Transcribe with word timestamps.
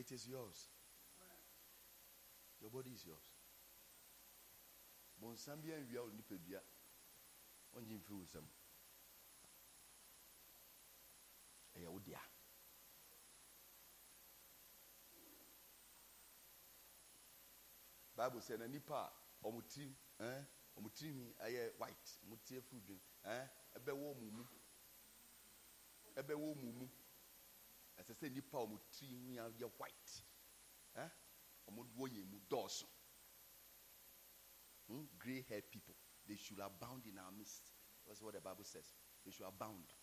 It 0.00 0.12
is 0.12 0.26
yours. 0.26 0.68
Your 2.58 2.70
body 2.70 2.90
is 2.90 3.04
yours. 3.04 3.28
bonsam 5.20 5.60
bi 5.62 5.68
anwia 5.76 6.00
wo 6.02 6.10
nipadua 6.16 6.60
ɔngye 7.76 7.94
mfiri 8.00 8.14
wo 8.18 8.22
nsam 8.24 8.46
ɛyɛ 11.76 11.88
wo 11.92 11.98
dea 12.06 12.22
bible 18.16 18.56
na 18.58 18.66
nipa 18.66 18.96
a 19.04 19.12
eh? 19.44 20.24
ɛn 20.24 20.46
ɔmo 20.76 20.88
white. 21.78 22.08
Ɔmo 22.24 22.36
ti 22.44 22.56
efuru 22.56 22.80
dwen 22.86 23.00
ɛn 23.24 23.48
ɛbɛwɔ 23.76 24.04
ɔmo 24.14 24.26
mu 24.36 24.44
ɛbɛwɔ 26.16 26.46
ɔmo 26.54 26.72
mu 26.78 26.86
ɛsɛ 28.00 28.14
sɛ 28.14 28.28
nipa 28.32 28.58
a 28.58 28.62
ɔmo 28.66 28.78
tirinwi 28.90 29.38
ayɛ 29.38 29.66
white. 29.78 30.24
Ɛn 30.94 31.10
ɔmo 31.68 31.80
wɔ 31.96 32.08
yɛn 32.08 32.26
mu 32.30 32.38
dɔɔso. 32.48 32.86
Hmm? 34.88 35.06
grey 35.18 35.42
hair 35.42 35.62
people. 35.62 35.94
They 36.26 36.36
should 36.36 36.58
abound 36.58 37.06
in 37.06 37.18
our 37.18 37.30
midst. 37.30 37.72
That's 38.06 38.20
what 38.20 38.34
the 38.34 38.40
bible 38.40 38.64
says. 38.64 38.92
They 39.24 39.30
should 39.30 39.46
abound. 39.46 39.94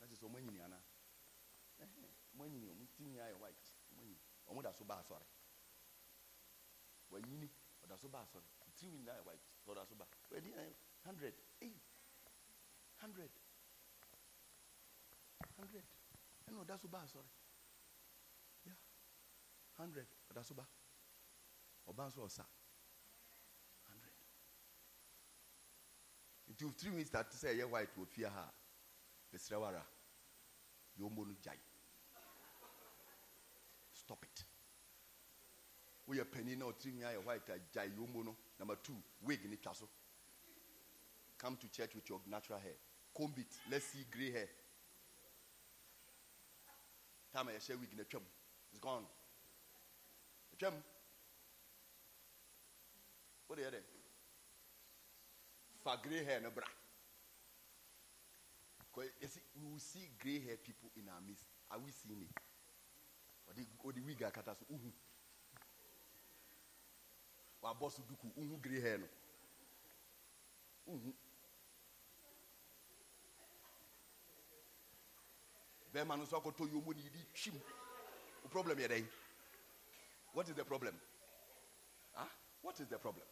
That 0.00 0.10
is 0.10 0.20
ɔmo 0.20 0.36
anyini 0.40 0.60
ana 0.64 0.80
ɔmo 2.34 2.44
anyini 2.46 2.66
ɔmo 2.68 2.86
tirinwi 2.88 3.18
ayɛ 3.20 3.38
white. 3.38 3.72
Ɔmo 3.92 4.02
anyini 4.02 4.18
ɔmo 4.48 4.62
da 4.62 4.72
so 4.72 4.84
ba 4.84 4.96
asɔre 5.02 5.26
wanyini 7.10 7.48
ɔda 7.84 7.98
so 7.98 8.08
ba 8.08 8.20
asɔre 8.24 8.44
tirinwi 8.76 8.98
nyinaa 8.98 9.18
yɛ 9.18 9.24
white 9.24 9.46
ɔda 9.66 9.86
so 9.86 9.94
ba 9.94 10.06
ɛn 10.30 10.74
hundred 11.04 11.34
hundred 11.56 11.80
hundred 12.96 13.30
ɛna 16.48 16.60
ɔda 16.64 16.78
so 16.78 16.88
ba 16.88 16.98
asɔre 17.02 17.28
ya 18.64 18.74
hundred. 19.76 20.08
Ɔda 20.30 20.44
so 20.44 20.54
ba 20.54 20.66
ɔba 21.86 22.06
nso 22.06 22.24
ɔsa 22.24 22.46
hundred. 23.84 24.12
Nti 26.48 26.64
o 26.64 26.72
tirinwi 26.72 27.04
start 27.06 27.30
sɛ 27.32 27.54
ɛyɛ 27.54 27.70
white 27.70 27.94
wɔ 27.96 28.06
fie 28.06 28.24
ha 28.24 28.52
besrɛ 29.32 29.60
wara 29.60 29.86
yombo 30.96 31.24
no 31.24 31.34
gyae 31.34 31.60
stop 33.92 34.24
it. 34.24 34.44
Woyɛ 36.06 36.24
panin 36.30 36.58
na 36.58 36.66
ɔtirinwi 36.66 37.04
ayɛ 37.04 37.24
white 37.24 37.48
a 37.50 37.58
gyae 37.58 37.94
yombo 37.94 38.22
no 38.24 38.36
number 38.58 38.76
two 38.76 39.02
wig 39.20 39.60
twa 39.62 39.74
so 39.74 39.88
come 41.36 41.56
to 41.56 41.68
church 41.68 41.94
with 41.94 42.08
your 42.08 42.20
natural 42.26 42.58
hair. 42.58 42.76
Comb 43.14 43.32
it. 43.36 43.60
Let's 43.70 43.86
see 43.86 44.04
grey 44.10 44.32
hair 44.32 44.48
time 47.38 47.48
a 47.48 47.52
yɛhyɛ 47.52 47.80
wig 47.80 47.94
na 47.94 48.04
twam 48.04 48.24
it's 48.70 48.80
gone. 48.80 49.06
Twam 50.58 50.82
wode 53.48 53.60
yɛ 53.60 53.70
dɛ 53.70 53.80
fa 55.82 55.96
grey 55.96 56.24
hair 56.24 56.40
no 56.40 56.50
bra 56.50 56.66
you 59.20 59.28
see, 59.28 59.40
we 59.54 59.70
will 59.70 59.78
see 59.78 60.10
grey 60.18 60.40
hair 60.40 60.56
people 60.56 60.90
in 60.96 61.08
our 61.08 61.20
midst. 61.20 61.44
Are 61.70 61.78
we 61.78 61.92
seeing 61.92 62.22
it? 62.22 62.34
Ɔde 63.48 63.66
ɔde 63.84 64.04
wig 64.04 64.18
akata 64.22 64.56
so 64.58 64.64
uhu. 64.68 64.92
Wabɔ 67.62 67.92
so 67.92 68.02
duku 68.02 68.26
uhu 68.36 68.60
grey 68.60 68.80
hair 68.80 68.98
no. 68.98 69.06
Uhu 70.88 71.14
o 78.44 78.48
problem 78.48 78.78
what 80.34 80.48
is 80.48 80.54
the 80.54 80.64
problem? 80.64 80.94
Ah 82.16 82.28
what 82.62 82.78
is 82.80 82.86
the 82.88 82.98
problem? 82.98 83.26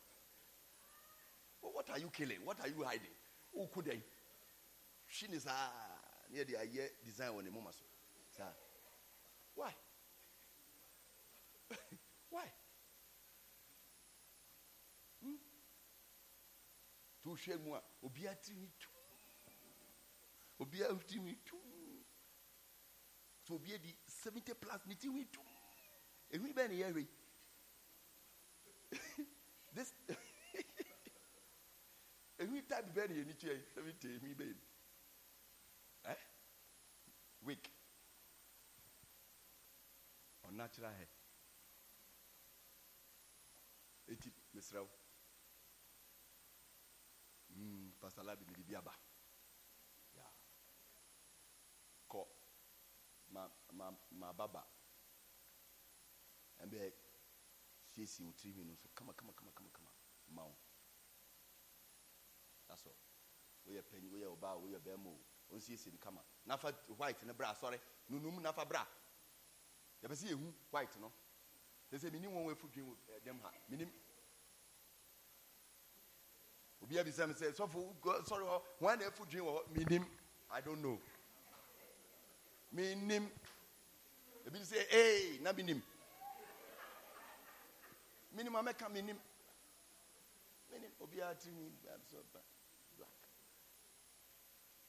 What 1.61 1.91
are 1.91 1.99
you 1.99 2.11
killing? 2.11 2.39
What 2.45 2.61
are 2.61 2.69
you 2.69 2.83
hiding? 2.85 3.15
O 3.57 3.67
ku 3.67 3.83
dɛ 3.83 4.01
twi 5.09 5.29
ne 5.29 5.39
saa 5.39 5.71
ne 6.31 6.45
yɛ 6.45 7.05
design 7.05 7.33
wɔ 7.33 7.43
ne 7.45 7.51
moma 7.51 7.73
so. 7.73 7.85
Why? 9.55 9.75
Why? 12.31 12.53
Hmm? 15.23 15.37
to 17.23 17.31
hwɛ 17.31 18.37
tirinwi 18.43 18.71
tu. 18.79 18.89
Obiara 20.61 20.99
tu 21.07 21.57
so 23.47 23.55
obiara 23.55 23.79
di 23.83 23.97
seventy 24.07 24.55
plus 24.55 24.87
ne 24.87 24.95
tirinwi 24.97 25.27
tu 25.31 25.41
ehwi 26.35 26.53
bɛyɛ 26.53 26.69
ne 26.69 26.75
yɛ 26.75 26.87
hwɛ 26.93 27.01
yi 27.01 27.09
this 29.75 29.93
ehwi 32.39 32.63
type 32.69 32.89
bɛyɛ 32.95 33.09
ne 33.09 33.15
yɛ 33.15 33.25
ni 33.27 33.35
tia 33.35 33.53
yi 33.53 33.63
seventy 33.75 34.09
ehwi 34.17 34.35
bɛyɛ 34.35 34.55
ni. 34.55 34.63
Eh? 36.07 36.17
Wig 37.43 37.71
unnatural 40.45 40.93
hair. 40.93 41.09
Eti 44.09 44.31
mesrɛ 44.55 44.81
wo 44.81 44.91
mm, 47.55 47.93
pastor 48.01 48.25
labi 48.25 48.75
aba 48.77 48.93
Yeah. 50.17 50.31
kɔ 52.09 52.21
ma 54.11 54.26
ma 54.37 54.47
ma 54.47 54.53
baba 54.53 54.67
ɛbɛ 56.63 56.93
siesie 57.87 58.25
wo 58.25 58.33
tirinwi 58.33 58.65
no 58.65 58.75
so 58.77 58.89
kama 58.95 59.13
kama 59.15 59.33
kama 59.33 59.53
kama 59.53 59.71
kama 59.71 59.91
ma 60.29 60.43
wo 60.45 60.57
that's 62.69 62.85
all. 62.87 62.97
Woyɛ 63.67 63.83
panyin 63.83 64.11
woyɛ 64.11 64.27
ɔbaa 64.37 64.57
woyɛ 64.61 64.79
bɛrima 64.81 65.09
o 65.09 65.21
ɔnsiesie 65.55 65.93
no 65.93 65.99
kama 65.99 66.23
nafa 66.47 66.73
white 66.99 67.23
ne 67.25 67.33
bra 67.33 67.53
asɔre 67.53 67.81
nunum 68.09 68.41
nafa 68.43 68.65
bra. 68.69 68.87
Yɛbɛ 70.03 70.15
sɛ 70.15 70.29
yɛhu 70.33 70.53
white 70.71 70.97
no? 71.01 71.13
Sɛ 71.91 71.99
sɛ 71.99 72.11
menim 72.11 72.33
wɔn 72.33 72.45
wafu 72.47 72.69
dwen 72.69 72.87
wɔ 72.87 72.97
ɛdɛm 73.21 73.39
eh, 73.39 73.43
ha 73.43 73.53
menim 73.71 73.91
obi 76.83 76.97
abisa 76.99 77.27
me 77.27 77.35
sɛ 77.35 77.53
sɔfo 77.53 77.97
sɔre 78.25 78.45
hɔ 78.45 78.63
wɔn 78.81 78.99
na 78.99 79.07
afu 79.07 79.25
dwen 79.27 79.45
wɔ 79.45 79.53
hɔ 79.57 79.69
menim 79.75 80.07
i 80.51 80.61
don't 80.61 80.81
know. 80.83 81.01
Menim 82.73 83.31
ebi 84.47 84.59
sɛ 84.71 84.79
ee 84.91 85.39
na 85.43 85.51
menim 85.53 85.81
menim 88.35 88.55
a 88.57 88.63
mɛka 88.63 88.87
menim 88.95 89.19
menim 90.71 90.93
obiara 91.01 91.35
tiri 91.41 91.55
mi 91.55 91.71
so 92.11 92.23
ba 92.33 92.41
black. 92.97 93.19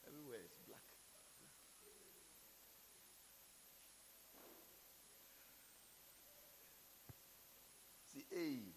Everywhere 0.07 0.41
is 0.45 0.55
black. 0.67 0.85
Si 8.05 8.25
ee 8.31 8.73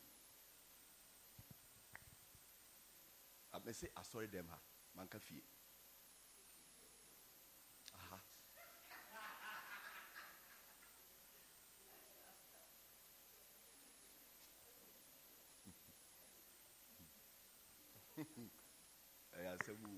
abɛsɛ 3.52 3.86
asɔre 4.00 4.26
dɛm 4.32 4.48
ha 4.48 4.58
manka 4.94 5.18
fie. 5.20 5.42
aha 7.94 8.18
ɛyɛ 19.36 19.50
asɛm 19.54 19.84
o 19.86 19.92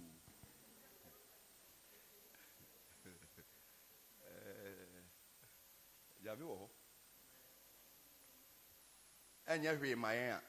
hɔ 6.60 6.68
ɛnyɛ 9.46 9.70
hwee 9.78 9.94
a 10.30 10.40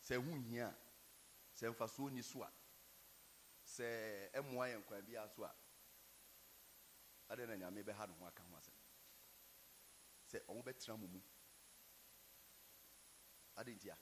sɛ 0.00 0.14
sɛ 1.54 2.10
ni 2.10 2.22
so 2.22 2.42
a 2.42 2.50
sɛ 3.64 4.30
so 5.34 5.44
a 5.44 5.54
na 7.46 7.54
nyame 7.56 7.82
bɛha 7.84 8.06
ne 8.08 8.14
ho 8.18 8.26
aka 8.26 8.42
ho 8.42 8.56
asɛm? 8.56 8.74
Sɛ 10.30 10.44
ɔmo 10.46 10.62
bɛtena 10.64 10.96
mu. 10.98 11.20
Ntia 13.60 13.96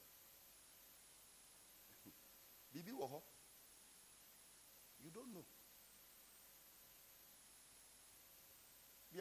wɔ 2.99 3.07
hɔ. 3.11 3.23
You 4.99 5.11
don't 5.11 5.31
know 5.33 5.45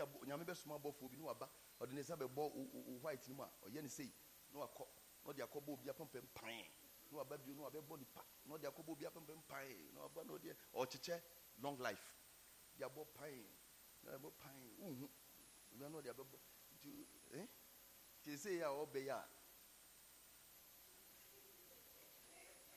bi 0.07 0.19
a 0.23 0.27
nyame 0.27 0.45
bɛsoma 0.45 0.77
abɔfoɔ 0.77 1.11
bi 1.11 1.17
ne 1.17 1.23
waba. 1.23 1.51
Ɔde 1.81 1.93
ne 1.93 2.01
nsa 2.01 2.17
bɛbɔ 2.17 2.35
wo 2.37 2.99
white 3.03 3.29
no 3.29 3.35
mu 3.35 3.43
a 3.43 3.51
ɔyɛ 3.67 3.83
ne 3.83 3.89
sei. 3.89 4.13
Na 4.53 4.61
wakɔ 4.61 4.87
na 5.25 5.31
ɔde 5.33 5.41
akɔbɔ 5.43 5.69
obi 5.73 5.89
apɛmpɛm 5.89 6.27
pan 6.35 6.65
na 7.11 7.19
waba 7.19 7.39
bio 7.39 7.55
na 7.55 7.63
wabɛbɔ 7.69 7.99
nipa 7.99 8.25
na 8.45 8.55
ɔde 8.55 8.67
akɔbɔ 8.67 8.91
obi 8.91 9.05
apɛmpɛm 9.05 9.43
pan 9.47 9.95
na 9.95 10.01
waba 10.03 10.25
na 10.25 10.33
ɔde 10.35 10.57
ɔkyekyɛ 10.75 11.23
long 11.59 11.79
life. 11.79 12.15
De 12.77 12.85
abɔ 12.85 13.07
pan 13.15 13.47
na 14.03 14.13
abɔ 14.17 14.31
pan 14.39 14.77
wohu 14.79 15.09
na 15.73 15.89
ɔde 15.89 16.09
abɛbɔ. 16.15 16.39
Nti 16.75 17.07
eh? 17.35 17.47
Nti 18.21 18.37
sei 18.39 18.61
a 18.61 18.69
ɔbɛ 18.69 19.03
yi 19.03 19.09
a 19.11 19.29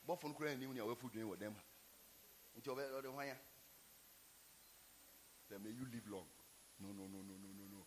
bɔfo 0.07 0.27
no 0.27 0.33
koraa 0.33 0.55
nim 0.57 0.73
nea 0.73 0.83
wafu 0.85 1.09
dwen 1.09 1.25
wɔ 1.25 1.53
ha 1.55 1.63
nti 2.55 2.69
ɔbɛ 2.69 2.91
ɔde 2.99 3.07
hwan 3.13 3.37
Say, 5.51 5.57
may 5.57 5.71
you 5.71 5.85
live 5.85 6.07
long 6.07 6.27
no, 6.81 6.87
no, 6.87 7.03
no, 7.03 7.19
no, 7.21 7.35
no, 7.37 7.49
no, 7.57 7.65
no. 7.71 7.85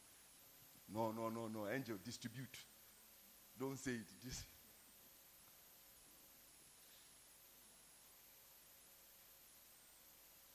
No, 0.88 1.12
no, 1.12 1.28
no, 1.28 1.48
no. 1.48 1.68
Angel, 1.68 1.96
distribute. 2.02 2.56
Don't 3.58 3.78
say 3.78 3.92
it. 3.92 4.06
Dis- 4.22 4.44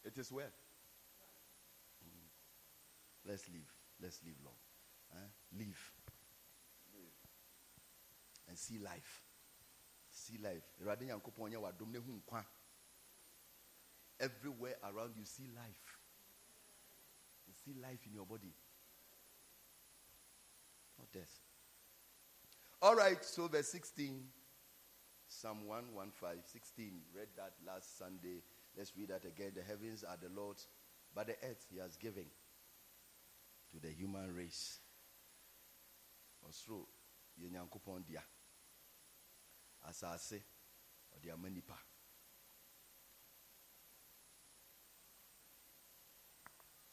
it 0.06 0.18
is 0.18 0.32
well. 0.32 0.46
Mm. 2.06 2.30
Let's 3.26 3.48
live. 3.50 3.74
Let's 4.02 4.20
live 4.24 4.36
long. 4.44 4.56
Huh? 5.12 5.28
Live. 5.58 5.92
And 8.48 8.58
see 8.58 8.80
life. 8.80 9.24
See 10.10 10.38
life. 10.42 10.64
Everywhere 14.20 14.76
around 14.84 15.16
you, 15.16 15.26
see 15.26 15.48
life 15.56 15.99
see 17.70 17.82
life 17.82 18.00
in 18.08 18.14
your 18.14 18.26
body. 18.26 18.54
Not 20.98 21.12
death. 21.12 21.40
All 22.82 22.96
right 22.96 23.24
so 23.24 23.48
verse 23.48 23.68
16 23.70 24.24
psalm 25.28 25.68
115 25.68 26.44
16 26.46 26.92
read 27.16 27.28
that 27.36 27.54
last 27.66 27.98
sunday. 27.98 28.42
Let's 28.78 28.94
read 28.98 29.10
that 29.10 29.26
again. 29.26 29.52
The 29.56 29.64
heavens 29.64 30.04
are 30.04 30.18
the 30.22 30.30
lord's 30.34 30.68
but 31.14 31.28
the 31.28 31.34
earth 31.44 31.66
he 31.72 31.80
has 31.80 31.98
given 31.98 32.26
to 33.72 33.80
the 33.80 33.92
human 33.92 34.34
race. 34.36 34.80
Ɔsoro 36.48 36.86
yɛ 37.40 37.52
nyankopɔn 37.52 38.06
dea 38.06 38.24
asase 39.88 40.42
ɔde 41.16 41.34
ama 41.34 41.50
nipa 41.50 41.78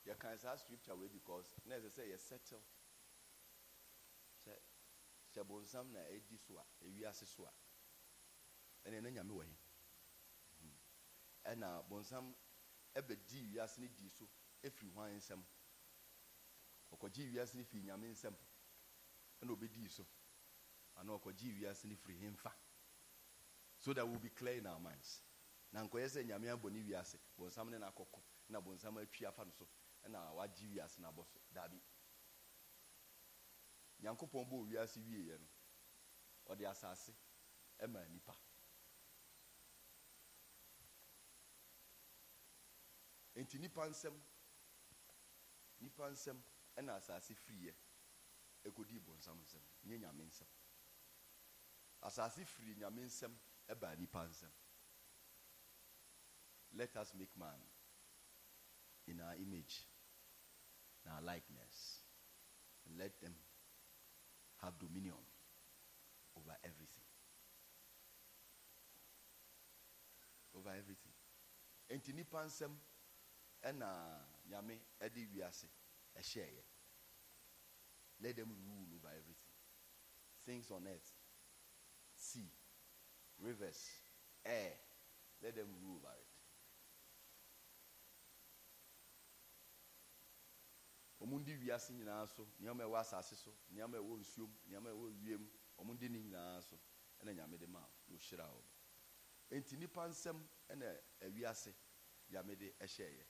yɛkan 0.07 0.39
saa 0.39 0.57
scripture 0.57 0.95
wei 0.97 1.09
because 1.09 1.55
na 1.65 1.75
ɛsɛ 1.77 1.91
sɛ 1.91 2.03
yɛ 2.11 2.19
settle. 2.19 2.63
Sɛ 5.33 5.45
bonsam 5.45 5.93
na 5.93 6.01
ɛdi 6.01 6.39
so 6.39 6.57
a 6.59 6.65
ewiase 6.85 7.27
so 7.27 7.45
a 7.45 7.53
ɛnna 8.89 8.99
ɛna 9.01 9.11
nyame 9.13 9.33
wɔ 9.33 9.45
Mhm. 10.61 10.79
ɛna 11.45 11.89
bonsam 11.89 12.35
ɛbɛdi 12.95 13.53
wiase 13.53 13.79
no 13.79 13.89
di 13.89 14.09
so 14.09 14.29
efiri 14.63 14.91
hwan 14.93 15.17
nsam 15.17 15.45
ɔkɔgye 16.93 17.33
wiase 17.33 17.55
no 17.57 17.65
firi 17.65 17.83
nyame 17.83 18.09
nsam 18.13 18.35
ɛna 19.43 19.51
obɛdi 19.53 19.91
so. 19.91 20.07
Ana 20.97 21.13
ɔkɔgye 21.19 21.59
wiase 21.61 21.85
no 21.85 21.97
firi 21.97 22.19
hemfa. 22.21 22.53
So 23.79 23.93
that 23.93 24.07
we'll 24.09 24.19
be 24.19 24.31
clear 24.31 24.57
in 24.59 24.67
our 24.67 24.81
minds. 24.81 25.23
Na 25.73 25.87
nkɔyɛ 25.87 26.07
sɛ 26.09 26.25
nyame 26.25 26.47
abɔ 26.57 26.71
ne 26.73 26.81
wiase 26.83 27.19
bonsam 27.37 27.69
ne 27.71 27.77
n'akɔkɔ 27.79 28.23
na 28.49 28.61
bonsam 28.61 28.97
atwi 28.97 29.27
afa 29.27 29.45
no 29.45 29.51
so 29.51 29.69
ɛna 30.07 30.33
wagye 30.37 30.67
wiase 30.69 30.99
no 31.01 31.09
abɔ 31.09 31.25
so. 31.27 31.41
Daabi 31.53 31.81
nyankopɔn 34.01 34.49
bɔ 34.51 34.57
wiase 34.69 35.01
wieɛ 35.01 35.39
no 35.41 35.49
ɔde 36.47 36.65
asase 36.71 37.13
ɛma 37.79 38.09
nipa 38.09 38.35
nti 43.35 43.59
nipa 43.59 43.83
nsɛm 43.89 44.17
nipa 45.81 46.05
nsɛm 46.11 46.39
ɛna 46.77 46.93
asase 46.97 47.35
firiɛ 47.35 47.75
ɛkɔdii 48.67 49.01
bonsam 49.05 49.39
nsɛm 49.43 49.63
nyɛ 49.85 49.99
nyame 49.99 50.25
nsɛm. 50.25 50.49
Asase 52.03 52.45
firi 52.45 52.75
nyame 52.77 53.03
nsɛm 53.07 53.35
ɛbaa 53.69 53.99
nipa 53.99 54.21
nsɛm. 54.29 54.53
Let 56.73 56.97
us 56.97 57.15
make 57.15 57.35
man 57.37 57.61
in 59.07 59.21
our 59.21 59.35
image. 59.35 59.87
In 61.07 61.13
our 61.13 61.23
likeness 61.23 62.03
and 62.89 62.99
let 62.99 63.21
them 63.21 63.35
have 64.63 64.79
dominion 64.79 65.15
over 66.37 66.57
everything. 66.65 67.07
Over 70.59 70.71
everything. 70.71 71.13
Enti 71.91 72.13
nipa 72.15 72.43
nsɛm 72.45 72.75
ɛna 73.63 73.89
nyame 74.51 74.81
ɛde 75.01 75.29
wiase 75.33 75.69
ɛhyɛɛyɛ 76.19 76.65
let 78.21 78.35
them 78.37 78.49
rule 78.67 78.89
over 78.97 79.09
everything. 79.09 79.53
Things 80.47 80.71
on 80.71 80.87
earth 80.89 81.13
sea 82.17 82.51
rivers 83.39 83.91
air 84.45 84.73
let 85.43 85.55
them 85.55 85.69
rule 85.83 85.97
over 86.03 86.15
it 86.19 86.26
ɔmo 91.27 91.43
di 91.45 91.57
wiase 91.57 91.93
nyinaa 91.93 92.27
so 92.29 92.47
nneɛma 92.61 92.85
ɛwɔ 92.85 92.99
asase 93.01 93.35
so 93.37 93.51
nneɛma 93.73 93.99
ɛwɔ 93.99 94.19
nsuom 94.21 94.51
nneɛma 94.69 94.91
ɛwɔ 94.91 95.23
wiem 95.25 95.51
ɔmo 95.79 95.99
di 95.99 96.09
ne 96.09 96.19
nyinaa 96.23 96.61
so 96.63 96.79
ɛna 97.21 97.35
nyame 97.35 97.59
de 97.59 97.67
ma 97.67 97.81
na 98.09 98.17
ɔhyira 98.17 98.47
wɔn 98.47 98.65
enti 99.51 99.77
nipa 99.77 100.07
nsɛm 100.09 100.39
ɛna 100.71 100.97
ɛwiase 101.21 101.75
nyame 102.31 102.57
de 102.57 102.73
ɛhyɛɛyɛ 102.81 103.25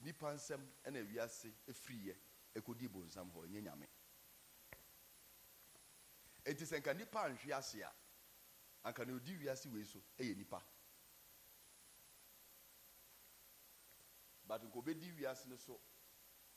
nipa 0.00 0.26
nsɛm 0.34 0.60
ɛna 0.84 0.98
ɛwiase 1.06 1.52
efiriɛ 1.68 2.16
ekodi 2.54 2.86
bonsam 2.88 3.30
hɔ 3.32 3.48
nye 3.48 3.60
nyame. 3.62 3.88
Nti 6.44 6.64
sɛ 6.66 6.80
nka 6.80 6.92
nipa 6.94 7.18
anhwe 7.24 7.52
ase 7.56 7.80
a 7.82 7.90
anka 8.84 9.06
na 9.06 9.14
odi 9.14 9.36
wiase 9.38 9.72
wei 9.72 9.84
so 9.84 10.02
ɛyɛ 10.18 10.36
nipa 10.36 10.62
but 14.46 14.60
nka 14.62 14.76
obedi 14.78 15.10
wiase 15.16 15.46
no 15.48 15.56
so 15.56 15.80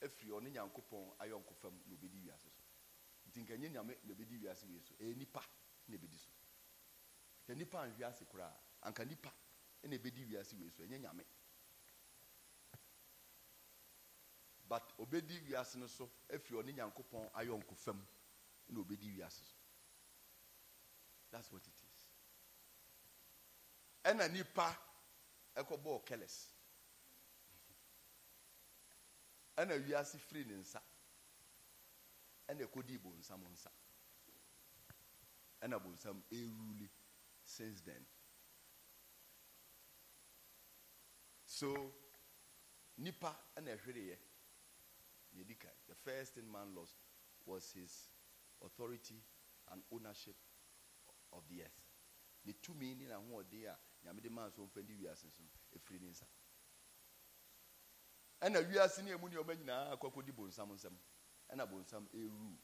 afiri 0.02 0.30
ɔne 0.30 0.50
nyankopɔn 0.50 1.16
ayɔnko 1.18 1.54
fam 1.54 1.74
na 1.86 1.94
obɛdi 1.94 2.20
wiase 2.24 2.50
so. 2.50 2.62
Nti 3.26 3.40
nka 3.40 3.56
nyɛ 3.56 3.68
nyame 3.70 3.98
na 4.04 4.12
obɛdi 4.12 4.38
wiase 4.38 4.66
wei 4.66 4.80
so. 4.80 4.94
Ɛyɛ 4.94 5.16
nipa 5.16 5.42
na 5.88 5.96
ɛbɛdi 5.96 6.18
so. 6.18 6.30
Sɛ 7.46 7.56
nipa 7.56 7.78
anhwe 7.82 8.04
ase 8.04 8.24
koraa. 8.24 8.54
Anka 8.82 9.04
nipa 9.04 9.32
na 9.82 9.96
ɛbɛdi 9.96 10.26
wiase 10.28 10.54
wei 10.58 10.70
so. 10.70 10.82
Ɛnyɛ 10.82 11.00
nyame. 11.00 11.24
But 14.68 14.92
obɛdi 14.98 15.40
wiase 15.48 15.76
no 15.76 15.86
so 15.86 16.10
afiri 16.28 16.62
ɔne 16.62 16.74
nyankopɔn 16.74 17.30
ayɔnko 17.34 17.76
fam 17.76 18.06
na 18.68 18.80
obɛdi 18.80 19.16
wiase 19.16 19.44
so. 19.44 19.56
That's 21.30 21.50
what 21.52 21.66
it 21.66 21.74
is. 21.74 22.10
Ɛna 24.04 24.32
nipa 24.32 24.76
ɛkɔbɔɔ 25.56 26.04
kɛlɛs 26.04 26.55
ɛna 29.56 29.74
wiase 29.86 30.18
firi 30.18 30.44
ne 30.44 30.54
nsa. 30.56 30.80
Ɛna 32.48 32.64
ɛkɔdii 32.66 32.98
bonsam 33.02 33.42
nsa. 33.52 33.70
Ɛna 35.62 35.78
bonsam 35.82 36.22
ɛruli 36.30 36.88
since 37.44 37.80
then. 37.82 38.06
So 41.46 41.92
nipa 42.98 43.34
ɛna 43.56 43.76
ɛhwereɛ 43.76 44.18
yɛdi 45.36 45.58
kan 45.58 45.72
the 45.86 45.94
first 45.94 46.34
thing 46.34 46.50
man 46.50 46.74
lost 46.74 46.96
was 47.44 47.72
his 47.72 48.08
authority 48.62 49.22
and 49.68 49.82
ownership 49.92 50.36
of 51.32 51.46
the 51.48 51.62
earth. 51.62 51.82
Ne 52.44 52.52
tumi 52.62 52.94
ne 52.96 53.06
n'ahoɔden 53.06 53.66
a 53.68 53.78
nyame 54.04 54.20
de 54.22 54.28
maa 54.30 54.48
so 54.50 54.62
mfa 54.66 54.82
ndi 54.82 54.94
wiase 55.02 55.30
so 55.32 55.42
ɛfiri 55.74 56.00
ne 56.00 56.08
nsa 56.10 56.26
ɛna 58.40 58.60
wiase 58.68 59.02
ne 59.02 59.12
ɛmu 59.14 59.28
nneɔma 59.28 59.54
nyinaa 59.54 59.92
akɔkɔdi 59.96 60.32
bonsam 60.32 60.70
nsɛm 60.72 60.96
ɛna 61.50 61.66
bonsam 61.70 62.06
ɛru 62.12 62.56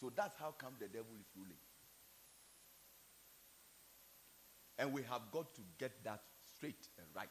So 0.00 0.10
that's 0.14 0.36
how 0.38 0.52
come 0.56 0.74
the 0.78 0.86
devil 0.86 1.10
is 1.20 1.26
ruling. 1.36 1.58
And 4.78 4.92
we 4.92 5.02
have 5.02 5.22
got 5.32 5.54
to 5.56 5.60
get 5.76 6.04
that 6.04 6.22
straight 6.54 6.86
and 6.98 7.06
right. 7.14 7.28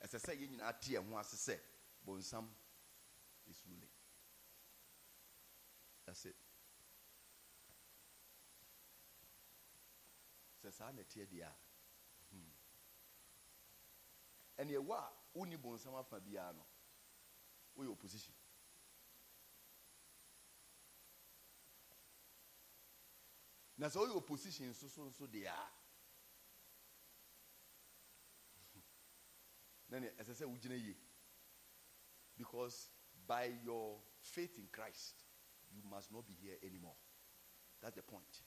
As 0.00 0.14
I 0.14 0.18
say, 0.18 0.32
in 0.42 0.58
Atia, 0.60 1.00
once 1.10 1.28
I 1.34 1.36
say, 1.52 1.58
Bonsam 2.08 2.44
is 3.50 3.60
ruling. 3.68 3.90
That's 6.06 6.24
it. 6.24 6.34
Sɛ 10.64 10.72
saa 10.72 10.90
na 10.92 11.02
ɛteɛ 11.02 11.26
deɛ 11.28 11.42
a 11.44 11.52
hmm. 12.32 12.50
ɛne 14.58 14.72
ɛwɔ 14.80 14.94
a 14.96 15.12
wonni 15.38 15.56
bonsam 15.56 15.94
afa 15.98 16.20
biara 16.20 16.52
no 16.56 16.64
woyɛ 17.78 17.90
opposition. 17.92 18.34
Na 23.78 23.88
sɛ 23.88 23.98
woyɛ 24.00 24.16
opposition 24.16 24.74
so 24.74 24.86
nso 25.06 25.26
deɛ 25.26 25.46
a 25.46 25.70
na 29.90 29.98
ne 30.00 30.08
ɛsɛ 30.18 30.34
sɛ 30.34 30.44
wogyina 30.46 30.96
because 32.36 32.90
by 33.26 33.44
your 33.64 34.00
faith 34.20 34.58
in 34.58 34.68
christ 34.68 35.24
you 35.72 35.82
must 35.82 36.10
not 36.10 36.26
be 36.26 36.34
here 36.34 36.56
anymore. 36.62 36.96
That's 37.80 37.94
the 37.94 38.02
point. 38.02 38.42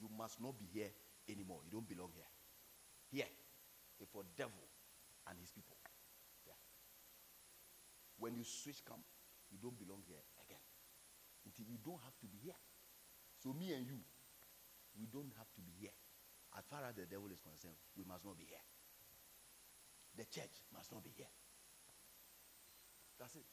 You 0.00 0.08
must 0.16 0.40
not 0.40 0.58
be 0.58 0.66
here 0.66 0.90
anymore. 1.28 1.60
You 1.64 1.70
don't 1.72 1.88
belong 1.88 2.12
here. 2.14 2.28
Here 3.10 3.26
for 4.12 4.22
devil 4.36 4.68
and 5.26 5.38
his 5.38 5.50
people. 5.50 5.79
When 8.20 8.36
you 8.36 8.44
switch 8.44 8.84
camp 8.84 9.02
you 9.50 9.58
don't 9.58 9.76
belong 9.76 10.04
here 10.06 10.22
again 10.46 10.62
until 11.44 11.66
you 11.66 11.78
don't 11.82 12.00
have 12.04 12.14
to 12.20 12.26
be 12.30 12.38
here 12.38 12.60
so 13.42 13.52
me 13.52 13.72
and 13.72 13.86
you 13.86 13.98
we 14.98 15.06
don't 15.06 15.32
have 15.38 15.50
to 15.54 15.60
be 15.60 15.72
here. 15.78 15.94
As 16.56 16.64
far 16.68 16.80
as 16.88 16.94
the 16.94 17.06
devil 17.06 17.28
is 17.30 17.40
concerned, 17.40 17.76
we 17.96 18.04
must 18.04 18.24
not 18.24 18.36
be 18.38 18.44
here. 18.44 18.64
The 20.16 20.24
church 20.24 20.66
must 20.74 20.92
not 20.92 21.04
be 21.04 21.10
here. 21.16 21.30
That's 23.18 23.36
it. 23.36 23.46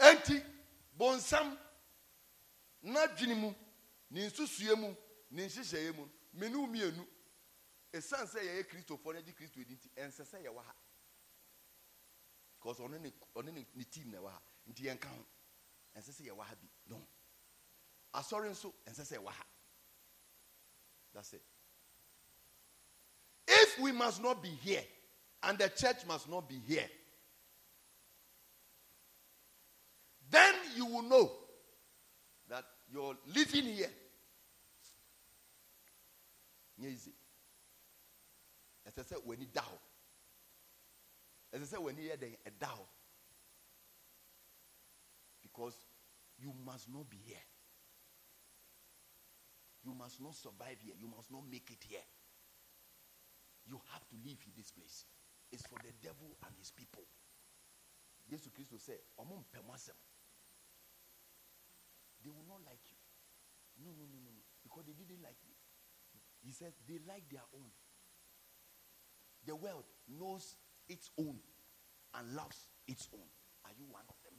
Enti 0.00 0.42
bonsam 0.96 1.56
n'adwene 2.82 3.34
mu 3.34 3.50
ne 4.10 4.26
nsusue 4.26 4.74
mu 4.74 4.94
ne 5.30 5.46
nhyehyɛeɛ 5.46 5.96
mu 5.96 6.06
menu 6.32 6.66
mmienu 6.66 7.04
ɛsiane 7.92 8.26
sɛ 8.26 8.40
yɛyɛ 8.40 8.64
kristofoɔ 8.64 9.12
no 9.12 9.18
agye 9.18 9.34
kristo 9.34 9.60
di 9.62 9.74
nti 9.74 9.90
ɛnsɛ 9.96 10.24
sɛ 10.24 10.40
yɛwɔ 10.46 10.64
ha 10.64 10.74
because 12.60 12.78
ɔno 12.80 13.00
ne 13.00 13.12
ɔno 13.34 13.52
ne 13.52 13.66
ne 13.74 13.84
team 13.84 14.10
na 14.10 14.18
ɛwɔ 14.18 14.30
ha. 14.30 14.40
Nti 14.68 14.82
yɛnka 14.84 15.06
ho. 15.06 15.24
Ɛnsɛ 15.96 16.10
sɛ 16.12 16.26
yɛwɔ 16.28 16.44
ha 16.44 16.54
bi. 16.54 16.68
No. 16.88 17.06
Asɔre 18.14 18.50
nso 18.50 18.72
ɛnsɛ 18.86 19.04
sɛ 19.06 19.18
yɛwɔ 19.18 19.30
ha. 19.30 19.44
That's 21.12 21.32
it. 21.32 21.42
If 23.48 23.78
we 23.80 23.92
must 23.92 24.22
not 24.22 24.42
be 24.42 24.50
here 24.50 24.84
and 25.42 25.58
the 25.58 25.68
church 25.70 26.04
must 26.06 26.28
not 26.28 26.48
be 26.48 26.58
here, 26.66 26.88
then 30.30 30.54
you 30.76 30.86
will 30.86 31.02
know 31.02 31.32
that 32.48 32.64
your 32.92 33.16
living 33.26 33.64
here. 33.64 33.90
Easy. 36.78 37.12
As 38.86 38.98
I 38.98 39.02
said, 39.02 39.18
when 39.24 39.42
it 39.42 39.52
As 41.52 41.62
I 41.62 41.64
said, 41.64 41.80
when 41.80 41.96
you 41.96 42.10
a 42.46 42.50
down. 42.50 42.86
Because 45.42 45.74
you 46.38 46.52
must 46.64 46.88
not 46.88 47.10
be 47.10 47.18
here. 47.26 47.42
You 49.84 49.94
must 49.94 50.20
not 50.20 50.34
survive 50.34 50.78
here. 50.82 50.94
You 50.98 51.08
must 51.08 51.30
not 51.32 51.42
make 51.50 51.70
it 51.70 51.82
here. 51.88 52.04
You 53.66 53.80
have 53.92 54.06
to 54.08 54.16
leave 54.24 54.38
this 54.56 54.70
place. 54.70 55.04
It's 55.50 55.66
for 55.66 55.78
the 55.82 55.92
devil 56.00 56.36
and 56.46 56.54
his 56.58 56.70
people. 56.70 57.02
Jesus 58.28 58.48
Christ 58.54 58.70
will 58.70 58.78
say, 58.78 59.00
They 62.22 62.30
will 62.30 62.46
not 62.46 62.62
like 62.62 62.84
you. 62.86 63.00
No, 63.82 63.90
no, 63.90 64.04
no, 64.06 64.18
no, 64.22 64.30
no. 64.30 64.44
Because 64.62 64.84
they 64.86 64.92
didn't 64.92 65.22
like 65.24 65.40
me. 65.48 65.56
He 66.44 66.52
said 66.52 66.72
they 66.86 67.00
like 67.08 67.28
their 67.28 67.44
own. 67.52 67.70
The 69.46 69.56
world 69.56 69.84
knows 70.06 70.56
its 70.90 71.10
own 71.18 71.38
and 72.14 72.34
loves 72.34 72.68
its 72.86 73.08
own. 73.14 73.28
Are 73.64 73.70
you 73.78 73.86
one 73.90 74.04
of 74.08 74.16
them? 74.24 74.34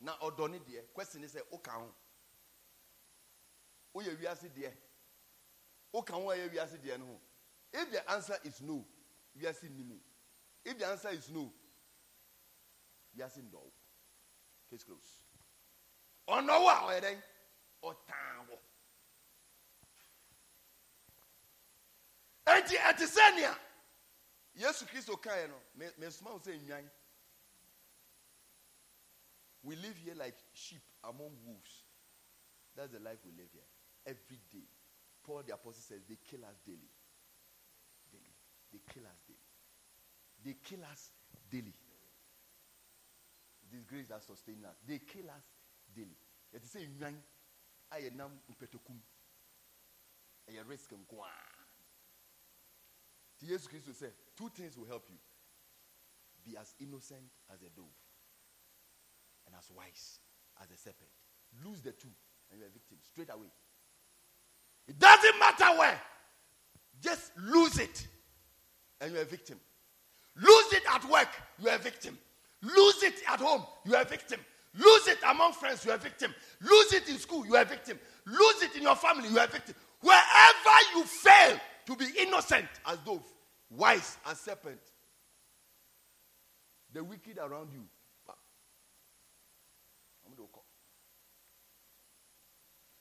na 0.00 0.16
ɔdɔ 0.20 0.50
ne 0.50 0.58
deɛ 0.58 0.92
question 0.94 1.20
ne 1.22 1.26
sɛ 1.28 1.40
woka 1.50 1.70
ho 1.72 1.94
woyɛ 3.94 4.16
wiase 4.20 4.48
deɛ 4.54 4.72
woka 5.92 6.12
ho 6.14 6.30
a 6.30 6.36
ɛyɛ 6.36 6.50
wiase 6.52 6.78
deɛ 6.78 6.98
no 6.98 7.20
if 7.72 7.90
the 7.90 8.10
answer 8.10 8.38
is 8.44 8.60
no 8.60 8.86
wiase 9.36 9.68
nimu 9.68 10.00
if 10.64 10.78
the 10.78 10.86
answer 10.86 11.08
is 11.10 11.28
no 11.30 11.52
wiase 13.16 13.38
ndɔw 13.42 13.72
case 14.70 14.84
close 14.84 15.22
ɔnɔwo 16.28 16.68
a 16.68 16.80
ɔyɛ 16.86 17.00
dɛn 17.00 17.22
ɔtaa 17.82 18.46
wɔ 18.48 18.58
eti 22.56 22.76
ɛte 22.76 23.06
sɛ 23.06 23.34
nea 23.36 23.58
yesu 24.54 24.86
kristo 24.86 25.16
kaeɛ 25.16 25.48
no 25.48 25.60
mesoma 25.98 26.32
wo 26.32 26.38
sɛ 26.38 26.58
nnwan 26.60 26.90
We 29.68 29.76
live 29.76 29.96
here 30.04 30.14
like 30.14 30.36
sheep 30.54 30.80
among 31.04 31.34
wolves. 31.44 31.84
That's 32.76 32.92
the 32.92 33.00
life 33.00 33.18
we 33.24 33.32
live 33.32 33.50
here. 33.52 33.66
Every 34.06 34.40
day. 34.52 34.64
Paul 35.24 35.42
the 35.46 35.52
apostle 35.52 35.82
says 35.82 36.00
they 36.08 36.16
kill 36.30 36.44
us 36.44 36.56
daily. 36.64 36.88
Daily. 38.10 38.32
They 38.72 38.80
kill 38.88 39.02
us 39.04 39.20
daily. 39.26 39.44
They 40.44 40.56
kill 40.64 40.84
us 40.90 41.10
daily. 41.50 41.74
This 43.70 43.82
grace 43.84 44.06
that 44.08 44.22
sustains 44.22 44.64
us. 44.64 44.76
They 44.86 44.98
kill 45.00 45.28
us 45.28 45.44
daily. 45.94 46.16
It 46.54 46.62
is 46.62 46.70
saying 46.70 46.94
nwan 46.98 47.16
ayɛ 47.92 48.14
nam 48.16 48.30
mpɛtɛkum 48.48 48.96
ɛyɛ 50.48 50.68
risk 50.68 50.90
nkoa 50.92 51.28
ti 51.28 51.57
yesu 53.46 53.68
kristo 53.68 53.92
sɛ 53.92 54.10
two 54.36 54.48
things 54.50 54.76
will 54.76 54.86
help 54.86 55.08
you 55.08 55.16
be 56.44 56.56
as 56.56 56.74
innocent 56.80 57.30
as 57.52 57.62
a 57.62 57.70
dove 57.70 57.86
and 59.46 59.54
as 59.56 59.70
wise 59.70 60.18
as 60.62 60.70
a 60.70 60.76
serpent. 60.76 61.10
Lose 61.64 61.80
the 61.80 61.92
two, 61.92 62.08
and 62.50 62.58
you're 62.58 62.68
a 62.68 62.70
victim 62.70 62.98
straight 63.00 63.30
away. 63.30 63.48
It 64.86 64.98
doesn't 64.98 65.38
matter 65.38 65.78
where. 65.78 66.00
Just 67.00 67.32
lose 67.38 67.78
it, 67.78 68.06
and 69.00 69.12
you're 69.12 69.22
a 69.22 69.26
victim. 69.26 69.58
Lose 70.36 70.72
it 70.72 70.82
at 70.90 71.08
work, 71.10 71.28
you're 71.58 71.74
a 71.74 71.78
victim. 71.78 72.18
Lose 72.62 73.02
it 73.02 73.14
at 73.28 73.40
home, 73.40 73.64
you're 73.84 74.00
a 74.00 74.04
victim. 74.04 74.40
Lose 74.74 75.08
it 75.08 75.18
among 75.28 75.52
friends, 75.52 75.84
you're 75.84 75.94
a 75.94 75.98
victim. 75.98 76.34
Lose 76.60 76.92
it 76.92 77.08
in 77.08 77.18
school, 77.18 77.46
you're 77.46 77.60
a 77.60 77.64
victim. 77.64 77.98
Lose 78.26 78.62
it 78.62 78.76
in 78.76 78.82
your 78.82 78.96
family, 78.96 79.28
you're 79.28 79.44
a 79.44 79.46
victim. 79.46 79.74
Wherever 80.00 80.76
you 80.94 81.04
fail 81.04 81.58
to 81.88 81.96
be 81.96 82.04
innocent 82.20 82.68
as 82.84 82.98
dove, 82.98 83.24
wise 83.70 84.18
as 84.26 84.38
serpent, 84.38 84.80
the 86.92 87.02
wicked 87.02 87.38
around 87.38 87.72
you 87.72 87.88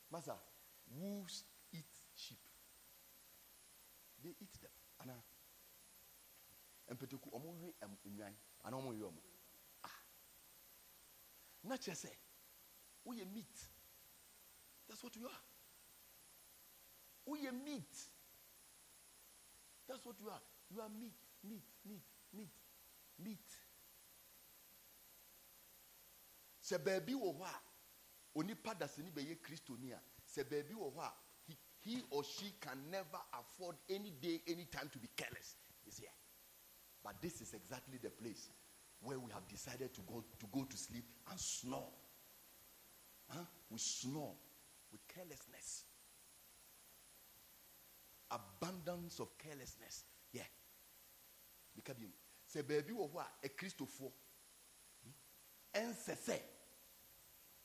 Master, 0.09 0.33
wolves 0.99 1.43
eat 1.73 1.83
sheep. 2.15 2.37
They 4.23 4.29
eat 4.29 4.53
them. 4.61 4.71
Ana. 5.01 5.13
Mpeteku 6.89 7.29
ọmọ 7.35 7.49
wi 7.61 7.73
nnwan 8.05 8.33
ana 8.63 8.77
ọmọ 8.77 8.89
ọmọ. 9.09 9.21
Ah. 9.83 9.99
Na 11.63 11.75
kyerɛ 11.75 11.95
sɛ 11.95 12.11
woyɛ 13.05 13.25
meat. 13.33 13.67
That's 14.87 15.03
what 15.03 15.15
you 15.17 15.27
are. 15.27 15.41
Woyɛ 17.27 17.51
meat. 17.65 18.09
That's 19.87 20.05
what 20.05 20.19
you 20.19 20.29
are. 20.29 20.41
You 20.69 20.81
are 20.81 20.89
meat, 20.89 21.15
meat, 21.47 21.63
meat, 21.87 22.03
meat, 22.33 22.49
meat. 23.23 23.49
Sɛ 26.61 26.77
baabi 26.83 27.13
wɔ 27.13 27.37
hɔ 27.37 27.43
a 27.45 27.61
onipa 28.37 28.75
dasani 28.77 29.11
bɛyɛ 29.11 29.41
kristoni 29.41 29.91
a 29.93 30.01
sɛ 30.27 30.43
baabi 30.43 31.11
he, 31.45 31.57
he 31.79 32.03
or 32.11 32.23
she 32.23 32.51
can 32.59 32.91
never 32.91 33.19
afford 33.33 33.77
any 33.89 34.11
day 34.11 34.41
any 34.47 34.65
time 34.65 34.89
to 34.89 34.99
be 34.99 35.07
careless 35.15 35.55
is 35.85 35.97
here 35.97 36.09
but 37.01 37.21
this 37.21 37.39
is 37.41 37.53
exactly 37.53 37.97
the 37.97 38.09
place 38.09 38.49
where 39.01 39.17
we 39.17 39.31
have 39.31 39.47
decided 39.47 39.93
to 39.93 40.01
go 40.01 40.23
to 40.39 40.45
go 40.47 40.65
to 40.65 40.77
sleep 40.77 41.05
and 41.31 41.39
snore 41.39 41.93
huh? 43.29 43.45
we 43.69 43.77
snore 43.77 44.35
with 44.91 45.01
carelessness 45.07 45.85
abundance 48.31 49.19
of 49.19 49.37
carelessness. 49.37 50.05
Yeah. 50.31 50.47
Bika 51.75 51.93
bi 51.93 52.07
sɛ 52.47 52.61
baabi 52.63 52.93
wɔ 52.93 53.11
hɔ 53.11 53.19
a 53.19 53.47
ɛkristofoɔ 53.47 54.11
hmm, 55.03 55.11
ɛnsɛ 55.73 56.15
sɛ 56.15 56.41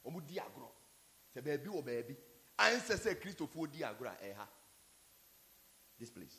wɔn 0.04 0.26
di 0.26 0.38
agorɔ. 0.38 0.70
Sɛ 1.34 1.42
baabi 1.42 1.68
wɔ 1.68 1.82
baabi 1.84 2.16
ɛnsɛ 2.58 2.96
sɛ 2.98 3.70
di 3.72 3.78
agorɔ 3.82 4.10
a 4.20 4.34
ɛha. 4.34 4.48
This 5.98 6.10
place. 6.10 6.36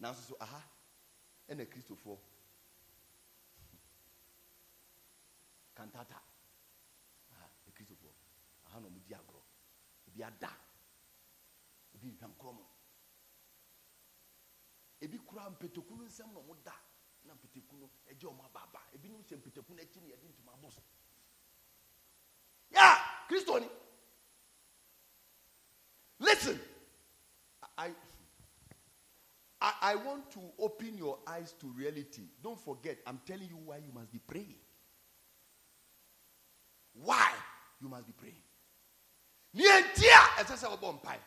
Nanso 0.00 0.22
so 0.28 0.36
aha 0.40 0.62
ɛna 1.48 1.66
kristofoɔ 1.66 2.16
hmm, 3.70 3.78
kantata. 5.74 6.20
Aha 7.32 7.48
kristofoɔ 7.74 8.12
aha 8.66 8.80
na 8.80 8.88
wɔn 8.88 9.02
di 9.06 9.14
agorɔ. 9.14 9.42
Ebi 10.08 10.22
ada 10.22 10.69
nkorɔ 12.06 12.52
mu 12.54 12.64
ebi 15.00 15.18
kura 15.18 15.50
nsɛm 15.50 16.32
na 16.32 16.40
wɔn 16.40 16.62
da 16.64 16.74
na 17.24 17.34
ɛgye 17.34 18.28
akyi 19.82 20.00
na 20.00 20.06
yɛde 20.08 20.28
ntoma 20.28 20.70
so 20.70 20.82
ya 22.70 22.96
kristo 23.28 23.58
ni 23.60 23.68
listen 26.18 26.60
i 27.78 27.94
I, 29.62 29.72
I 29.82 29.94
want 29.96 30.30
to 30.32 30.40
open 30.58 30.96
your 30.96 31.18
eyes 31.26 31.52
to 31.60 31.66
reality. 31.66 32.22
Don't 32.42 32.58
forget, 32.58 32.96
I'm 33.06 33.20
telling 33.26 33.48
you 33.48 33.58
why 33.66 33.76
you 33.76 33.92
must 33.92 34.10
be 34.10 34.18
praying. 34.18 34.56
Why 36.94 37.30
you 37.80 37.88
must 37.88 38.06
be 38.06 38.12
praying. 38.12 38.42
Nientia, 39.54 40.20
ɛsɛ 40.38 40.56
sɛ 40.56 40.78
ɔbɔ 40.78 41.02
mpae. 41.02 41.18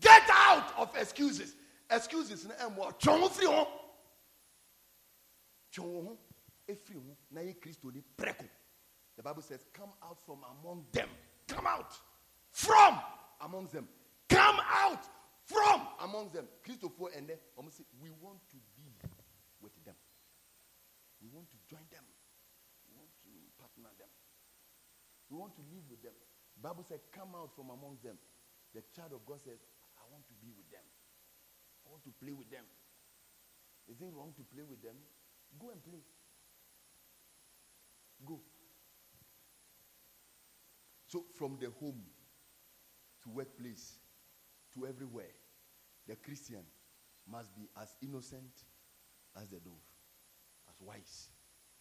Get 0.00 0.22
out 0.30 0.78
of 0.78 0.96
excuses. 0.96 1.54
Excuses 1.88 2.46
na 2.46 2.54
ɛmo 2.54 2.98
twɛn 2.98 3.20
ho 3.20 3.28
firi 3.28 3.46
ho. 3.46 3.66
Twɛn 5.72 6.06
ho 6.06 6.18
efiri 6.66 6.94
ho 6.94 7.16
na 7.30 7.40
yɛ 7.42 7.60
kristo 7.60 7.92
ni 7.92 8.02
prɛko. 8.16 8.48
The 9.16 9.22
Bible 9.22 9.42
says, 9.42 9.64
"Come 9.72 9.92
out 10.02 10.20
from 10.22 10.42
among 10.44 10.86
them. 10.92 11.10
Come 11.46 11.66
out 11.66 11.92
from 12.50 13.00
among 13.40 13.66
them. 13.66 13.88
Come 14.28 14.60
out 14.60 15.04
from 15.44 15.86
among 16.00 16.30
them." 16.30 16.48
And 17.14 17.28
then 17.28 17.38
almost 17.56 17.76
say, 17.76 17.84
"We 18.00 18.10
want 18.10 18.48
to 18.50 18.56
be 18.76 18.94
with 19.60 19.84
them. 19.84 19.96
We 21.20 21.28
want 21.28 21.50
to 21.50 21.56
join 21.68 21.86
them. 21.90 22.04
We 22.88 22.94
want 22.96 23.10
to 23.22 23.28
partner 23.58 23.90
them. 23.98 24.08
We 25.28 25.36
want 25.36 25.54
to 25.56 25.62
live 25.62 25.90
with 25.90 26.02
them." 26.02 26.14
The 26.54 26.60
Bible 26.68 26.84
says, 26.84 27.04
"Come 27.12 27.34
out 27.34 27.54
from 27.54 27.70
among 27.70 27.98
them." 28.02 28.18
The 28.72 28.82
child 28.94 29.12
of 29.12 29.26
God 29.26 29.42
says, 29.42 29.58
"I 29.58 29.79
want 30.10 30.26
to 30.26 30.34
be 30.34 30.50
with 30.50 30.68
them. 30.70 30.84
I 31.86 31.90
want 31.90 32.04
to 32.04 32.10
play 32.10 32.32
with 32.32 32.50
them." 32.50 32.66
Is 33.86 34.00
it 34.00 34.12
wrong 34.12 34.32
to 34.34 34.42
play 34.44 34.62
with 34.62 34.82
them? 34.82 34.96
Go 35.58 35.70
and 35.70 35.82
play. 35.82 36.04
Go. 38.24 38.40
So 41.06 41.24
from 41.34 41.58
the 41.58 41.70
home 41.70 42.04
to 43.22 43.30
workplace 43.30 43.98
to 44.74 44.86
everywhere, 44.86 45.34
the 46.06 46.16
Christian 46.16 46.64
must 47.26 47.54
be 47.54 47.68
as 47.76 47.96
innocent 48.00 48.64
as 49.34 49.50
the 49.50 49.58
dove, 49.60 49.82
as 50.68 50.80
wise 50.80 51.30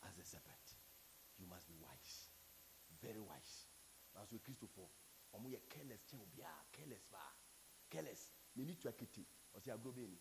as 0.08 0.16
the 0.16 0.24
serpent. 0.24 0.76
You 1.38 1.46
must 1.48 1.68
be 1.68 1.76
wise, 1.76 2.30
very 3.02 3.20
wise. 3.20 3.66
As 4.20 4.32
with 4.32 4.44
Christopher, 4.44 4.90
careless 5.70 6.02
careless 6.72 7.06
paa 7.12 7.32
careless. 7.90 8.32
N'ani 8.56 8.76
tua 8.78 8.92
kete 8.92 9.26
ọsẹ 9.56 9.72
agorɔ 9.72 9.94
bɛyɛ 9.96 10.08
ni 10.10 10.18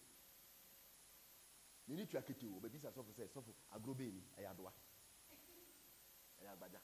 n'ani 1.94 2.06
tua 2.08 2.22
kete 2.22 2.46
o 2.46 2.60
bɛbi 2.60 2.78
sɛ 2.78 2.90
sɔfo 2.92 3.12
sɛ 3.12 3.26
sɔfo 3.34 3.52
agorɔ 3.74 3.94
bɛyɛ 3.98 4.12
ni 4.12 4.22
ɛyɛ 4.36 4.48
adoa 4.50 4.72
ɛyɛ 6.40 6.50
agbadza 6.52 6.80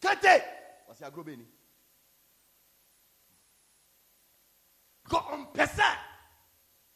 kete! 0.00 0.34
Ɔsɛ 0.90 1.04
agorɔ 1.08 1.24
bɛyɛ 1.26 1.36
ni 1.38 1.46
kɔ 5.04 5.18
ɔmpɛ 5.34 5.64
sɛ 5.76 5.88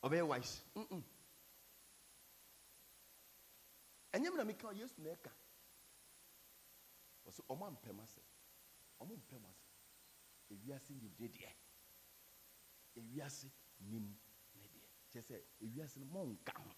ɔbɛyɛ 0.03 0.27
wise. 0.29 0.63
Mm-mm. 0.77 1.03
ɛnyɛ 4.13 4.31
mu 4.31 4.37
na 4.37 4.45
meka 4.45 4.73
yesu 4.73 5.01
na 5.03 5.11
ɛka 5.15 5.31
ɔsɛ 7.29 7.41
ɔmo 7.49 7.65
ampɛm 7.69 8.01
ase 8.01 8.21
ɔmo 9.01 9.15
mpɛm 9.23 9.45
ase 9.51 9.67
ewiase 10.51 10.91
nimde 10.95 11.29
deɛ 11.35 11.53
ewiase 12.99 13.51
nim 13.81 14.07
ne 14.55 14.67
deɛ. 14.69 14.89
Kyerɛ 15.11 15.23
sɛ 15.23 15.43
ewiase 15.61 15.97
no 15.99 16.07
mo 16.07 16.25
nka 16.27 16.53
ho. 16.59 16.71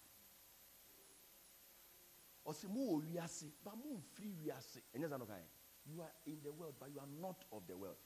Ɔsɛ 2.45 2.67
mo 2.69 2.81
wɔ 2.91 3.03
wiase 3.05 3.51
ba 3.63 3.75
mo 3.75 3.97
nfiri 3.97 4.31
wiase. 4.43 4.81
Ɛnyɛ 4.93 5.07
sɛ 5.09 5.19
no 5.19 5.25
kan 5.25 5.43
you 5.85 5.99
are 6.01 6.13
in 6.25 6.41
the 6.43 6.51
world 6.51 6.75
but 6.79 6.91
you 6.91 6.99
are 6.99 7.07
not 7.19 7.43
of 7.51 7.65
the 7.67 7.75
world. 7.77 7.97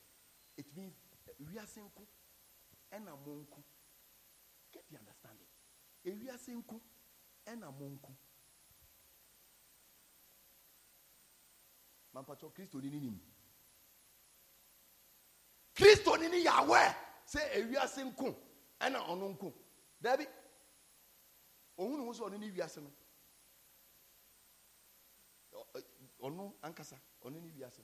It 0.57 0.65
means 0.75 0.95
eh, 1.27 1.31
wiase 1.43 1.81
nko 1.81 2.05
ɛna 2.91 3.11
mo 3.25 3.43
nko 3.43 3.63
get 4.71 4.83
the 4.89 4.97
understanding. 4.97 5.47
Ewiase 6.05 6.55
nko 6.55 6.81
ɛna 7.45 7.71
mo 7.77 7.89
nko 7.89 8.15
mampatsɔ 12.13 12.53
kristo 12.53 12.79
ni 12.81 12.89
ni 12.89 12.99
nim 12.99 13.19
kristo 15.73 16.17
ni 16.17 16.27
ni 16.29 16.43
yawɛ 16.45 16.95
sɛ 17.25 17.39
ewiase 17.57 18.03
nko 18.03 18.27
ɛna 18.79 18.99
ɔno 19.11 19.25
nko. 19.33 19.53
Dabi 20.01 20.25
ohun 21.77 21.99
ni 21.99 22.05
ho 22.05 22.11
sɛ 22.13 22.23
ɔno 22.27 22.37
ni 22.39 22.51
wiase 22.51 22.81
no. 22.81 22.91
Ankasa 26.61 26.97
ɔno 27.21 27.41
ni 27.41 27.51
wiase 27.51 27.81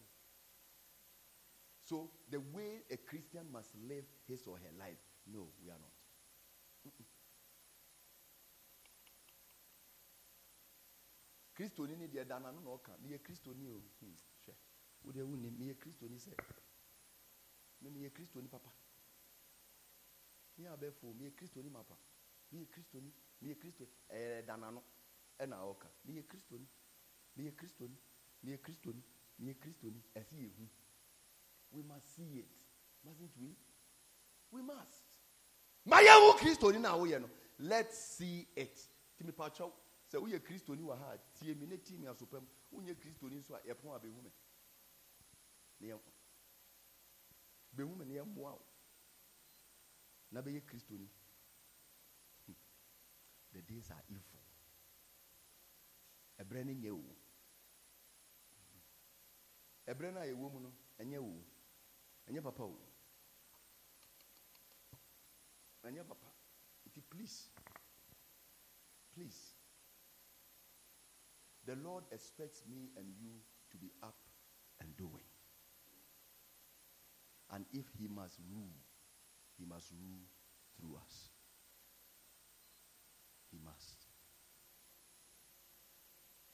so 1.84 2.12
the 2.30 2.40
way 2.40 2.84
a 2.90 2.98
christian 2.98 3.52
must 3.52 3.76
live 3.76 4.06
his 4.28 4.46
or 4.48 4.58
her 4.58 4.72
life 4.78 5.00
no 5.26 5.52
we 5.62 5.70
are 5.70 5.80
not. 5.80 5.92
Kristoni 11.54 11.98
ni 11.98 12.08
deɛ 12.08 12.28
dana 12.28 12.52
no 12.52 12.60
na 12.60 12.70
ɔka 12.70 12.98
meyɛ 13.02 13.20
kristoni 13.22 13.68
o. 13.68 13.82
Hmm, 14.00 14.16
hwɛ. 14.46 14.56
Wo 15.04 15.12
deɛ 15.12 15.24
wonim 15.24 15.58
meyɛ 15.58 15.76
kristoni 15.78 16.18
sɛ 16.18 16.34
me 17.82 17.90
meyɛ 17.90 18.12
kristoni 18.12 18.50
papa 18.50 18.72
me 20.62 20.70
abɛfo 20.70 21.14
meyɛ 21.14 21.32
kristoni 21.36 21.70
mapa 21.70 21.98
meyɛ 22.52 22.66
kristoni 22.70 23.12
meyɛ 23.42 23.56
kristo 23.60 23.84
ɛyɛ 24.10 24.40
eh, 24.40 24.46
dana 24.46 24.72
no 24.72 24.84
eh, 25.40 25.46
ɛna 25.46 25.56
ɔka 25.58 25.90
meyɛ 26.06 26.24
kristoni 26.28 26.68
meyɛ 27.36 27.52
kristoni 27.56 27.98
meyɛ 28.44 28.58
kristoni 28.62 29.02
meyɛ 29.40 29.56
kristoni 29.60 30.00
ɛsi 30.16 30.36
eh, 30.36 30.44
yɛ 30.46 30.50
hu. 30.58 30.70
We 31.72 31.84
must 31.84 32.16
see 32.16 32.40
it 32.40 32.52
mustn't 33.04 33.32
we? 33.38 33.56
We 34.52 34.62
must. 34.62 35.06
Ma 35.86 35.98
yɛ 35.98 36.14
wo 36.22 36.34
kristoni 36.38 36.80
na 36.80 36.96
woyɛ 36.96 37.22
no. 37.22 37.30
Let's 37.60 37.98
see 37.98 38.48
it. 38.56 38.78
Timi 39.18 39.32
patwɛw 39.32 39.72
sɛ 40.12 40.18
woyɛ 40.22 40.40
kristoni 40.40 40.82
wɔ 40.84 40.98
ha 40.98 41.18
tie 41.34 41.54
mi 41.56 41.66
ne 41.66 41.78
tie 41.78 41.98
mi 41.98 42.08
asopam 42.08 42.46
wonyɛ 42.72 42.96
kristoni 43.00 43.38
nso 43.40 43.56
a 43.56 43.62
yɛpɔn 43.62 43.96
a 43.96 44.00
bɛhu 44.00 44.24
me. 44.24 44.32
Ne 45.80 45.88
yɛ 45.88 46.00
bɛhu 47.76 47.98
me 47.98 48.06
ne 48.06 48.14
yɛmmoa 48.20 48.52
wo 48.54 48.66
na 48.66 48.71
bɛyɛ 50.40 50.62
kristoni 50.66 51.10
Hmm. 52.46 52.56
the 53.52 53.62
days 53.62 53.92
are 53.92 54.04
evil. 54.08 54.40
Ɛberɛ 56.40 56.66
no 56.66 56.74
nyɛ 56.74 56.92
o 56.92 57.16
ɛberɛ 59.88 60.14
no 60.14 60.20
a 60.22 60.26
yɛwɔ 60.26 60.52
mu 60.54 60.60
no 60.60 60.74
ɛnyɛ 61.00 61.18
o 61.20 61.44
ɛnyɛ 62.28 62.42
papa 62.44 62.64
o 62.64 62.80
ɛnyɛ 65.84 66.08
papa. 66.08 66.28
Nti 66.88 67.02
please. 67.10 67.50
Please. 69.14 69.56
The 71.66 71.76
lord 71.76 72.06
expects 72.12 72.66
me 72.66 72.90
and 72.98 73.14
you 73.20 73.42
to 73.70 73.78
be 73.78 73.92
up 74.02 74.18
and 74.80 74.96
doing. 74.98 75.28
And 77.50 77.66
if 77.72 77.88
he 78.00 78.08
must 78.08 78.40
rule 78.50 78.74
he 79.62 79.68
must 79.70 79.92
rule 79.94 80.26
through 80.80 80.98
us. 80.98 81.30
He 83.52 83.60
must. 83.64 84.08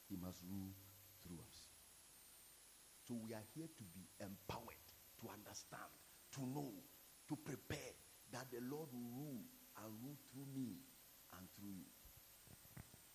He 0.09 0.17
must 0.17 0.43
rule 0.43 0.75
through 1.23 1.39
us. 1.47 1.57
So 3.07 3.15
we 3.23 3.33
are 3.33 3.47
here 3.55 3.67
to 3.67 3.83
be 3.95 4.03
empowered 4.19 4.87
to 5.21 5.29
understand 5.31 5.87
to 6.35 6.41
know 6.41 6.73
to 7.29 7.35
prepare 7.37 7.95
that 8.33 8.51
the 8.51 8.59
lord 8.59 8.89
will 8.91 9.07
rule 9.15 9.43
and 9.79 9.93
rule 10.03 10.17
through 10.31 10.47
me 10.53 10.75
and 11.37 11.47
through 11.55 11.71
you. 11.71 11.87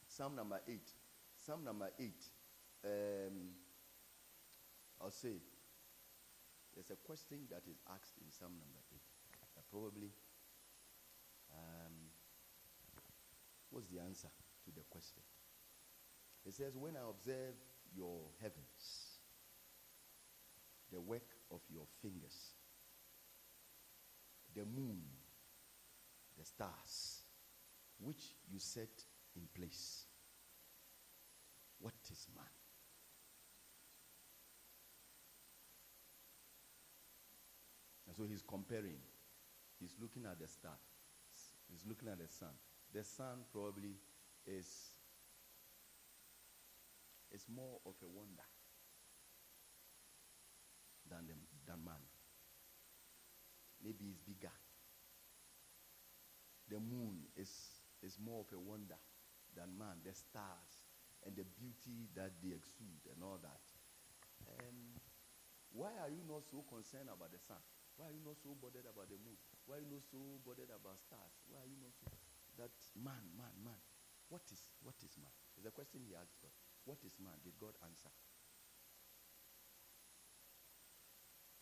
Psalm 0.09 0.37
number 0.37 0.61
eight. 0.68 0.88
Psalm 1.37 1.64
number 1.64 1.90
eight. 2.00 2.24
Um, 2.85 3.55
i'll 5.00 5.11
say 5.11 5.38
there's 6.74 6.90
a 6.90 6.96
question 6.96 7.46
that 7.50 7.62
is 7.70 7.78
asked 7.94 8.18
in 8.18 8.31
psalm 8.31 8.52
number 8.59 8.81
probably 9.72 10.12
um, 11.50 11.94
what's 13.70 13.88
the 13.88 13.98
answer 13.98 14.28
to 14.64 14.70
the 14.70 14.82
question 14.90 15.22
It 16.44 16.52
says, 16.52 16.76
When 16.76 16.94
I 16.96 17.08
observe 17.08 17.54
your 17.96 18.20
heavens, 18.40 19.18
the 20.92 21.00
work 21.00 21.26
of 21.50 21.61
your 21.72 21.87
fingers, 22.02 22.52
the 24.54 24.66
moon, 24.66 25.00
the 26.38 26.44
stars, 26.44 27.22
which 27.98 28.35
you 28.52 28.58
set 28.58 29.04
in 29.35 29.42
place. 29.54 30.04
What 31.78 31.94
is 32.11 32.26
man? 32.37 32.44
And 38.06 38.16
so 38.16 38.24
he's 38.24 38.42
comparing. 38.42 39.00
He's 39.83 39.97
looking 40.01 40.23
at 40.31 40.38
the 40.38 40.47
star. 40.47 40.79
He's 41.68 41.83
looking 41.85 42.07
at 42.07 42.18
the 42.23 42.29
sun. 42.29 42.55
The 42.95 43.03
sun 43.03 43.42
probably 43.53 43.99
is, 44.47 44.68
is 47.35 47.45
more 47.51 47.83
of 47.85 47.95
a 47.99 48.07
wonder 48.07 48.47
than, 51.11 51.27
the, 51.27 51.35
than 51.66 51.83
man. 51.85 51.99
Maybe 53.83 54.14
it's 54.14 54.23
bigger. 54.23 54.55
The 56.71 56.79
moon 56.79 57.27
is, 57.35 57.51
is 58.07 58.18
more 58.23 58.47
of 58.47 58.55
a 58.55 58.61
wonder 58.61 59.03
than 59.57 59.77
man. 59.77 59.99
The 60.07 60.14
stars 60.14 60.79
and 61.27 61.35
the 61.35 61.45
beauty 61.59 62.07
that 62.14 62.31
they 62.38 62.55
exude 62.55 63.03
and 63.11 63.18
all 63.25 63.40
that. 63.42 63.66
And 64.62 65.03
why 65.73 65.90
are 65.99 66.11
you 66.11 66.23
not 66.29 66.47
so 66.47 66.62
concerned 66.71 67.11
about 67.11 67.33
the 67.33 67.42
sun? 67.42 67.59
Why 67.96 68.09
are 68.09 68.14
you 68.16 68.24
not 68.24 68.40
so 68.40 68.57
bothered 68.57 68.88
about 68.88 69.12
the 69.12 69.20
moon? 69.20 69.37
Why 69.68 69.78
are 69.78 69.85
you 69.85 69.90
not 69.92 70.05
so 70.09 70.18
bothered 70.42 70.72
about 70.72 70.98
stars? 70.98 71.35
Why 71.46 71.61
are 71.62 71.70
you 71.70 71.78
not 71.78 71.92
so 71.96 72.09
that 72.59 72.72
man, 72.96 73.24
man, 73.37 73.55
man? 73.62 73.81
What 74.28 74.44
is 74.52 74.72
what 74.81 74.96
is 75.05 75.16
man? 75.20 75.33
Is 75.57 75.64
the 75.64 75.72
question 75.72 76.00
he 76.05 76.16
asked 76.16 76.40
God. 76.40 76.52
What 76.85 76.98
is 77.05 77.16
man? 77.20 77.37
Did 77.44 77.57
God 77.61 77.76
answer? 77.85 78.11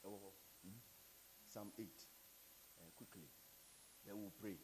Oh, 0.04 0.32
mm-hmm. 0.66 0.80
Psalm 1.46 1.72
8. 1.78 1.84
Uh, 2.80 2.90
quickly. 2.96 3.28
Then 4.06 4.16
we'll 4.16 4.32
pray. 4.40 4.56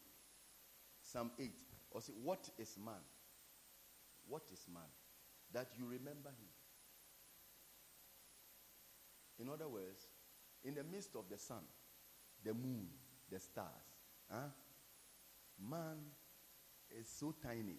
Psalm 1.01 1.31
8. 1.39 1.51
Or 1.91 2.01
say, 2.01 2.13
what 2.23 2.49
is 2.59 2.77
man? 2.83 3.05
What 4.27 4.43
is 4.53 4.65
man? 4.73 4.91
That 5.53 5.69
you 5.79 5.85
remember 5.87 6.31
him. 6.31 6.51
In 9.39 9.49
other 9.49 9.69
words, 9.69 10.09
in 10.67 10.75
the 10.75 10.83
midst 10.83 11.15
of 11.15 11.25
the 11.31 11.39
sun, 11.39 11.63
the 12.45 12.53
moon, 12.53 12.89
the 13.31 13.39
stars, 13.39 13.87
huh? 14.29 14.51
man 15.71 15.97
is 16.91 17.09
so 17.09 17.33
tiny 17.41 17.79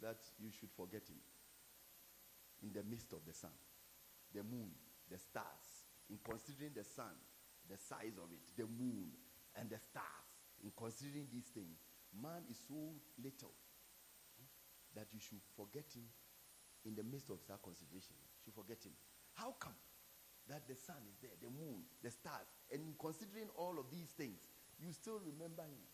that 0.00 0.18
you 0.38 0.50
should 0.50 0.70
forget 0.70 1.02
him. 1.08 1.18
In 2.62 2.72
the 2.72 2.84
midst 2.88 3.12
of 3.12 3.18
the 3.26 3.34
sun, 3.34 3.50
the 4.32 4.44
moon, 4.44 4.70
the 5.10 5.18
stars, 5.18 5.90
in 6.08 6.18
considering 6.22 6.70
the 6.76 6.84
sun, 6.84 7.10
the 7.68 7.76
size 7.76 8.14
of 8.22 8.30
it, 8.30 8.46
the 8.56 8.66
moon, 8.66 9.10
and 9.58 9.68
the 9.68 9.78
stars, 9.78 10.30
in 10.62 10.70
considering 10.78 11.26
these 11.32 11.50
things, 11.50 11.82
man 12.14 12.46
is 12.48 12.58
so 12.68 12.94
little 13.18 13.54
that 14.94 15.10
you 15.10 15.18
should 15.18 15.42
forget 15.56 15.90
him 15.90 16.06
in 16.86 16.94
the 16.94 17.02
midst 17.02 17.30
of 17.30 17.38
that 17.48 17.58
consideration. 17.62 18.14
You 18.38 18.46
should 18.46 18.54
forget 18.54 18.78
him. 18.84 18.94
How 19.34 19.54
come 19.58 19.76
that 20.48 20.68
the 20.68 20.74
sun 20.74 20.96
is 21.08 21.16
there, 21.20 21.30
the 21.40 21.50
moon, 21.50 21.82
the 22.02 22.10
stars, 22.10 22.46
and 22.70 22.80
considering 22.98 23.48
all 23.56 23.78
of 23.78 23.86
these 23.90 24.10
things, 24.16 24.48
you 24.78 24.92
still 24.92 25.20
remember 25.24 25.62
him? 25.62 25.86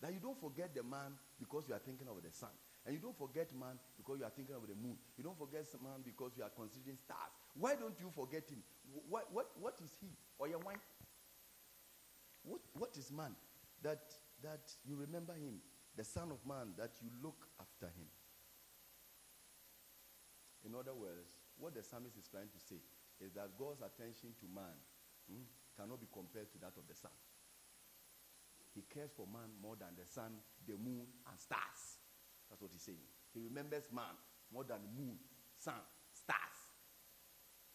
That 0.00 0.12
you 0.12 0.20
don't 0.20 0.38
forget 0.38 0.74
the 0.74 0.82
man 0.82 1.16
because 1.38 1.64
you 1.66 1.74
are 1.74 1.80
thinking 1.80 2.06
of 2.08 2.22
the 2.22 2.30
sun. 2.30 2.52
And 2.84 2.94
you 2.94 3.00
don't 3.00 3.16
forget 3.16 3.48
man 3.58 3.80
because 3.96 4.18
you 4.20 4.26
are 4.26 4.34
thinking 4.36 4.54
of 4.54 4.68
the 4.68 4.74
moon. 4.74 4.98
You 5.16 5.24
don't 5.24 5.38
forget 5.38 5.64
man 5.82 6.04
because 6.04 6.32
you 6.36 6.44
are 6.44 6.52
considering 6.52 6.98
stars. 7.00 7.32
Why 7.56 7.74
don't 7.74 7.98
you 7.98 8.12
forget 8.12 8.44
him? 8.50 8.60
What, 9.08 9.32
what, 9.32 9.48
what 9.58 9.76
is 9.82 9.96
he? 10.00 10.08
Or 10.38 10.46
your 10.46 10.58
wife? 10.58 10.84
What, 12.44 12.60
what 12.74 12.90
is 12.98 13.10
man 13.10 13.34
that, 13.82 14.12
that 14.42 14.68
you 14.84 14.96
remember 14.96 15.32
him? 15.32 15.56
The 15.96 16.04
son 16.04 16.30
of 16.30 16.44
man 16.46 16.74
that 16.76 16.90
you 17.00 17.08
look 17.22 17.48
after 17.58 17.86
him. 17.86 18.08
In 20.64 20.74
other 20.74 20.94
words, 20.94 21.28
what 21.60 21.74
the 21.74 21.82
psalmist 21.82 22.16
is 22.16 22.26
trying 22.26 22.48
to 22.48 22.60
say 22.60 22.80
is 23.20 23.32
that 23.36 23.54
God's 23.58 23.84
attention 23.84 24.32
to 24.40 24.46
man 24.48 24.74
hmm, 25.28 25.44
cannot 25.76 26.00
be 26.00 26.08
compared 26.12 26.50
to 26.52 26.58
that 26.64 26.74
of 26.76 26.88
the 26.88 26.96
sun. 26.96 27.14
He 28.74 28.82
cares 28.90 29.12
for 29.14 29.26
man 29.30 29.54
more 29.62 29.76
than 29.78 29.94
the 29.94 30.06
sun, 30.08 30.40
the 30.66 30.74
moon, 30.74 31.06
and 31.30 31.36
stars. 31.38 32.00
That's 32.50 32.60
what 32.60 32.72
he's 32.72 32.82
saying. 32.82 33.06
He 33.32 33.40
remembers 33.40 33.86
man 33.94 34.18
more 34.52 34.64
than 34.64 34.82
the 34.82 34.90
moon, 34.90 35.14
sun, 35.58 35.78
stars. 36.10 36.58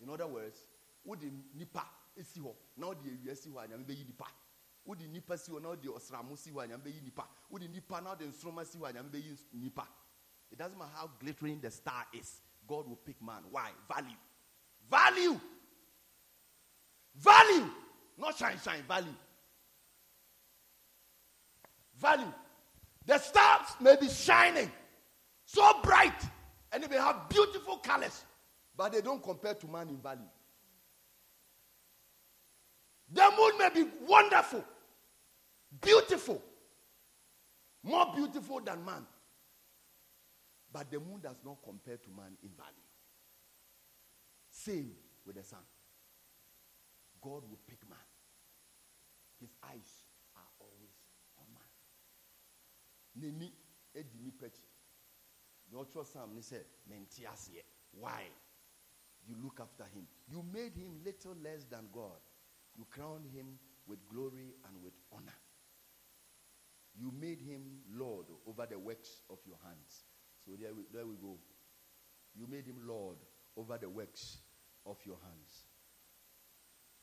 In 0.03 0.09
other 0.09 0.27
words, 0.27 0.67
what 1.03 1.19
nipa 1.55 1.85
esi 2.17 2.39
hɔ 2.39 2.53
na 2.77 2.87
anyame 2.91 3.85
bɛyi 3.85 4.05
nipa 4.05 4.25
wode 4.85 5.07
nipa 5.07 5.37
si 5.37 5.51
hɔ 5.51 5.61
na 5.61 5.69
ɔde 5.69 5.85
ɔsramo 5.87 6.37
si 6.37 6.51
nipa 6.51 7.27
wode 7.49 7.69
nipa 7.69 8.01
na 8.01 8.15
ɔde 8.15 8.27
nsoroma 8.27 8.65
si 8.65 8.77
hɔ 8.77 8.93
nipa 9.53 9.87
it 10.51 10.57
doesn't 10.57 10.77
matter 10.77 10.91
how 10.95 11.07
glittering 11.19 11.61
the 11.61 11.71
star 11.71 12.05
is 12.13 12.41
god 12.69 12.87
will 12.87 12.99
pick 13.03 13.21
man. 13.21 13.41
Why? 13.49 13.71
Value. 13.91 14.15
Value. 14.89 15.39
Value. 17.15 17.69
Not 18.17 18.37
shine 18.37 18.59
shine. 18.63 18.83
Value. 18.87 19.15
Value. 21.97 22.33
The 23.05 23.17
stars 23.17 23.67
may 23.81 23.95
be 23.99 24.07
shining. 24.07 24.71
So 25.45 25.67
bright. 25.83 26.21
And 26.71 26.83
they 26.83 26.87
may 26.87 26.97
have 26.97 27.27
beautiful 27.27 27.77
colors. 27.77 28.23
But 28.77 28.91
they 28.91 29.01
don't 29.01 29.21
compare 29.21 29.55
to 29.55 29.67
man 29.67 29.89
in 29.89 29.97
value. 29.97 30.21
The 33.11 33.31
moon 33.35 33.57
may 33.57 33.69
be 33.69 33.89
wonderful, 34.07 34.63
beautiful, 35.81 36.39
more 37.81 38.13
beautiful 38.15 38.59
than 38.61 38.85
man. 38.85 39.05
But 40.71 40.91
the 40.91 40.99
moon 40.99 41.19
does 41.21 41.37
not 41.43 41.57
compare 41.63 41.97
to 41.97 42.09
man 42.09 42.37
in 42.43 42.49
value. 42.49 42.87
Same 44.49 44.91
with 45.25 45.35
the 45.35 45.43
sun. 45.43 45.59
God 47.21 47.43
will 47.49 47.59
pick 47.67 47.87
man. 47.89 47.97
His 49.39 49.49
eyes 49.63 50.05
are 50.35 50.49
always 50.59 50.93
on 51.37 51.47
man. 51.53 51.69
Neni 53.17 53.51
edini 53.95 54.29
eh, 54.29 54.37
pechi. 54.41 54.65
No 55.71 55.83
trust 55.83 56.13
Sam 56.13 56.33
ni 56.33 56.41
said. 56.41 56.65
Why? 57.91 58.23
You 59.27 59.35
look 59.43 59.59
after 59.61 59.83
him. 59.93 60.07
You 60.27 60.43
made 60.53 60.75
him 60.75 61.01
little 61.05 61.35
less 61.43 61.63
than 61.65 61.87
God. 61.93 62.21
You 62.77 62.85
crowned 62.89 63.25
him 63.33 63.59
with 63.87 63.99
glory 64.07 64.55
and 64.67 64.83
with 64.83 64.93
honor. 65.11 65.37
You 66.95 67.11
made 67.19 67.39
him 67.39 67.61
Lord 67.93 68.25
over 68.47 68.65
the 68.69 68.79
works 68.79 69.21
of 69.29 69.37
your 69.45 69.57
hands. 69.63 70.03
So 70.49 70.55
there 70.59 70.73
we, 70.73 70.81
there 70.91 71.05
we 71.05 71.15
go. 71.15 71.37
You 72.33 72.47
made 72.49 72.65
him 72.65 72.81
Lord 72.87 73.17
over 73.55 73.77
the 73.77 73.87
works 73.87 74.39
of 74.83 74.97
your 75.05 75.17
hands. 75.21 75.65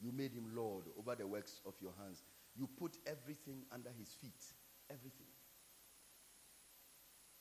You 0.00 0.10
made 0.10 0.32
him 0.32 0.46
Lord 0.56 0.86
over 0.98 1.14
the 1.14 1.28
works 1.28 1.60
of 1.64 1.74
your 1.80 1.92
hands. 2.02 2.24
You 2.56 2.68
put 2.76 2.96
everything 3.06 3.62
under 3.72 3.90
his 3.96 4.08
feet. 4.20 4.42
Everything. 4.90 5.28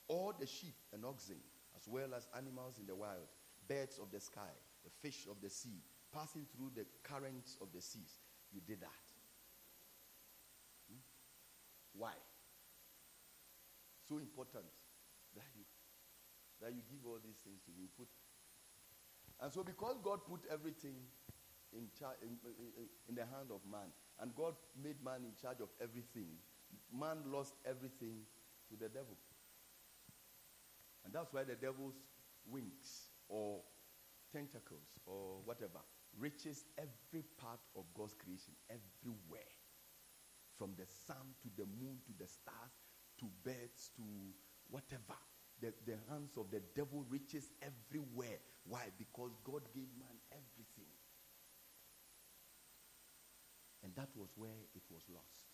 All 0.08 0.32
the 0.40 0.46
sheep 0.46 0.76
and 0.94 1.04
oxen, 1.04 1.38
as 1.76 1.88
well 1.88 2.14
as 2.16 2.28
animals 2.38 2.78
in 2.78 2.86
the 2.86 2.96
wild, 2.96 3.34
birds 3.68 3.98
of 3.98 4.12
the 4.12 4.20
sky, 4.20 4.54
the 4.84 4.92
fish 5.02 5.26
of 5.30 5.38
the 5.42 5.50
sea, 5.50 5.82
passing 6.14 6.46
through 6.56 6.70
the 6.76 6.86
currents 7.02 7.58
of 7.62 7.70
the 7.74 7.82
seas. 7.82 8.20
You 8.54 8.62
did 8.62 8.82
that. 8.82 9.06
Hmm? 10.88 11.00
Why? 11.94 12.14
So 14.08 14.20
important 14.20 14.66
that 15.36 15.46
you 15.56 15.64
that 16.66 16.74
you 16.74 16.82
give 16.90 17.06
all 17.06 17.22
these 17.22 17.38
things 17.46 17.62
to 17.62 17.72
you 17.78 17.86
put 17.94 18.10
and 19.42 19.54
so 19.54 19.62
because 19.62 20.02
God 20.02 20.26
put 20.26 20.42
everything 20.50 20.98
in, 21.70 21.86
char- 21.94 22.18
in, 22.26 22.42
in, 22.42 22.90
in 23.10 23.14
the 23.14 23.22
hand 23.30 23.54
of 23.54 23.62
man 23.70 23.94
and 24.18 24.34
God 24.34 24.58
made 24.74 24.98
man 25.06 25.22
in 25.22 25.38
charge 25.38 25.62
of 25.62 25.70
everything 25.78 26.42
man 26.90 27.22
lost 27.30 27.54
everything 27.70 28.26
to 28.70 28.74
the 28.74 28.90
devil 28.90 29.14
and 31.06 31.14
that's 31.14 31.30
why 31.32 31.46
the 31.46 31.54
devil's 31.54 32.02
wings 32.50 33.14
or 33.30 33.62
tentacles 34.34 34.90
or 35.06 35.38
whatever 35.46 35.86
reaches 36.20 36.66
every 36.78 37.24
part 37.38 37.60
of 37.76 37.84
God's 37.94 38.16
creation, 38.16 38.54
everywhere. 38.70 39.52
From 40.58 40.72
the 40.78 40.86
sun 40.88 41.36
to 41.44 41.50
the 41.58 41.68
moon 41.80 42.00
to 42.08 42.14
the 42.18 42.28
stars 42.28 42.72
to 43.20 43.26
birds 43.44 43.92
to 43.98 44.04
whatever. 44.70 45.20
The, 45.62 45.74
the 45.86 45.98
hands 46.10 46.36
of 46.38 46.52
the 46.52 46.62
devil 46.76 47.06
reaches 47.10 47.50
everywhere. 47.62 48.40
Why? 48.68 48.92
Because 48.98 49.32
God 49.44 49.62
gave 49.74 49.88
man 49.98 50.18
everything. 50.32 50.92
And 53.84 53.96
that 53.96 54.10
was 54.16 54.30
where 54.36 54.66
it 54.76 54.84
was 54.90 55.04
lost. 55.14 55.46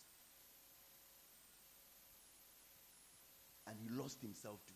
And 3.66 3.76
he 3.78 3.88
lost 3.94 4.20
himself 4.20 4.58
too, 4.66 4.74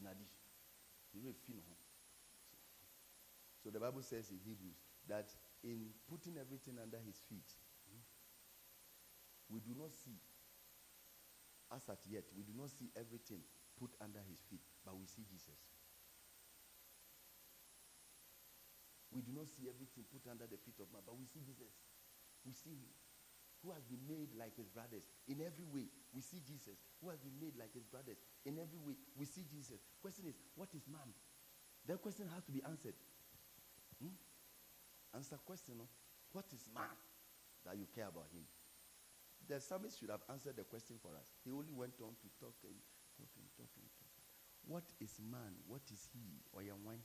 In 0.00 0.06
addition, 0.06 0.42
you 1.14 1.22
know, 1.22 1.34
feel 1.46 1.62
home. 1.68 1.84
So 3.62 3.70
the 3.70 3.78
Bible 3.78 4.02
says 4.02 4.30
in 4.30 4.38
Hebrews 4.42 4.80
that 5.08 5.28
in 5.62 5.92
putting 6.08 6.38
everything 6.40 6.74
under 6.82 6.98
his 7.06 7.20
feet, 7.28 7.46
we 9.50 9.60
do 9.60 9.76
not 9.78 9.92
see, 9.92 10.16
as 11.74 11.82
at 11.88 12.00
yet, 12.08 12.24
we 12.36 12.42
do 12.42 12.52
not 12.56 12.70
see 12.70 12.88
everything 12.96 13.42
put 13.80 13.96
under 14.04 14.20
his 14.28 14.44
feet, 14.52 14.60
but 14.84 14.92
we 14.92 15.08
see 15.08 15.24
Jesus. 15.24 15.56
We 19.10 19.24
do 19.24 19.32
not 19.32 19.48
see 19.48 19.66
everything 19.66 20.04
put 20.12 20.28
under 20.30 20.44
the 20.44 20.60
feet 20.60 20.76
of 20.78 20.92
man, 20.92 21.02
but 21.02 21.16
we 21.16 21.24
see 21.24 21.40
Jesus. 21.40 21.72
We 22.44 22.52
see 22.52 22.76
him 22.76 22.92
who 23.64 23.72
has 23.72 23.84
been 23.84 24.00
made 24.06 24.32
like 24.36 24.56
his 24.56 24.68
brothers 24.68 25.04
in 25.28 25.40
every 25.40 25.64
way. 25.64 25.88
We 26.12 26.20
see 26.20 26.40
Jesus 26.44 26.76
who 27.00 27.10
has 27.10 27.18
been 27.20 27.36
made 27.40 27.56
like 27.56 27.72
his 27.74 27.84
brothers 27.84 28.16
in 28.44 28.56
every 28.56 28.78
way. 28.78 28.96
We 29.16 29.26
see 29.26 29.44
Jesus. 29.48 29.80
Question 30.00 30.28
is, 30.28 30.36
what 30.54 30.68
is 30.76 30.86
man? 30.88 31.12
That 31.88 32.00
question 32.00 32.28
has 32.32 32.44
to 32.44 32.52
be 32.52 32.62
answered. 32.64 32.96
Hmm? 34.00 34.16
Answer 35.12 35.36
question. 35.44 35.80
What 36.32 36.46
is 36.54 36.70
man 36.72 36.94
that 37.66 37.76
you 37.76 37.86
care 37.92 38.08
about 38.08 38.30
him? 38.32 38.46
The 39.48 39.60
psalmist 39.60 39.98
should 39.98 40.10
have 40.10 40.22
answered 40.30 40.56
the 40.56 40.64
question 40.64 40.96
for 41.02 41.10
us. 41.18 41.34
He 41.44 41.50
only 41.50 41.72
went 41.74 41.98
on 42.00 42.14
to 42.14 42.28
talk 42.38 42.54
and 42.62 42.76
talk 43.20 43.30
and 43.36 43.48
talk 43.56 43.70
and 43.76 43.90
talk. 43.98 44.10
What 44.66 44.84
is 45.00 45.20
man? 45.20 45.54
What 45.66 45.82
is 45.92 46.08
he? 46.12 46.40
Or 46.52 46.62
young 46.62 46.84
wine? 46.84 47.02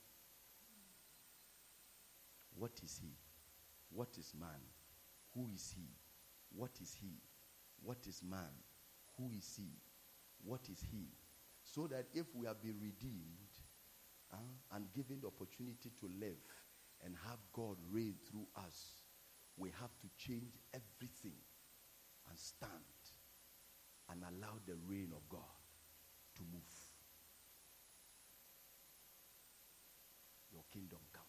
What 2.57 2.79
is 2.83 2.99
he? 3.01 3.11
What 3.89 4.09
is 4.17 4.33
man? 4.39 4.61
Who 5.33 5.49
is 5.53 5.73
he? 5.75 5.87
What 6.55 6.71
is 6.81 6.95
he? 6.99 7.19
What 7.83 8.07
is 8.07 8.21
man? 8.23 8.53
Who 9.17 9.31
is 9.37 9.55
he? 9.57 9.69
What 10.43 10.61
is 10.71 10.83
he? 10.91 11.07
So 11.63 11.87
that 11.87 12.05
if 12.13 12.27
we 12.35 12.45
have 12.45 12.61
been 12.61 12.79
redeemed 12.81 13.51
uh, 14.31 14.37
and 14.73 14.85
given 14.93 15.19
the 15.21 15.27
opportunity 15.27 15.91
to 15.99 16.09
live 16.19 16.43
and 17.03 17.15
have 17.27 17.39
God 17.51 17.77
reign 17.91 18.15
through 18.29 18.47
us, 18.55 19.01
we 19.57 19.69
have 19.81 19.91
to 20.01 20.07
change 20.17 20.53
everything 20.73 21.39
and 22.29 22.37
stand 22.37 22.71
and 24.11 24.21
allow 24.21 24.53
the 24.67 24.75
reign 24.87 25.11
of 25.15 25.27
God 25.29 25.54
to 26.35 26.43
move. 26.51 26.75
Your 30.51 30.63
kingdom 30.71 30.99
come. 31.11 31.23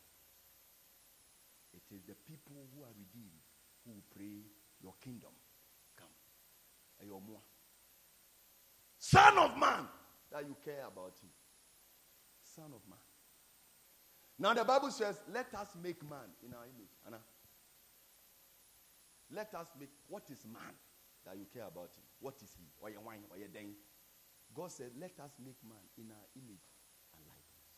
It 1.74 1.94
is 1.94 2.02
the 2.04 2.14
people 2.14 2.66
who 2.74 2.82
are 2.82 2.94
redeemed 2.96 3.46
who 3.84 3.92
pray, 4.14 4.42
Your 4.82 4.94
kingdom 5.00 5.30
come. 5.96 6.08
Son 8.98 9.38
of 9.38 9.56
man, 9.58 9.86
that 10.32 10.42
you 10.46 10.56
care 10.64 10.84
about 10.86 11.14
him. 11.22 11.30
Son 12.42 12.66
of 12.74 12.80
man. 12.88 12.98
Now 14.38 14.52
the 14.52 14.64
Bible 14.64 14.90
says, 14.90 15.20
let 15.32 15.54
us 15.54 15.68
make 15.82 16.02
man 16.08 16.28
in 16.44 16.52
our 16.52 16.64
image. 16.64 16.90
Anna. 17.06 17.18
Let 19.32 19.54
us 19.54 19.66
make, 19.78 19.90
what 20.08 20.24
is 20.30 20.44
man 20.44 20.74
that 21.24 21.36
you 21.36 21.46
care 21.52 21.66
about 21.66 21.90
him? 21.96 22.04
What 22.20 22.36
is 22.42 22.54
he? 22.56 22.64
Or 22.80 22.90
your 22.90 23.00
wine, 23.00 23.20
or? 23.30 23.36
God 24.56 24.72
said, 24.72 24.96
let 24.96 25.12
us 25.20 25.36
make 25.36 25.60
man 25.60 25.84
in 26.00 26.08
our 26.08 26.26
image 26.32 26.64
and 27.12 27.20
likeness. 27.28 27.68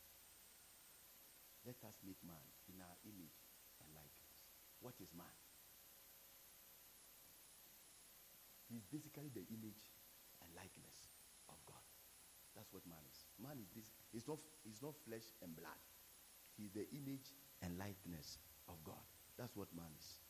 Let 1.67 1.75
us 1.83 1.99
make 2.07 2.23
man 2.23 2.39
in 2.71 2.79
our 2.79 2.95
image 3.03 3.35
and 3.83 3.91
likeness. 3.91 4.39
What 4.79 4.95
is 5.03 5.11
man? 5.11 5.35
He's 8.71 8.87
basically 8.87 9.27
the 9.27 9.43
image 9.51 9.91
and 10.39 10.47
likeness 10.55 11.11
of 11.51 11.59
God. 11.67 11.83
That's 12.55 12.71
what 12.71 12.87
man 12.87 13.03
is. 13.11 13.27
Man 13.35 13.59
is 13.59 13.67
this. 13.75 13.91
He's 14.15 14.23
not, 14.23 14.39
he's 14.63 14.79
not 14.79 14.95
flesh 15.03 15.35
and 15.43 15.51
blood. 15.51 15.83
He's 16.55 16.71
the 16.71 16.87
image 16.95 17.35
and 17.59 17.75
likeness 17.75 18.39
of 18.71 18.79
God. 18.87 19.03
That's 19.35 19.51
what 19.59 19.67
man 19.75 19.91
is. 19.99 20.23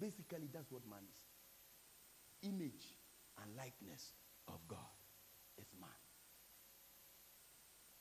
Basically, 0.00 0.48
that's 0.48 0.72
what 0.72 0.88
man 0.88 1.04
is. 1.04 1.28
Image 2.48 2.96
and 3.36 3.52
likeness 3.52 4.16
of 4.48 4.64
God 4.64 4.96
is 5.58 5.72
man. 5.80 5.90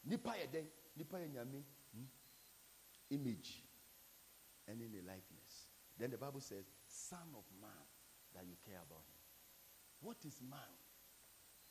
Nipa 0.06 0.30
yɛ 0.30 0.68
nipa 0.96 1.18
nyame 1.18 1.64
hmm? 1.94 2.06
image 3.10 3.64
and 4.68 4.82
in 4.82 4.92
the 4.92 5.02
likeness. 5.02 5.70
Then 5.98 6.12
the 6.12 6.18
Bible 6.18 6.40
says, 6.40 6.66
Son 6.88 7.36
of 7.36 7.44
man, 7.60 7.86
that 8.34 8.46
you 8.46 8.56
care 8.66 8.80
about 8.80 9.04
him. 9.10 9.20
What 10.02 10.18
is 10.26 10.40
man 10.40 10.74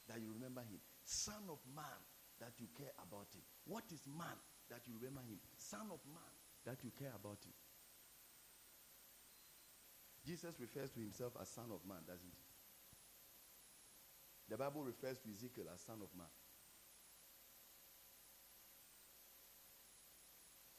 that 0.08 0.20
you 0.20 0.28
remember 0.34 0.60
him? 0.60 0.80
Son 1.04 1.48
of 1.48 1.58
man 1.74 1.98
that 2.40 2.52
you 2.58 2.66
care 2.76 2.92
about 3.00 3.28
him. 3.32 3.42
What 3.64 3.84
is 3.92 4.02
man 4.06 4.36
that 4.70 4.82
you 4.86 4.94
remember 5.00 5.22
him? 5.22 5.38
Son 5.56 5.86
of 5.90 6.00
man 6.06 6.32
that 6.66 6.82
you 6.84 6.90
care 6.98 7.14
about 7.14 7.38
him. 7.44 7.54
Jesus 10.26 10.52
refers 10.60 10.90
to 10.90 11.00
himself 11.00 11.32
as 11.40 11.48
son 11.48 11.72
of 11.72 11.80
man, 11.88 12.04
doesn't 12.06 12.28
he? 12.28 12.47
The 14.48 14.56
Bible 14.56 14.82
refers 14.82 15.18
to 15.20 15.28
Ezekiel 15.30 15.68
as 15.72 15.80
son 15.82 16.00
of 16.00 16.08
man. 16.16 16.32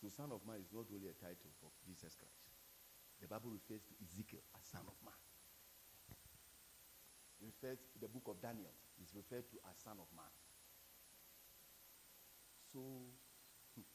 So, 0.02 0.10
son 0.10 0.32
of 0.32 0.42
man 0.48 0.58
is 0.58 0.74
not 0.74 0.86
really 0.90 1.12
a 1.12 1.18
title 1.20 1.54
for 1.62 1.70
Jesus 1.86 2.16
Christ. 2.16 2.50
The 3.22 3.28
Bible 3.28 3.52
refers 3.52 3.84
to 3.84 3.94
Ezekiel 4.02 4.42
as 4.58 4.66
son 4.66 4.82
of 4.88 4.98
man. 5.06 5.20
It 7.42 7.46
Refers 7.46 7.80
the 8.02 8.08
book 8.08 8.26
of 8.28 8.42
Daniel 8.42 8.74
is 9.02 9.14
referred 9.14 9.46
to 9.52 9.58
as 9.70 9.78
son 9.78 10.00
of 10.00 10.08
man. 10.16 10.32
So, 12.72 12.80
hmm. 13.76 13.88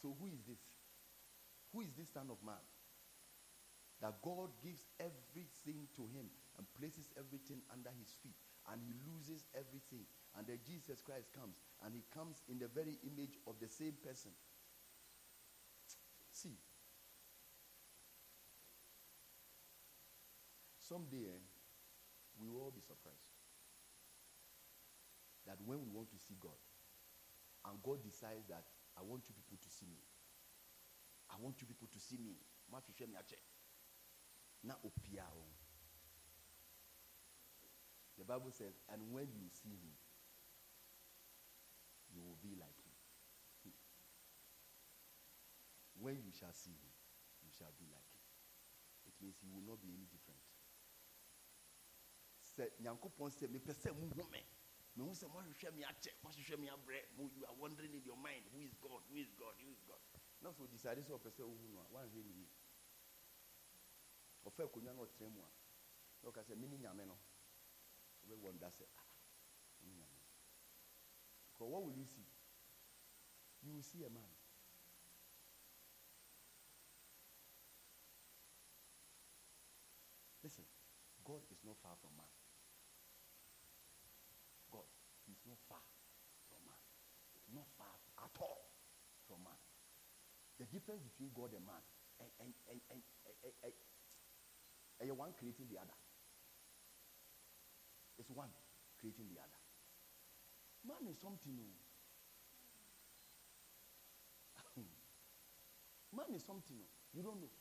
so 0.00 0.16
who 0.18 0.26
is 0.26 0.42
this? 0.48 0.60
Who 1.72 1.82
is 1.82 1.92
this 1.96 2.10
son 2.10 2.26
of 2.30 2.38
man? 2.44 2.64
That 4.00 4.20
God 4.22 4.50
gives 4.62 4.84
everything 4.98 5.88
to 5.96 6.02
him 6.10 6.28
and 6.58 6.66
places 6.78 7.10
everything 7.18 7.60
under 7.72 7.90
his 7.98 8.14
feet 8.22 8.36
and 8.70 8.80
he 8.80 8.94
loses 9.06 9.44
everything. 9.54 10.06
And 10.36 10.46
then 10.46 10.58
Jesus 10.64 11.00
Christ 11.00 11.30
comes 11.32 11.56
and 11.84 11.94
he 11.94 12.02
comes 12.12 12.42
in 12.48 12.58
the 12.58 12.68
very 12.68 12.98
image 13.04 13.38
of 13.46 13.60
the 13.60 13.68
same 13.68 13.94
person. 14.02 14.32
See, 16.30 16.58
someday 20.78 21.38
we 22.40 22.48
will 22.48 22.62
all 22.62 22.74
be 22.74 22.82
surprised 22.82 23.30
that 25.46 25.58
when 25.64 25.78
we 25.78 25.88
want 25.92 26.10
to 26.10 26.18
see 26.18 26.34
God, 26.40 26.58
and 27.64 27.80
God 27.82 28.02
decides 28.04 28.44
that 28.48 28.64
I 28.96 29.02
want 29.02 29.24
you 29.28 29.34
people 29.34 29.56
to 29.60 29.70
see 29.70 29.86
me. 29.86 30.02
I 31.30 31.36
want 31.40 31.60
you 31.60 31.66
people 31.66 31.88
to 31.92 32.00
see 32.00 32.16
me. 32.16 32.36
The 38.18 38.24
Bible 38.24 38.50
says, 38.54 38.78
and 38.92 39.02
when 39.10 39.26
you 39.34 39.50
see 39.50 39.74
him, 39.74 39.94
you 42.14 42.22
will 42.22 42.38
be 42.38 42.54
like 42.54 42.78
him. 42.78 42.94
Hmm. 43.66 43.78
When 45.98 46.14
you 46.22 46.30
shall 46.30 46.54
see 46.54 46.78
him, 46.78 46.94
you 47.42 47.50
shall 47.50 47.74
be 47.74 47.90
like 47.90 48.06
him. 48.06 48.22
It 49.10 49.14
means 49.18 49.34
he 49.42 49.50
will 49.50 49.66
not 49.66 49.82
be 49.82 49.90
any 49.90 50.06
different. 50.06 50.38
Sɛ 52.54 52.70
nyankopɔn 52.78 53.30
sɛ 53.34 53.50
mepɛ 53.50 53.74
sɛ 53.74 53.90
me 55.74 55.82
akyɛ 55.82 56.10
moahwehwɛ 56.22 56.58
me 56.60 56.68
abrɛ 56.70 56.98
you 57.34 57.44
are 57.46 57.54
wondering 57.58 57.92
in 57.94 58.04
your 58.04 58.16
mind 58.16 58.44
who 58.52 58.60
is 58.60 58.74
god 58.80 59.02
who 59.10 59.16
is 59.16 59.26
god 59.34 59.54
who 59.58 59.66
is 59.68 59.82
god 59.82 59.98
na 60.40 60.52
so 60.52 60.66
decide 60.66 60.98
sɛ 61.02 61.10
ɔpɛ 61.18 61.30
sɛ 61.34 61.42
wohu 61.42 61.66
no 61.74 61.80
a 61.80 61.84
woanhwɛ 61.90 62.22
ne 62.22 62.30
yie 62.30 62.48
ɔfa 64.46 64.70
akonnwa 64.70 64.94
no 64.94 65.02
ɔtena 65.02 65.28
mu 65.34 65.42
a 65.42 65.50
na 66.22 66.30
ɔka 66.30 66.44
sɛ 66.46 66.54
mene 66.56 66.78
wobɛwɔ 68.28 68.52
nda 68.54 68.68
sɛ 68.70 68.86
ah 68.96 69.14
because 71.54 71.70
what 71.70 71.82
will 71.84 71.94
you 71.94 72.04
see 72.04 72.26
you 73.62 73.72
will 73.72 73.82
see 73.82 74.02
a 74.02 74.10
man 74.10 74.34
listen 80.42 80.64
god 81.24 81.42
is 81.50 81.62
not 81.64 81.76
far 81.78 81.96
from 81.96 82.16
man 82.16 82.28
god 84.70 84.88
is 85.30 85.40
not 85.46 85.58
far 85.68 85.82
from 86.48 86.60
man 86.66 86.82
not 87.54 87.68
far 87.78 87.94
at 88.24 88.36
all 88.40 88.68
from 89.26 89.42
man 89.44 89.60
the 90.58 90.66
difference 90.66 91.02
between 91.02 91.30
god 91.32 91.52
and 91.54 91.64
man 91.64 91.82
and, 92.20 92.30
and, 92.40 92.52
and, 92.70 92.80
and, 92.90 93.02
and, 93.42 93.54
and, 93.62 93.72
and 95.00 95.18
one 95.18 95.32
creating 95.38 95.66
the 95.70 95.78
other 95.78 95.96
it's 98.18 98.30
one 98.30 98.48
creating 98.98 99.26
the 99.32 99.40
other 99.40 99.60
man 100.86 101.10
is 101.10 101.18
something 101.18 101.54
new 101.54 101.74
oh. 104.78 104.82
man 106.16 106.34
is 106.34 106.44
something 106.44 106.76
new 106.76 106.90
you 107.12 107.22
don't 107.22 107.40
know 107.40 107.52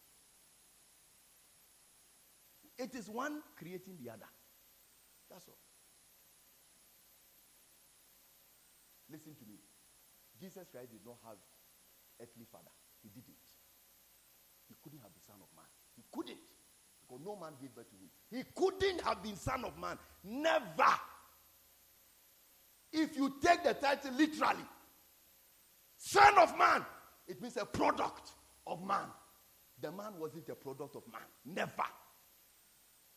it 2.78 2.96
is 2.96 3.10
one 3.10 3.42
creating 3.56 3.98
the 4.02 4.10
other 4.10 4.30
that's 5.30 5.48
all 5.48 5.58
Listen 9.14 9.36
to 9.36 9.46
me. 9.46 9.62
Jesus 10.42 10.66
Christ 10.74 10.90
did 10.92 11.06
not 11.06 11.22
have 11.24 11.38
earthly 12.18 12.50
father. 12.50 12.74
He 13.06 13.10
didn't. 13.10 13.46
He 14.68 14.74
couldn't 14.82 15.06
have 15.06 15.14
the 15.14 15.22
son 15.22 15.38
of 15.38 15.54
man. 15.54 15.70
He 15.96 16.02
couldn't. 16.10 16.53
Because 17.08 17.24
no 17.26 17.36
man 17.36 17.52
gave 17.62 17.74
birth 17.76 17.90
to 17.90 17.96
him. 17.96 18.10
He 18.32 18.44
couldn't 18.56 19.02
have 19.02 19.22
been 19.22 19.36
son 19.36 19.66
of 19.66 19.78
man. 19.80 19.98
Never. 20.24 20.94
If 22.92 23.18
you 23.18 23.34
take 23.42 23.64
the 23.64 23.74
title 23.74 24.14
literally, 24.14 24.66
son 25.98 26.38
of 26.38 26.58
man, 26.58 26.86
it 27.28 27.42
means 27.42 27.58
a 27.58 27.66
product 27.66 28.32
of 28.68 28.86
man. 28.86 29.06
The 29.82 29.92
man 29.92 30.14
wasn't 30.20 30.48
a 30.50 30.56
product 30.56 30.96
of 30.96 31.04
man. 31.12 31.22
Never. 31.46 31.90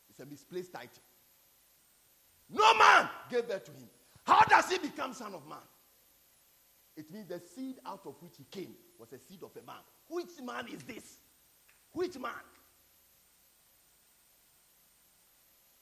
It's 0.09 0.19
a 0.19 0.25
misplaced 0.25 0.73
title. 0.73 1.03
No 2.49 2.73
man 2.75 3.09
gave 3.29 3.47
birth 3.47 3.65
to 3.65 3.71
him. 3.71 3.89
How 4.25 4.43
does 4.43 4.69
he 4.69 4.77
become 4.77 5.13
son 5.13 5.33
of 5.33 5.47
man? 5.47 5.59
It 6.95 7.11
means 7.11 7.27
the 7.27 7.39
seed 7.39 7.75
out 7.85 8.01
of 8.05 8.15
which 8.21 8.33
he 8.37 8.45
came 8.45 8.73
was 8.97 9.13
a 9.13 9.19
seed 9.19 9.43
of 9.43 9.51
a 9.61 9.65
man. 9.65 9.81
Which 10.09 10.41
man 10.43 10.67
is 10.67 10.81
this? 10.83 11.17
Which 11.91 12.17
man? 12.17 12.31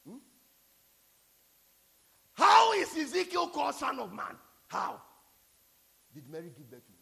Hmm? 0.07 0.17
How 2.33 2.73
is 2.97 3.13
Ezekiel 3.13 3.47
called 3.47 3.75
son 3.75 3.99
of 3.99 4.11
man? 4.13 4.35
How? 4.67 5.01
Did 6.13 6.29
Mary 6.29 6.51
give 6.55 6.69
birth 6.69 6.85
to 6.85 6.91
him? 6.91 6.97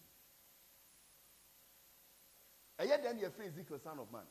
And 2.79 2.89
yet 2.89 3.03
then 3.03 3.17
you 3.19 3.27
afraid 3.27 3.49
Ezekiel, 3.49 3.79
son 3.83 3.99
of 3.99 4.11
man. 4.11 4.23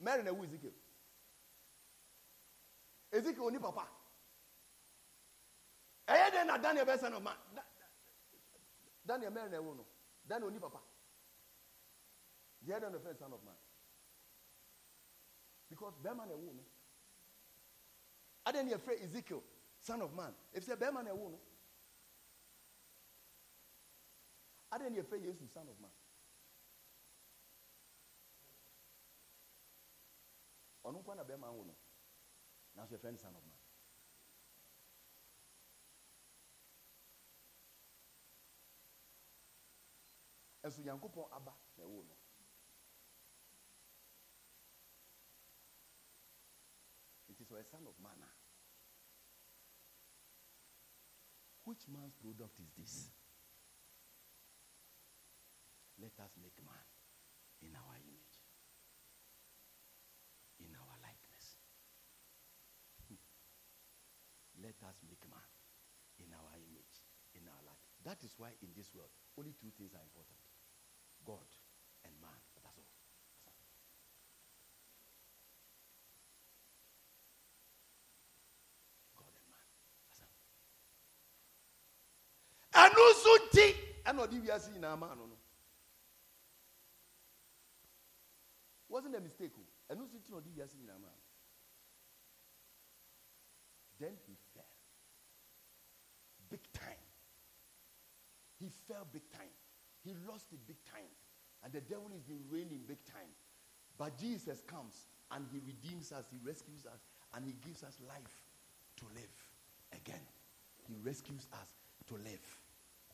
Mary 0.00 0.22
na 0.22 0.32
who 0.32 0.44
Ezekiel? 0.44 0.70
Ezekiel 3.12 3.44
only 3.44 3.58
papa. 3.58 3.86
And 6.08 6.16
yet 6.18 6.32
then 6.32 6.46
na 6.48 6.56
Daniel 6.58 6.84
be 6.84 6.96
son 6.98 7.12
of 7.14 7.22
man. 7.22 7.34
Da- 7.54 7.62
da- 7.62 9.14
Daniel 9.14 9.30
Mary 9.32 9.50
na 9.50 9.58
who 9.58 9.74
no. 9.76 9.86
Daniel 10.28 10.48
only 10.48 10.58
papa. 10.60 10.78
The 12.66 12.74
other 12.76 12.90
the 12.90 12.98
first 12.98 13.18
son 13.20 13.32
of 13.32 13.42
man. 13.44 13.54
Because 15.70 15.94
Berman 16.02 16.28
no. 16.28 16.36
And 18.46 18.56
then 18.56 18.68
you 18.68 18.74
afraid 18.74 18.98
Ezekiel, 19.04 19.42
son 19.80 20.02
of 20.02 20.14
man. 20.14 20.32
If 20.52 20.64
say 20.64 20.74
Berman 20.76 21.04
na 21.04 21.10
who 21.10 21.30
no. 21.30 21.40
Then 24.78 24.94
you 24.94 25.00
afraid 25.00 25.22
Jesus, 25.24 25.52
son 25.52 25.66
of 25.68 25.80
man. 25.80 25.90
ɔno 30.90 30.98
nkwa 31.02 31.14
na 31.16 31.24
bɛrima 31.24 31.48
wo 31.56 31.62
no 31.64 31.74
nanso 32.74 32.94
yɛfrɛ 32.96 33.10
no 33.12 33.18
son 33.18 33.36
of 33.36 33.44
man 33.46 33.58
ɛnso 40.64 40.80
nyankopɔn 40.82 41.30
aba 41.36 41.54
na 41.76 41.84
ɛwo 41.84 42.02
no 42.08 42.16
nti 47.30 47.44
sɛ 47.44 47.64
son 47.70 47.86
of 47.86 47.98
man 48.00 48.22
a 48.22 48.49
which 51.80 51.88
man's 51.88 52.12
product 52.20 52.60
is 52.60 52.68
this 52.76 53.08
let 55.96 56.12
us 56.20 56.36
make 56.36 56.60
man 56.60 56.84
in 57.64 57.72
our 57.72 57.96
image 57.96 58.20
in 60.60 60.76
our 60.76 60.96
likeness. 61.00 61.56
Hmm. 63.08 63.16
Let 64.60 64.76
us 64.84 65.00
make 65.08 65.24
man 65.24 65.48
in 66.20 66.36
our 66.36 66.52
image, 66.60 67.00
in 67.32 67.48
our 67.48 67.62
life. 67.64 67.80
That 68.04 68.20
is 68.24 68.36
why 68.36 68.52
in 68.60 68.76
this 68.76 68.92
world, 68.92 69.12
only 69.40 69.56
two 69.56 69.72
things 69.72 69.96
are 69.96 70.04
important 70.04 70.36
God 71.24 71.48
and 72.04 72.12
man. 72.20 72.40
That's 72.60 72.76
all. 72.76 72.92
That's 73.44 73.56
all. 73.56 73.72
God 79.16 79.32
and 79.32 79.48
man. 79.48 79.68
That's 80.08 80.20
all. 82.74 82.84
And 82.84 82.94
also, 82.94 83.30
ti, 83.52 83.74
and 84.06 84.18
what 84.18 84.32
we 84.32 84.50
are 84.50 84.58
seeing 84.58 84.80
now, 84.80 84.96
man. 84.96 85.10
no, 85.16 85.24
no. 85.26 85.36
Wasn't 88.88 89.14
a 89.14 89.20
mistake. 89.20 89.52
oh. 89.56 89.62
And 89.90 90.00
also, 90.00 90.16
ti, 90.18 90.32
no, 90.32 90.42
we 90.54 90.62
are 90.62 90.68
seeing 90.68 90.86
now, 90.86 90.94
man. 90.94 91.10
Then 94.00 94.12
he 94.26 94.34
fell. 94.54 94.64
Big 96.48 96.60
time. 96.72 97.04
He 98.58 98.68
fell 98.88 99.06
big 99.12 99.22
time. 99.30 99.52
He 100.04 100.14
lost 100.26 100.46
it 100.52 100.58
big 100.66 100.82
time. 100.84 101.12
And 101.62 101.72
the 101.72 101.80
devil 101.80 102.08
has 102.12 102.22
been 102.22 102.40
reigning 102.50 102.80
big 102.88 103.04
time. 103.04 103.30
But 103.98 104.16
Jesus 104.18 104.62
comes 104.66 105.06
and 105.30 105.46
he 105.52 105.60
redeems 105.60 106.10
us, 106.12 106.24
he 106.30 106.38
rescues 106.42 106.86
us, 106.86 107.00
and 107.34 107.44
he 107.44 107.54
gives 107.64 107.84
us 107.84 107.98
life 108.08 108.42
to 108.96 109.04
live 109.14 109.36
again. 109.92 110.24
He 110.88 110.94
rescues 111.04 111.46
us 111.52 111.68
to 112.08 112.14
live 112.14 112.59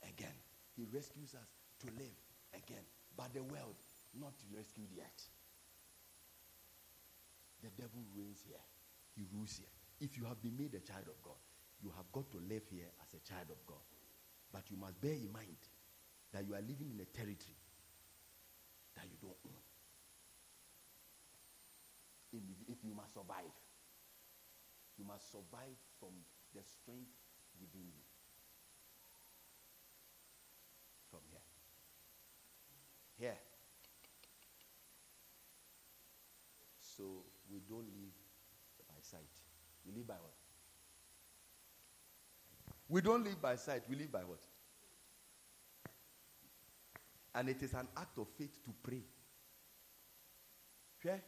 again. 0.08 0.36
He 0.76 0.84
rescues 0.92 1.34
us 1.34 1.48
to 1.80 1.86
live 1.96 2.18
again. 2.54 2.84
But 3.16 3.32
the 3.34 3.42
world, 3.42 3.76
not 4.18 4.34
rescued 4.54 4.92
yet. 4.94 5.22
The 7.62 7.70
devil 7.76 8.04
reigns 8.14 8.44
here. 8.46 8.62
He 9.16 9.24
rules 9.32 9.56
here. 9.56 9.72
If 10.00 10.18
you 10.18 10.24
have 10.26 10.40
been 10.42 10.56
made 10.56 10.74
a 10.74 10.80
child 10.80 11.08
of 11.08 11.16
God, 11.22 11.40
you 11.82 11.90
have 11.96 12.10
got 12.12 12.30
to 12.32 12.38
live 12.38 12.62
here 12.70 12.92
as 13.00 13.14
a 13.14 13.22
child 13.24 13.48
of 13.50 13.60
God. 13.66 13.84
But 14.52 14.70
you 14.70 14.76
must 14.76 15.00
bear 15.00 15.12
in 15.12 15.32
mind 15.32 15.60
that 16.32 16.44
you 16.46 16.54
are 16.54 16.60
living 16.60 16.92
in 16.92 17.00
a 17.00 17.08
territory 17.16 17.56
that 18.96 19.04
you 19.04 19.16
don't 19.20 19.36
own. 19.44 19.64
If, 22.32 22.42
if 22.68 22.84
you 22.84 22.94
must 22.94 23.14
survive, 23.14 23.56
you 24.98 25.04
must 25.04 25.30
survive 25.30 25.76
from 26.00 26.12
the 26.54 26.62
strength 26.64 27.12
within 27.60 27.88
you. 27.88 28.04
From 31.10 31.20
here. 31.30 31.44
Here. 33.18 33.38
So 36.80 37.24
we 37.50 37.60
don't 37.68 37.86
live 37.86 38.14
by 38.88 38.94
sight. 39.00 39.20
We 39.86 39.92
live 39.94 40.06
by 40.06 40.14
what? 40.14 40.34
We 42.88 43.00
don't 43.00 43.24
live 43.24 43.40
by 43.40 43.56
sight. 43.56 43.82
We 43.88 43.96
live 43.96 44.12
by 44.12 44.20
what? 44.20 44.40
And 47.34 47.48
it 47.48 47.62
is 47.62 47.74
an 47.74 47.88
act 47.96 48.18
of 48.18 48.28
faith 48.38 48.62
to 48.64 48.70
pray. 48.82 49.02
Prayer. 51.00 51.22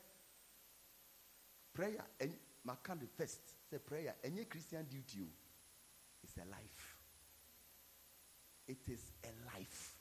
Prayer. 1.74 2.04
And 2.20 2.32
my 2.64 2.74
of 3.00 3.08
first 3.16 3.40
say 3.70 3.78
prayer. 3.78 4.14
Any 4.24 4.44
Christian 4.44 4.84
duty 4.88 5.18
oh, 5.22 6.24
is 6.24 6.32
a 6.36 6.48
life. 6.48 6.96
It 8.66 8.88
is 8.88 9.12
a 9.24 9.56
life. 9.56 9.94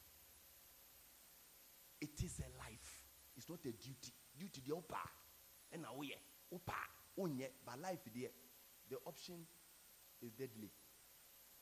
It 2.00 2.24
is 2.24 2.40
a 2.40 2.58
life. 2.60 3.04
It's 3.36 3.50
not 3.50 3.60
a 3.66 3.72
duty. 3.72 4.14
Duty 4.38 4.62
the 4.68 4.74
opa. 4.74 5.02
And 5.72 5.82
now 5.82 5.90
we 5.98 6.14
opa. 6.54 6.74
Unye. 7.20 7.48
But 7.66 7.82
life 7.82 8.00
there. 8.16 8.30
The 8.90 8.98
option 9.06 9.46
is 10.22 10.32
deadly. 10.32 10.72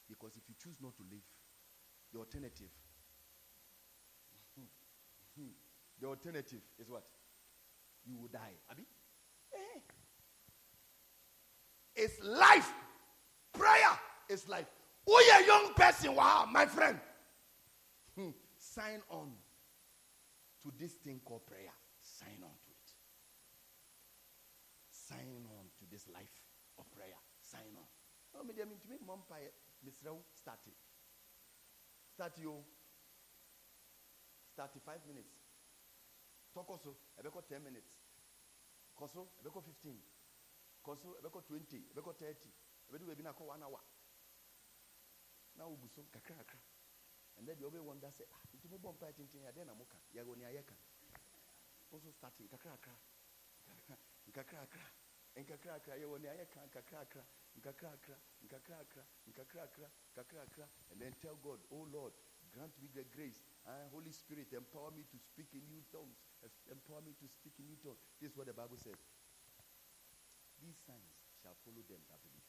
Because 0.07 0.35
if 0.35 0.43
you 0.47 0.55
choose 0.61 0.77
not 0.81 0.95
to 0.97 1.03
live, 1.03 1.23
the 2.13 2.19
alternative, 2.19 2.69
the 5.99 6.07
alternative 6.07 6.59
is 6.79 6.89
what? 6.89 7.03
You 8.05 8.17
will 8.17 8.27
die. 8.27 8.53
Abi? 8.69 8.83
Eh. 9.53 9.79
It's 11.95 12.21
life. 12.23 12.71
Prayer 13.53 13.99
is 14.29 14.47
life. 14.47 14.67
A 15.07 15.45
young 15.45 15.73
person, 15.75 16.15
wow, 16.15 16.47
my 16.51 16.65
friend. 16.65 16.99
Hmm. 18.17 18.29
Sign 18.57 19.01
on 19.09 19.31
to 20.63 20.71
this 20.77 20.93
thing 20.93 21.21
called 21.23 21.45
prayer. 21.45 21.71
Sign 22.01 22.43
on. 22.43 22.64
Sign 25.05 25.45
on 25.53 25.69
to 25.77 25.85
this 25.85 26.09
life 26.09 26.33
of 26.81 26.89
prayer. 26.89 27.21
Sign 27.37 27.77
on. 27.77 27.85
Oh, 28.33 28.41
me 28.41 28.57
dear, 28.57 28.65
me 28.65 28.81
to 28.81 28.89
make 28.89 29.05
mom 29.05 29.21
pie. 29.29 29.53
Miss 29.85 30.01
Rao, 30.01 30.17
start 30.33 30.65
it. 30.65 30.73
Start 32.09 32.33
you. 32.41 32.57
Start 34.49 34.73
five 34.81 35.05
minutes. 35.05 35.29
Talk 36.57 36.65
also, 36.71 36.97
about 37.19 37.45
10 37.45 37.61
minutes. 37.61 38.01
Koso, 38.97 39.29
about 39.45 39.61
15. 39.61 39.93
Koso, 40.81 41.13
about 41.21 41.45
20. 41.45 41.85
About 41.93 42.17
30. 42.17 42.49
About 42.89 43.05
we 43.05 43.13
been 43.13 43.29
one 43.29 43.61
hour. 43.61 43.83
Now 45.53 45.69
we 45.69 45.87
so 45.93 46.01
kakra 46.09 46.33
kakra. 46.33 46.59
And 47.37 47.45
then 47.45 47.55
the 47.59 47.67
other 47.67 47.83
one 47.83 47.99
that 48.01 48.15
say, 48.15 48.25
ah, 48.31 48.41
into 48.55 48.67
me 48.71 48.77
bomb 48.81 48.95
pie 48.97 49.13
tintin 49.13 49.43
ya 49.43 49.51
then 49.53 49.67
amuka. 49.67 49.99
Ya 50.15 50.23
go 50.23 50.33
ni 50.33 50.43
ayeka. 50.47 50.73
Also 51.91 52.09
starting 52.11 52.47
kakra 52.47 52.73
kakra. 52.73 52.95
Kakra 54.35 54.67
kakra. 54.67 54.87
And 55.37 55.47
kakra 55.47 55.79
kakra 55.79 55.95
ya 55.95 56.07
go 56.07 56.17
ni 56.19 56.27
ayeka 56.27 56.59
kakra 56.67 56.99
kakra. 57.07 57.23
nkakrakra, 57.59 58.17
nkakrakra, 58.43 59.03
nkakrakra, 59.27 59.87
nkakrakra, 60.11 60.65
and 60.91 60.99
then 60.99 61.13
tell 61.23 61.39
God, 61.39 61.59
oh 61.71 61.87
Lord, 61.87 62.11
grant 62.51 62.75
me 62.83 62.91
the 62.91 63.07
grace. 63.15 63.39
Holy 63.91 64.11
Spirit, 64.11 64.51
empower 64.53 64.91
me 64.91 65.07
to 65.07 65.17
speak 65.17 65.55
in 65.55 65.63
new 65.71 65.81
tongues. 65.91 66.19
Empower 66.67 67.01
me 67.01 67.15
to 67.17 67.25
speak 67.31 67.55
in 67.59 67.65
new 67.65 67.79
tongues. 67.79 67.99
This 68.19 68.31
is 68.31 68.37
what 68.37 68.47
the 68.47 68.55
Bible 68.55 68.77
says. 68.77 68.99
These 70.59 70.77
signs 70.83 71.15
shall 71.39 71.55
follow 71.63 71.83
them 71.87 72.03
that 72.11 72.19
believe. 72.23 72.47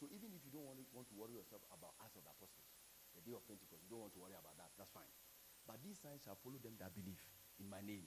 So 0.00 0.10
even 0.10 0.34
if 0.34 0.42
you 0.42 0.50
don't 0.50 0.66
want 0.66 0.80
to, 0.82 0.84
want 0.90 1.06
to 1.12 1.16
worry 1.16 1.38
yourself 1.38 1.62
about 1.70 1.94
Acts 2.02 2.18
of 2.18 2.26
the 2.26 2.32
Apostles, 2.34 2.66
the 3.14 3.22
day 3.22 3.32
of 3.32 3.46
Pentecost, 3.46 3.86
you 3.86 3.90
don't 3.94 4.02
want 4.10 4.14
to 4.18 4.20
worry 4.20 4.34
about 4.36 4.58
that. 4.58 4.74
That's 4.74 4.90
fine. 4.90 5.08
But 5.64 5.80
these 5.80 5.96
signs 6.02 6.26
shall 6.26 6.36
follow 6.42 6.58
them 6.60 6.76
that 6.82 6.92
believe 6.92 7.22
in 7.62 7.70
my 7.70 7.80
name. 7.80 8.04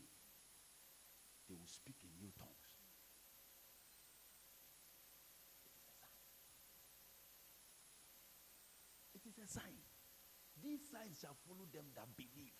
They 1.49 1.55
will 1.55 1.67
speak 1.67 1.95
in 2.03 2.09
new 2.19 2.31
tongues. 2.37 2.51
It 9.15 9.21
is 9.27 9.37
a 9.43 9.47
sign. 9.47 9.79
These 10.61 10.81
signs 10.91 11.19
shall 11.21 11.35
follow 11.47 11.65
them 11.73 11.85
that 11.95 12.07
believe. 12.15 12.53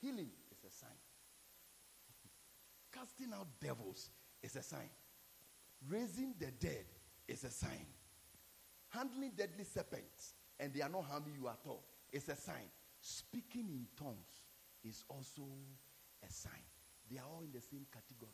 Healing 0.00 0.30
is 0.50 0.58
a 0.64 0.70
sign. 0.70 1.00
Casting 2.92 3.32
out 3.32 3.48
devils 3.60 4.10
is 4.42 4.56
a 4.56 4.62
sign. 4.62 4.90
Raising 5.88 6.34
the 6.38 6.50
dead 6.50 6.86
is 7.28 7.44
a 7.44 7.50
sign. 7.50 7.86
Handling 8.88 9.32
deadly 9.36 9.64
serpents 9.64 10.34
and 10.58 10.72
they 10.72 10.80
are 10.80 10.88
not 10.88 11.04
harming 11.04 11.34
you 11.40 11.48
at 11.48 11.60
all 11.66 11.84
is 12.12 12.28
a 12.28 12.36
sign. 12.36 12.70
Speaking 13.00 13.68
in 13.70 13.86
tongues 13.96 14.44
is 14.84 15.04
also 15.08 15.42
a 16.26 16.32
sign. 16.32 16.52
They 17.10 17.18
are 17.18 17.24
all 17.24 17.42
in 17.44 17.52
the 17.52 17.60
same 17.60 17.86
category. 17.92 18.32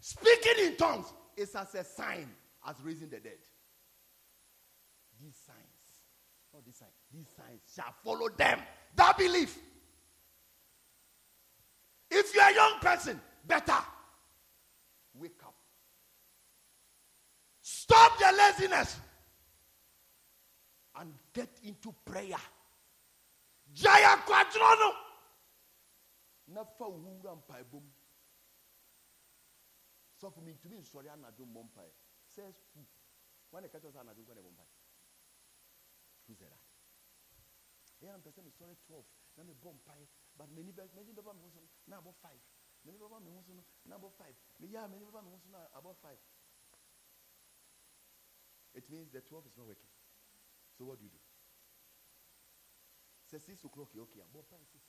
Speaking 0.00 0.66
in 0.66 0.76
tongues 0.76 1.06
is 1.36 1.54
as 1.54 1.74
a 1.74 1.84
sign 1.84 2.28
as 2.66 2.76
raising 2.82 3.08
the 3.08 3.20
dead. 3.20 3.38
These 5.20 5.36
signs, 5.46 5.58
not 6.52 6.64
these 6.64 6.76
signs, 6.76 6.90
these 7.12 7.28
signs 7.36 7.60
shall 7.74 7.94
follow 8.02 8.28
them 8.30 8.58
that 8.96 9.16
believe. 9.16 9.56
If 12.10 12.34
you're 12.34 12.44
a 12.44 12.54
young 12.54 12.78
person, 12.80 13.20
better 13.46 13.78
wake 15.14 15.40
up. 15.44 15.54
Stop 17.60 18.18
the 18.18 18.32
laziness 18.36 18.96
and 21.00 21.12
get 21.32 21.48
into 21.64 21.94
prayer. 22.04 22.36
Jaya 23.72 24.16
kwadrono. 24.26 24.90
Na 26.52 26.64
fa 26.64 26.84
wura 26.84 27.34
mpa 27.36 27.64
bom. 27.64 27.82
So 30.16 30.30
for 30.30 30.42
me 30.42 30.54
to 30.60 30.68
be 30.68 30.82
sorry 30.82 31.08
anadwo 31.08 31.46
mompa. 31.46 31.82
Says 32.28 32.54
who? 32.74 32.84
When 33.50 33.62
the 33.62 33.68
catch 33.68 33.84
us 33.84 33.96
anadwo 33.96 34.24
kwa 34.24 34.34
mompa. 34.36 34.64
Who 36.28 36.34
said 36.34 36.50
that? 36.52 36.60
I'm 38.02 38.20
person 38.20 38.50
sorry 38.58 38.76
12. 38.86 39.04
Na 39.38 39.44
me 39.44 39.54
bompa. 39.64 39.96
But 40.36 40.52
many 40.52 40.72
many 40.94 41.12
baba 41.12 41.32
me 41.34 41.48
so 41.48 41.60
na 41.88 41.98
about 41.98 42.20
5. 42.20 42.30
Many 42.84 42.98
baba 42.98 43.20
me 43.20 43.32
so 43.40 43.52
na 43.88 43.96
5. 43.96 44.10
Me 44.60 44.68
yeah, 44.68 44.86
many 44.86 45.04
baba 45.08 45.24
me 45.24 45.38
so 45.40 45.48
na 45.48 45.64
5. 45.80 46.16
It 48.74 48.88
means 48.90 49.12
the 49.12 49.20
12 49.20 49.46
is 49.46 49.56
not 49.56 49.66
working. 49.66 49.92
So 50.76 50.84
what 50.84 50.98
do 50.98 51.04
you 51.04 51.12
do? 51.12 51.20
Say 53.28 53.38
six 53.38 53.64
o'clock, 53.64 53.88
okay? 53.96 54.24
But 54.32 54.44
five, 54.48 54.60
six. 54.68 54.84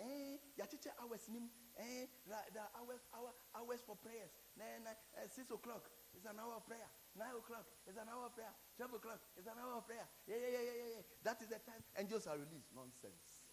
Eh, 0.00 0.40
ya 0.56 0.64
teacher 0.64 0.92
hours 0.96 1.28
nim. 1.28 1.44
Eh, 1.76 2.08
the 2.24 2.64
hours, 2.72 3.04
hour, 3.12 3.32
hours 3.54 3.80
for 3.84 3.96
prayers. 3.96 4.32
Nine, 4.56 4.80
nine, 4.84 4.96
uh, 5.16 5.28
six 5.28 5.50
o'clock 5.50 5.90
is 6.16 6.24
an 6.24 6.40
hour 6.40 6.56
of 6.56 6.64
prayer. 6.64 6.88
Nine 7.16 7.36
o'clock 7.36 7.68
is 7.84 7.96
an 7.96 8.08
hour 8.08 8.26
of 8.26 8.34
prayer. 8.34 8.52
Twelve 8.76 8.94
o'clock 8.96 9.20
is 9.36 9.46
an 9.46 9.60
hour 9.60 9.76
of 9.76 9.86
prayer. 9.86 10.08
Yeah, 10.26 10.40
yeah, 10.40 10.52
yeah, 10.56 10.64
yeah, 10.64 10.88
yeah. 10.96 11.02
That 11.22 11.36
is 11.44 11.48
the 11.48 11.60
time 11.60 11.84
angels 12.00 12.26
are 12.26 12.38
released. 12.40 12.72
Nonsense. 12.72 13.44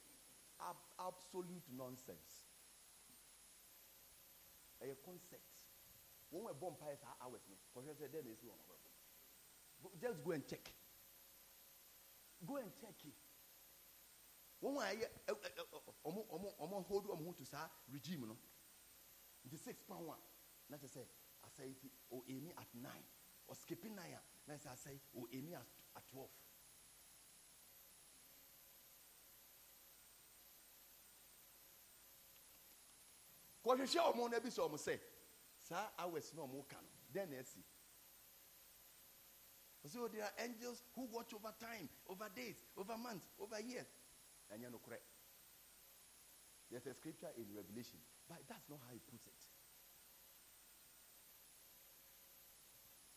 Ab- 0.63 0.87
absolute 0.95 1.67
nonsense. 1.75 2.47
A 4.79 4.95
concept. 5.03 5.67
When 6.29 6.43
we 6.47 6.51
bomb 6.55 6.75
fire 6.79 6.95
hours, 7.19 7.43
because 7.47 7.97
then 7.99 8.23
they 8.23 8.35
see 8.39 8.47
one. 8.47 8.59
Just 9.99 10.23
go 10.23 10.31
and 10.31 10.47
check. 10.47 10.63
Go 12.45 12.57
and 12.57 12.71
check 12.79 12.95
it. 13.03 13.26
When 14.59 14.77
I 14.77 14.95
omo 16.05 16.25
omo 16.33 16.49
omo 16.61 16.85
hold 16.87 17.07
omo 17.07 17.35
to 17.37 17.45
sa 17.45 17.69
regime 17.91 18.27
no. 18.27 18.37
The 19.49 19.57
six 19.57 19.83
pound 19.83 20.07
one. 20.07 20.17
Not 20.69 20.81
to 20.81 20.87
say 20.87 21.01
I 21.43 21.47
say 21.55 21.69
it 21.69 21.91
o 22.11 22.23
emi 22.29 22.49
at 22.57 22.67
nine 22.73 23.05
or 23.47 23.55
skipping 23.55 23.95
nine. 23.95 24.17
Na 24.47 24.55
say 24.57 24.69
I 24.71 24.75
say 24.75 24.99
o 25.15 25.27
emi 25.33 25.53
at 25.53 25.65
at 25.95 26.03
twelve. 26.09 26.29
kɔhwehwɛ 33.67 34.13
ɔmo 34.13 34.31
na 34.31 34.39
bi 34.39 34.49
sɛ 34.49 34.61
ɔmo 34.63 34.77
sɛ 34.77 34.99
saa 35.59 35.89
hours 35.99 36.33
na 36.33 36.41
ɔmo 36.43 36.67
ka 36.69 36.77
no 36.79 36.87
then 37.11 37.29
na 37.29 37.37
esi 37.37 37.61
so 39.85 40.03
oh, 40.03 40.07
there 40.09 40.23
are 40.23 40.31
angels 40.39 40.83
who 40.95 41.05
watch 41.05 41.33
over 41.33 41.53
time 41.59 41.87
over 42.07 42.29
days 42.35 42.65
over 42.77 42.97
months 42.97 43.27
over 43.39 43.59
years 43.61 43.87
there's 46.69 46.87
a 46.87 46.93
scripture 46.93 47.31
in 47.37 47.47
revelation 47.55 47.99
but 48.27 48.39
that's 48.47 48.67
not 48.67 48.79
how 48.83 48.91
he 48.91 48.99
puts 49.07 49.27
it 49.27 49.41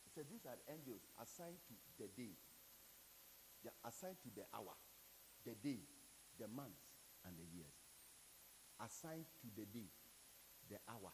he 0.05 0.09
said 0.15 0.27
these 0.31 0.47
are 0.47 0.59
angels 0.71 1.03
assigned 1.23 1.59
to 1.67 1.75
the 1.99 2.09
day 2.15 2.35
they 3.63 3.71
are 3.71 3.81
assigned 3.89 4.19
to 4.23 4.31
the 4.35 4.47
hour 4.55 4.75
the 5.47 5.55
day 5.59 5.83
the 6.39 6.49
months 6.49 6.91
and 7.27 7.35
the 7.39 7.47
years 7.55 7.79
assigned 8.81 9.29
to 9.43 9.49
the 9.55 9.67
day 9.67 9.91
the 10.71 10.79
hour, 10.87 11.11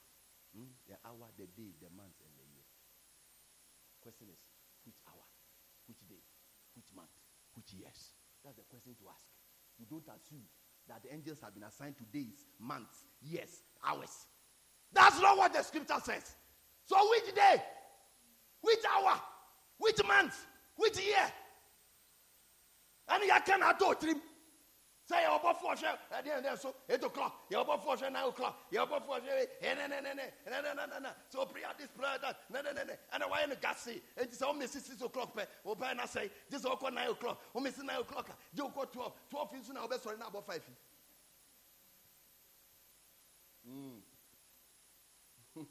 hmm? 0.52 0.68
the 0.84 1.00
hour, 1.00 1.32
the 1.40 1.48
day, 1.56 1.72
the 1.80 1.88
month, 1.96 2.20
and 2.20 2.32
the 2.36 2.44
year. 2.52 2.68
Question 4.04 4.28
is, 4.28 4.44
which 4.84 5.00
hour, 5.08 5.24
which 5.88 6.04
day, 6.04 6.20
which 6.76 6.92
month, 6.92 7.10
which 7.56 7.72
years? 7.72 8.12
That's 8.44 8.60
the 8.60 8.68
question 8.68 8.92
to 9.00 9.04
ask. 9.08 9.24
You 9.78 9.86
don't 9.88 10.04
assume 10.04 10.42
that 10.88 11.02
the 11.02 11.12
angels 11.12 11.38
have 11.42 11.54
been 11.54 11.64
assigned 11.64 11.96
to 11.98 12.04
days, 12.04 12.46
months, 12.58 13.06
years, 13.20 13.62
hours. 13.84 14.26
That's 14.92 15.20
not 15.20 15.36
what 15.36 15.52
the 15.52 15.62
scripture 15.62 16.00
says. 16.02 16.34
So 16.84 16.96
which 17.10 17.34
day, 17.34 17.62
which 18.60 18.78
hour, 18.96 19.20
which 19.78 20.00
month, 20.06 20.46
which 20.76 20.98
year? 21.00 21.32
And 23.08 23.22
you 23.24 23.32
cannot 23.44 23.78
do 23.78 23.94
three. 24.00 24.14
Say 25.08 25.22
you're 25.22 25.38
about 25.38 25.60
four 25.60 25.76
share 25.76 25.94
at 26.10 26.24
the 26.24 26.34
end 26.34 26.58
so 26.58 26.74
eight 26.90 27.04
o'clock, 27.04 27.46
you're 27.48 27.60
about 27.60 27.84
four 27.84 27.96
nine 28.10 28.26
o'clock, 28.26 28.58
you're 28.72 28.82
about 28.82 29.06
four 29.06 29.20
share, 29.20 29.46
and 29.62 29.78
no, 29.78 29.86
no, 29.94 30.74
no, 30.74 30.86
no, 30.86 30.98
no. 30.98 31.10
So 31.28 31.44
prayer 31.44 31.68
this, 31.78 31.86
prayer 31.96 32.18
that, 32.20 32.40
no, 32.52 32.60
no, 32.60 32.72
no, 32.72 32.82
no. 32.82 32.92
And 33.12 33.22
why 33.28 33.44
in 33.44 33.50
the 33.50 33.56
gas 33.56 33.86
and 33.86 34.00
it's 34.16 34.42
almost 34.42 34.72
six 34.72 35.00
o'clock, 35.00 35.30
but 35.32 35.48
we'll 35.64 35.76
buy 35.76 35.92
and 35.92 36.00
say, 36.10 36.28
this 36.50 36.58
is 36.60 36.66
all 36.66 36.76
nine 36.92 37.08
o'clock, 37.08 37.40
we'll 37.54 37.62
miss 37.62 37.78
nine 37.78 38.00
o'clock, 38.00 38.36
you 38.52 38.68
go 38.74 38.84
12, 38.84 39.12
12 39.30 39.48
is 39.62 39.68
now 39.72 39.86
best 39.86 40.02
sorry 40.02 40.16
now 40.18 40.26
about 40.26 40.44
five. 40.44 40.60
Mm. 43.70 44.00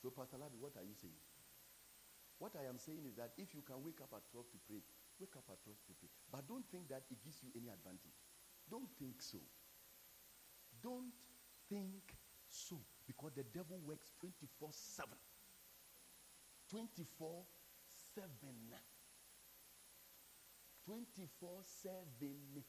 so, 0.00 0.10
Pastor 0.10 0.36
Labi, 0.36 0.60
what 0.60 0.76
are 0.76 0.84
you 0.84 0.94
saying? 1.00 1.23
What 2.38 2.52
I 2.58 2.66
am 2.68 2.78
saying 2.78 3.06
is 3.06 3.14
that 3.16 3.32
if 3.38 3.54
you 3.54 3.62
can 3.62 3.82
wake 3.84 4.02
up 4.02 4.10
at 4.12 4.26
12 4.30 4.50
to 4.50 4.58
pray, 4.66 4.82
wake 5.20 5.36
up 5.38 5.46
at 5.48 5.62
12 5.62 5.78
to 5.86 5.92
pray. 5.94 6.10
But 6.30 6.48
don't 6.48 6.66
think 6.70 6.88
that 6.90 7.06
it 7.10 7.22
gives 7.22 7.38
you 7.42 7.50
any 7.54 7.70
advantage. 7.70 8.18
Don't 8.68 8.90
think 8.98 9.22
so. 9.22 9.38
Don't 10.82 11.14
think 11.70 12.16
so. 12.48 12.80
Because 13.06 13.32
the 13.36 13.44
devil 13.44 13.78
works 13.86 14.10
24 14.20 14.70
7. 14.72 15.14
24 16.70 17.46
7. 18.12 18.28
24 20.84 21.62
7. 21.62 22.64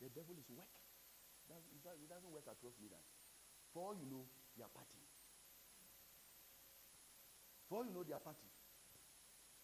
The 0.00 0.08
devil 0.12 0.36
is 0.36 0.48
working. 0.52 0.86
It 1.50 2.08
doesn't 2.08 2.30
work 2.30 2.46
at 2.46 2.60
12 2.60 2.74
midnight. 2.80 3.08
For 3.72 3.90
all 3.90 3.96
you 3.96 4.06
know, 4.06 4.26
they 4.56 4.62
are 4.62 4.70
partying. 4.70 5.08
For 7.68 7.78
all 7.78 7.86
you 7.86 7.94
know, 7.94 8.02
they 8.02 8.14
are 8.14 8.22
partying. 8.22 8.59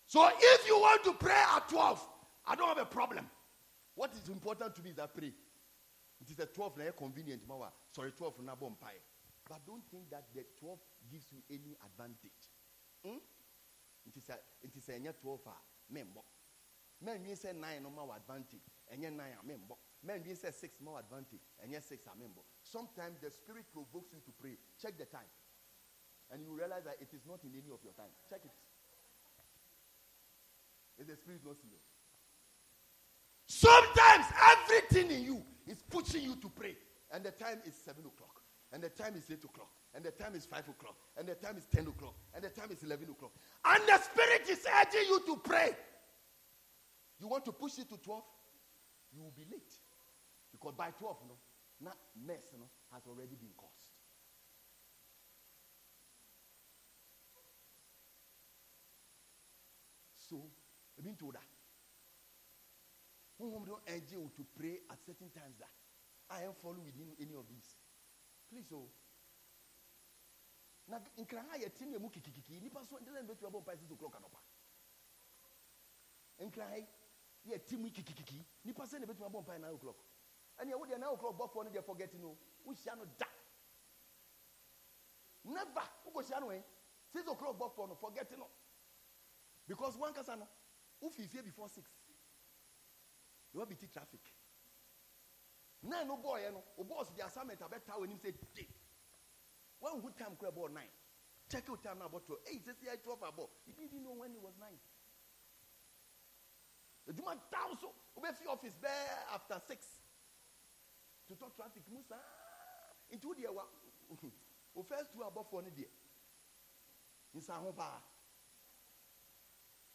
So 0.07 0.29
if 0.39 0.67
you 0.69 0.79
want 0.79 1.05
to 1.05 1.13
pray 1.15 1.43
at 1.57 1.69
12, 1.69 2.09
I 2.47 2.55
don't 2.55 2.69
have 2.69 2.79
a 2.79 2.85
problem. 2.87 3.29
What 3.95 4.13
is 4.15 4.29
important 4.29 4.75
to 4.77 4.83
me 4.83 4.91
is 4.91 4.97
that 4.97 5.15
pray. 5.15 5.33
It 6.21 6.31
is 6.31 6.39
a 6.39 6.47
12 6.47 6.79
na 6.79 6.85
convenient. 6.97 7.43
Sorry, 7.91 8.13
12 8.13 8.43
na 8.45 8.55
bompire. 8.55 9.03
But 9.49 9.67
don't 9.67 9.83
think 9.91 10.11
that 10.11 10.27
the 10.35 10.45
12 10.59 10.79
gives 11.11 11.27
you 11.31 11.39
any 11.51 11.77
advantage. 11.85 12.51
Hmm? 13.05 13.19
It 14.07 14.17
is 14.17 14.29
a 14.31 14.39
it 14.63 14.75
is 14.77 14.89
a 14.89 14.99
12 14.99 15.41
ah, 15.47 15.59
member. 15.91 16.23
Men 17.03 17.23
mean 17.23 17.37
say 17.37 17.53
nine 17.53 17.83
no 17.83 17.91
more 17.91 18.15
advantage. 18.17 18.65
And 18.91 19.03
yet 19.03 19.13
nine 19.13 19.35
ah, 19.37 19.43
amen. 19.45 19.61
Men 20.03 20.23
mean 20.25 20.37
say 20.37 20.51
six 20.51 20.79
more 20.81 20.99
advantage. 20.99 21.43
And 21.63 21.73
yet 21.73 21.85
six 21.85 22.07
ah, 22.09 22.15
amen. 22.15 22.31
Sometimes 22.63 23.19
the 23.21 23.31
spirit 23.31 23.67
provokes 23.73 24.15
you 24.15 24.21
to 24.25 24.33
pray. 24.39 24.57
Check 24.81 24.99
the 24.99 25.07
time. 25.07 25.31
And 26.31 26.43
you 26.43 26.51
realize 26.51 26.83
that 26.85 26.99
it 27.01 27.15
is 27.15 27.23
not 27.27 27.43
in 27.45 27.55
any 27.55 27.71
of 27.71 27.83
your 27.83 27.95
time. 27.95 28.11
Check 28.31 28.43
it. 28.45 28.55
Is 30.99 31.07
the 31.07 31.17
spirit 31.17 31.41
not 31.45 31.57
serious? 31.61 31.83
Sometimes 33.47 34.27
everything 34.53 35.11
in 35.11 35.25
you 35.25 35.43
is 35.67 35.83
pushing 35.91 36.23
you 36.23 36.37
to 36.37 36.49
pray. 36.49 36.77
And 37.13 37.25
the 37.25 37.31
time 37.31 37.59
is 37.65 37.75
7 37.85 38.05
o'clock. 38.05 38.43
And 38.73 38.83
the 38.83 38.89
time 38.89 39.15
is 39.17 39.25
8 39.31 39.45
o'clock. 39.45 39.71
And 39.95 40.05
the 40.05 40.11
time 40.11 40.35
is 40.35 40.45
5 40.47 40.69
o'clock. 40.69 40.97
And 41.17 41.29
the 41.29 41.35
time 41.35 41.57
is 41.57 41.65
10 41.75 41.87
o'clock. 41.87 42.15
And 42.35 42.43
the 42.43 42.49
time 42.49 42.71
is 42.71 42.83
11 42.83 43.09
o'clock. 43.11 43.33
And 43.65 43.83
the 43.87 43.99
Spirit 43.99 44.49
is 44.51 44.67
urging 44.67 45.09
you 45.09 45.21
to 45.27 45.37
pray. 45.37 45.71
You 47.21 47.29
want 47.29 47.45
to 47.45 47.53
push 47.53 47.79
it 47.79 47.89
to 47.91 47.97
12? 47.97 48.23
You 49.15 49.23
will 49.23 49.33
be 49.37 49.45
late. 49.51 49.73
Because 50.53 50.75
by 50.77 50.91
12, 50.91 51.17
you 51.23 51.29
know, 51.29 51.39
that 51.83 51.97
mess 52.27 52.45
you 52.53 52.59
know, 52.59 52.69
has 52.93 53.03
already 53.07 53.37
been 53.37 53.55
caused. 53.57 53.73
So, 60.29 60.43
I've 60.99 61.05
been 61.05 61.17
told 61.17 61.35
that. 61.35 61.45
Who 63.39 63.53
don't 63.67 63.83
urge 63.89 64.11
you 64.13 64.31
to 64.35 64.43
pray 64.57 64.81
at 64.91 64.99
certain 65.05 65.29
times 65.31 65.57
that 65.61 65.73
I 66.31 66.45
am 66.45 66.55
following 66.63 66.85
within 66.87 67.13
any 67.21 67.35
of 67.35 67.45
these. 67.49 67.77
Please, 68.51 68.65
oh. 68.73 68.89
na 70.87 71.01
nkran 71.19 71.47
ha 71.51 71.57
yɛ 71.59 71.69
tin 71.75 71.91
mu 71.99 72.09
kikikiki 72.11 72.61
nipa 72.61 72.85
so 72.85 72.99
ndela 72.99 73.23
mbɛtu 73.23 73.47
abɔ 73.47 73.61
mpa 73.61 73.77
six 73.77 73.91
o'clock 73.91 74.15
anɔpa 74.15 74.41
nkran 76.47 76.69
ha 76.71 76.77
yɛ 77.45 77.65
tin 77.67 77.81
mu 77.83 77.91
kikikiki 77.91 78.45
nipa 78.65 78.85
sɛ 78.87 79.01
na 79.01 79.07
bɛtu 79.07 79.25
abɔ 79.27 79.41
mpa 79.43 79.59
nine 79.59 79.75
o'clock 79.75 79.97
ɛni 80.59 80.73
ɛwo 80.73 80.87
deɛ 80.87 80.99
nine 80.99 81.13
o'clock 81.15 81.37
bɔfoɔ 81.37 81.65
no 81.65 81.71
deɛ 81.71 81.83
forget 81.85 82.15
no 82.15 82.39
wohyia 82.65 82.97
no 82.97 83.05
da 83.19 83.27
never 85.45 85.83
wokɔhyia 86.07 86.41
no 86.41 86.47
ɛ 86.49 86.63
six 87.13 87.27
o'clock 87.29 87.57
bɔfoɔ 87.59 87.89
no 87.89 87.95
forget 87.97 88.31
no 88.39 88.49
because 89.67 89.97
one 89.97 90.15
kasa 90.15 90.37
no 90.37 90.49
wofifie 91.03 91.43
before 91.45 91.69
six? 91.69 91.91
Na 93.53 93.61
wabiti 93.65 93.89
traffic. 93.93 94.21
Nine 95.83 96.07
no 96.09 96.17
bɔɔyɛ 96.17 96.47
eh, 96.47 96.51
no. 96.51 96.65
Oh, 96.79 96.83
o 96.83 96.85
bɔɔs 96.85 97.15
de 97.17 97.23
assignment 97.25 97.61
abɛta 97.61 97.93
wɔ 97.99 98.05
anim 98.05 98.19
sɛ 98.19 98.33
de 98.55 98.69
wɔn 99.81 100.01
hu 100.03 100.11
time 100.13 100.37
kura 100.37 100.53
bɔɔ 100.53 100.73
nine? 100.73 100.91
Check 101.49 101.69
out 101.71 101.83
time 101.83 101.99
na 101.99 102.09
abɔ 102.09 102.25
twelve 102.25 102.43
eyi 102.47 102.61
sisi 102.61 102.89
ayi 102.89 103.03
twelve 103.03 103.21
abɔ 103.21 103.49
you 103.67 103.73
didn't 103.75 104.03
know 104.03 104.13
when 104.13 104.35
it 104.35 104.41
was 104.43 104.57
nine. 104.59 104.79
Edwuma 107.09 107.39
down 107.51 107.79
so 107.81 107.95
obefi 108.17 108.47
office 108.47 108.75
bɛɛ 108.77 109.35
after 109.35 109.61
six. 109.69 110.01
To 111.29 111.35
talk 111.37 111.55
traffic 111.57 111.83
mu 111.89 112.03
saa 112.03 112.19
nti 113.11 113.25
o 113.27 113.35
deɛ 113.35 113.53
wa 113.55 113.65
o 114.77 114.83
first 114.83 115.13
two 115.13 115.21
abɔfoɔ 115.21 115.63
no 115.65 115.71
deɛ 115.71 115.89
nsa 117.35 117.61
ho 117.61 117.73
paa 117.73 118.03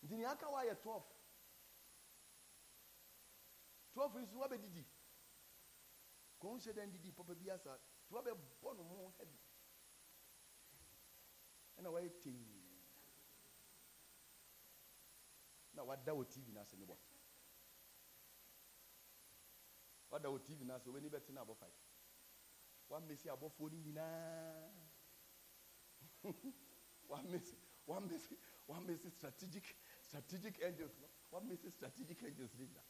nti 0.03 0.15
nea 0.17 0.31
aka 0.31 0.49
wa 0.49 0.63
yɛ 0.65 0.75
twelve. 0.81 1.05
Twelve 3.93 4.15
nso 4.21 4.37
wa 4.39 4.47
bɛ 4.47 4.57
didi. 4.61 4.85
Ń 6.41 6.57
ṣe 6.59 6.71
dɛ 6.73 6.85
ndidi 6.87 7.11
papa 7.11 7.33
bi 7.35 7.49
asa. 7.51 7.77
Tí 8.07 8.13
wọ́n 8.13 8.23
bɛ 8.25 8.31
bɔ 8.61 8.69
no 8.77 8.83
ho 8.83 9.13
heavy 9.17 9.37
ɛna 11.81 11.89
wɔyɛ 11.89 12.09
tee 12.21 12.37
na 15.73 15.83
wada 15.83 16.11
wɔ 16.13 16.23
tv 16.29 16.51
n'ase 16.51 16.75
ne 16.77 16.85
bɔ 16.85 16.95
wada 20.11 20.27
wɔ 20.29 20.39
tv 20.45 20.63
wɔn 20.63 20.97
ani 20.97 21.09
bɛ 21.09 21.23
te 21.25 21.31
na 21.33 21.41
abɔ 21.41 21.55
five. 21.55 21.73
Wamesi 22.89 23.29
abɔfoɔ 23.29 23.71
no 23.71 23.77
nyinaa 23.79 24.69
wamesi 27.09 27.55
wamesi 27.87 28.37
wamesi 28.67 29.09
strategic 29.09 29.75
strategic 30.11 30.59
angels. 30.61 30.91
No 30.99 31.07
wamesi 31.31 31.71
strategic 31.71 32.23
angels 32.23 32.53
ne 32.59 32.65
nyinaa 32.65 32.89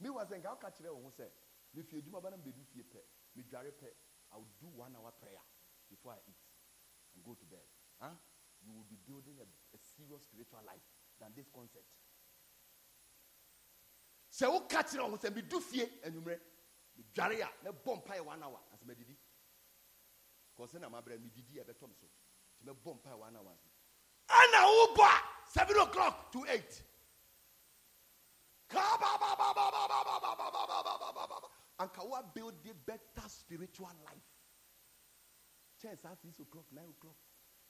mi 0.00 0.08
wa 0.10 0.24
sɛ 0.24 0.38
nka 0.38 0.50
ɔka 0.54 0.68
kyerɛ 0.76 0.90
wɔn 0.94 1.02
ho 1.02 1.10
sɛ 1.10 1.26
mefi 1.74 1.96
adwuma 1.98 2.20
ba 2.22 2.30
na 2.30 2.36
mbɛdu 2.36 2.64
fie 2.64 2.82
pɛ 2.82 3.00
medware 3.34 3.72
pɛ 3.72 3.88
i 4.30 4.36
will 4.36 4.52
do 4.60 4.68
one 4.68 4.94
hour 4.96 5.12
prayer 5.12 5.40
before 5.88 6.12
i 6.12 6.20
eat 6.28 6.44
and 7.14 7.24
go 7.24 7.34
to 7.34 7.46
bed. 7.46 7.64
Huh? 8.00 8.14
you 8.60 8.72
will 8.72 8.84
be 8.84 8.96
building 8.96 9.38
a, 9.40 9.44
a 9.74 9.78
serious 9.78 10.22
spiritual 10.24 10.60
life 10.66 10.84
than 11.18 11.32
this 11.34 11.48
concept. 11.48 11.88
Sɛ 14.30 14.46
woka 14.52 14.82
kyerɛ 14.84 15.02
wɔn 15.02 15.10
ho 15.10 15.16
sɛ 15.16 15.30
medu 15.34 15.60
fie 15.62 15.86
anwummerɛ 16.04 16.38
medware 16.98 17.40
a 17.42 17.64
na 17.64 17.72
bɔ 17.72 18.04
mpaeɛ 18.04 18.20
one 18.24 18.42
hour 18.42 18.60
asɛ 18.74 18.84
madidi 18.84 19.16
kɔsɛ 20.56 20.78
na 20.80 20.88
mabrɛ 20.90 21.18
medidi 21.18 21.58
ɛbɛtɔ 21.58 21.88
me 21.88 21.94
so 21.94 22.06
nti 22.06 22.64
mɛbɔ 22.64 23.00
mpaeɛ 23.00 23.18
one 23.18 23.36
hour 23.36 23.56
wobɔ 24.28 25.04
a 25.04 25.22
seven 25.50 25.76
o'clock 25.78 26.32
to 26.32 26.44
eight 26.48 26.82
anka 31.80 32.02
wa 32.04 32.22
build 32.34 32.54
a 32.68 32.74
better 32.74 33.28
spiritual 33.28 33.90
life 34.04 34.28
church 35.80 36.04
at 36.04 36.18
six 36.20 36.40
o'clock 36.40 36.66
nine 36.72 36.90
o'clock 36.90 37.16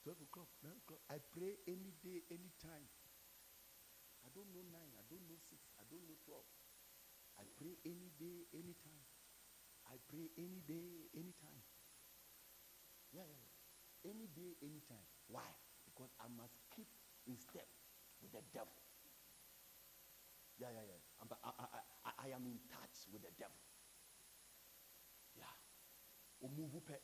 twelve 0.03 0.21
o'clock 0.23 0.49
nine 0.65 0.77
o'clock 0.85 1.01
i 1.11 1.19
pray 1.31 1.55
any 1.69 1.93
day 2.03 2.23
any 2.31 2.51
time 2.61 2.89
i 4.25 4.29
don't 4.35 4.49
know 4.53 4.65
nine 4.73 4.91
i 4.99 5.03
don't 5.11 5.23
know 5.29 5.37
six 5.51 5.61
i 5.79 5.85
don't 5.91 6.03
know 6.09 6.17
twelve 6.25 6.49
i 7.39 7.45
pray 7.57 7.77
any 7.85 8.11
day 8.19 8.49
any 8.55 8.75
time 8.83 9.05
i 9.93 9.97
pray 10.09 10.27
any 10.39 10.61
day 10.67 11.07
any 11.15 11.35
time 11.39 11.63
yeah 13.13 13.23
yeah, 13.23 13.39
yeah. 13.45 14.11
any 14.11 14.27
day 14.35 14.57
any 14.65 14.81
time 14.89 15.05
why 15.29 15.45
because 15.99 16.15
i 16.23 16.31
must 16.39 16.55
keep 16.71 16.87
in 17.27 17.35
step 17.35 17.67
with 18.23 18.31
the 18.31 18.43
devil 18.55 18.79
yeah, 20.59 20.75
yeah, 20.75 20.85
yeah. 20.91 21.01
I'm, 21.23 21.31
I, 21.31 21.51
I, 21.55 21.67
I, 22.03 22.11
I 22.27 22.29
am 22.35 22.43
in 22.43 22.59
touch 22.67 23.07
with 23.15 23.23
the 23.23 23.31
devil. 23.39 23.55
Yeah. 25.39 25.55
O 26.43 26.51
move 26.51 26.83
pe. 26.83 26.99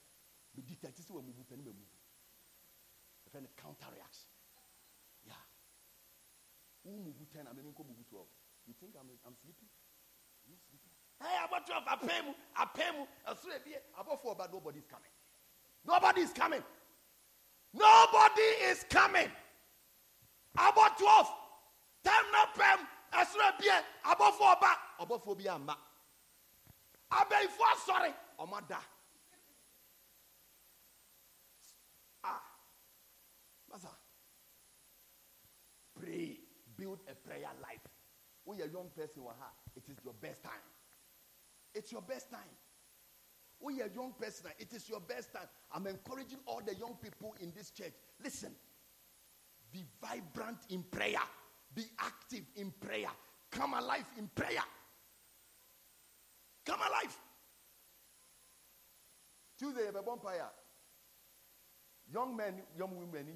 Me 0.59 0.66
detect 0.66 0.99
say 0.99 1.14
o 1.14 1.22
move 1.22 1.38
pe 1.47 1.55
me 1.55 1.62
move. 1.70 1.95
The 3.30 3.42
counter 3.59 3.90
reaction. 3.90 4.30
Yeah. 5.26 5.38
Who 6.82 6.99
move 6.99 7.18
10 7.18 7.47
I 7.47 7.55
mean 7.55 7.66
go 7.74 7.82
12. 7.82 8.26
You 8.66 8.74
think 8.78 8.95
I'm 8.99 9.11
I'm 9.26 9.34
sleeping? 9.38 9.70
I'm 10.47 10.55
not 10.55 10.62
sleeping. 10.66 10.95
Hey, 11.18 11.34
about 11.42 11.66
12 11.66 11.82
I 11.82 11.97
pay 11.99 12.20
mu, 12.26 12.34
I 12.59 12.64
pay 12.74 12.90
mu. 12.95 13.07
I 13.26 13.34
swear 13.38 13.59
I'm 13.59 14.07
about 14.07 14.22
4 14.22 14.34
but 14.34 14.51
nobody's 14.51 14.86
coming. 14.86 15.11
Nobody 15.86 16.26
is 16.26 16.34
coming. 16.34 16.62
Nobody 17.74 18.48
is 18.70 18.84
coming. 18.88 19.30
About 20.54 20.96
12. 20.96 21.26
Time 22.04 22.26
na 22.32 22.46
pay 22.54 22.76
ɛsoro 23.12 23.58
bie. 23.58 23.78
Abɔfo 24.04 24.44
ɔba 24.54 24.70
ɔbɔfo 25.00 25.36
bi 25.38 25.48
ama 25.48 25.76
abɛnfo 27.10 27.62
asɔre 27.72 28.14
ɔmo 28.38 28.68
da. 28.68 28.80
Ah. 32.22 32.42
Masa. 33.70 33.90
Pray. 35.98 36.40
Build 36.76 37.00
a 37.08 37.14
prayer 37.14 37.50
life. 37.62 37.86
When 38.44 38.58
you're 38.58 38.66
a 38.66 38.70
young 38.70 38.90
person 38.90 39.22
it 39.76 39.84
is 39.88 39.96
your 40.04 40.14
best 40.14 40.42
time. 40.42 40.62
It's 41.72 41.90
your 41.92 42.02
best 42.02 42.30
time 42.30 42.50
when 43.64 43.76
you're 43.76 43.86
a 43.86 43.94
young 43.94 44.12
person 44.20 44.50
it 44.58 44.72
is 44.72 44.88
your 44.88 45.00
best 45.00 45.32
time 45.32 45.48
i'm 45.72 45.86
encouraging 45.86 46.38
all 46.46 46.60
the 46.64 46.74
young 46.74 46.94
people 47.02 47.34
in 47.40 47.52
this 47.56 47.70
church 47.70 47.92
listen 48.22 48.50
be 49.72 49.82
vibrant 50.00 50.58
in 50.70 50.82
prayer 50.82 51.20
be 51.74 51.84
active 51.98 52.44
in 52.56 52.72
prayer. 52.80 53.10
Come 53.50 53.74
alive 53.74 54.06
in 54.16 54.28
prayer. 54.28 54.62
Come 56.64 56.80
alive. 56.80 57.16
Tuesday, 59.58 59.88
a 59.88 59.92
vampire. 59.92 60.50
Young 62.12 62.36
men, 62.36 62.62
young 62.76 62.96
women, 62.96 63.26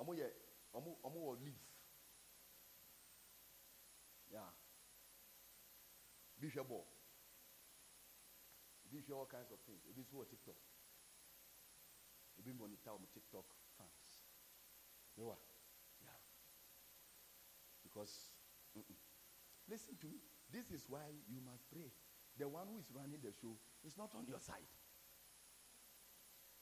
Omo 0.00 0.16
ye, 0.16 0.24
omo 0.74 0.96
omo 1.04 1.26
will 1.26 1.38
leave. 1.44 1.52
Yeah. 4.32 4.38
Bishop 6.40 6.66
Ball. 8.90 8.98
Bishop 8.98 9.14
all 9.14 9.30
kinds 9.30 9.54
of 9.54 9.62
things. 9.62 9.86
Ebi 9.86 10.02
so 10.02 10.26
TikTok. 10.26 10.58
Ebi 12.42 12.58
monitor 12.58 12.90
on 12.90 13.06
TikTok 13.14 13.46
fans. 13.78 14.26
You 15.16 15.24
know 15.24 15.36
because, 17.90 18.30
mm-mm. 18.78 18.94
listen 19.68 19.96
to 20.00 20.06
me. 20.06 20.18
This 20.52 20.70
is 20.70 20.86
why 20.88 21.02
you 21.28 21.40
must 21.44 21.70
pray. 21.70 21.90
The 22.38 22.48
one 22.48 22.66
who 22.70 22.78
is 22.78 22.86
running 22.94 23.18
the 23.22 23.32
show 23.32 23.58
is 23.84 23.98
not 23.98 24.14
on 24.14 24.26
your 24.26 24.38
side. 24.38 24.70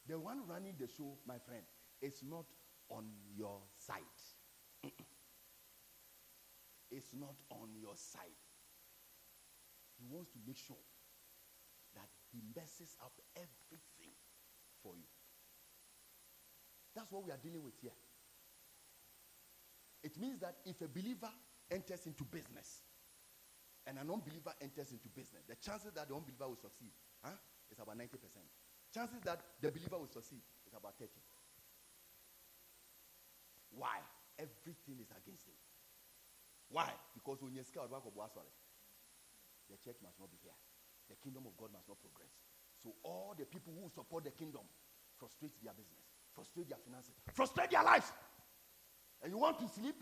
The 0.09 0.19
one 0.19 0.49
running 0.49 0.75
the 0.81 0.89
show, 0.89 1.19
my 1.27 1.39
friend, 1.39 1.63
is 2.01 2.23
not 2.25 2.47
on 2.89 3.05
your 3.37 3.61
side. 3.77 4.17
Mm-mm. 4.85 5.05
not 7.21 7.37
on 7.51 7.69
your 7.79 7.95
side. 7.97 8.41
He 10.01 10.07
wants 10.09 10.31
to 10.33 10.39
make 10.47 10.57
sure 10.57 10.77
he 12.33 12.41
messes 12.55 12.97
up 13.03 13.13
everything 13.37 14.13
for 14.83 14.95
you. 14.97 15.09
That's 16.95 17.11
what 17.13 17.25
we 17.25 17.31
are 17.31 17.41
dealing 17.41 17.63
with 17.63 17.75
here. 17.81 17.97
It 20.03 20.19
means 20.19 20.41
that 20.41 20.57
if 20.65 20.81
a 20.81 20.89
believer 20.89 21.31
enters 21.71 22.07
into 22.07 22.25
business 22.25 22.83
and 23.87 23.99
an 23.99 24.11
unbeliever 24.11 24.53
enters 24.61 24.93
into 24.93 25.09
business, 25.09 25.43
the 25.49 25.57
chances 25.57 25.93
that 25.95 26.09
the 26.09 26.15
unbeliever 26.15 26.49
will 26.49 26.61
succeed 26.61 26.93
huh, 27.23 27.37
is 27.71 27.79
about 27.79 27.99
90%. 27.99 28.11
Chances 28.95 29.21
that 29.25 29.41
the 29.61 29.71
believer 29.71 29.99
will 29.99 30.09
succeed 30.09 30.41
is 30.67 30.73
about 30.75 30.99
30. 30.99 31.11
Why? 33.71 33.99
Everything 34.39 35.01
is 35.01 35.11
against 35.11 35.47
him. 35.47 35.55
Why? 36.71 36.91
Because 37.15 37.43
when 37.43 37.55
you 37.55 37.63
scout 37.65 37.91
the 39.69 39.77
church 39.85 39.97
must 40.03 40.19
not 40.19 40.31
be 40.31 40.39
here. 40.43 40.57
The 41.09 41.17
kingdom 41.17 41.45
of 41.47 41.57
God 41.57 41.73
must 41.73 41.89
not 41.89 41.99
progress. 42.01 42.31
So 42.77 42.95
all 43.03 43.35
the 43.37 43.45
people 43.45 43.73
who 43.75 43.89
support 43.91 44.25
the 44.25 44.31
kingdom 44.31 44.63
frustrate 45.19 45.53
their 45.63 45.73
business, 45.73 46.05
frustrate 46.35 46.69
their 46.69 46.79
finances, 46.79 47.15
frustrate 47.33 47.71
their 47.71 47.83
lives. 47.83 48.13
And 49.23 49.33
you 49.33 49.39
want 49.39 49.59
to 49.59 49.69
sleep? 49.69 49.97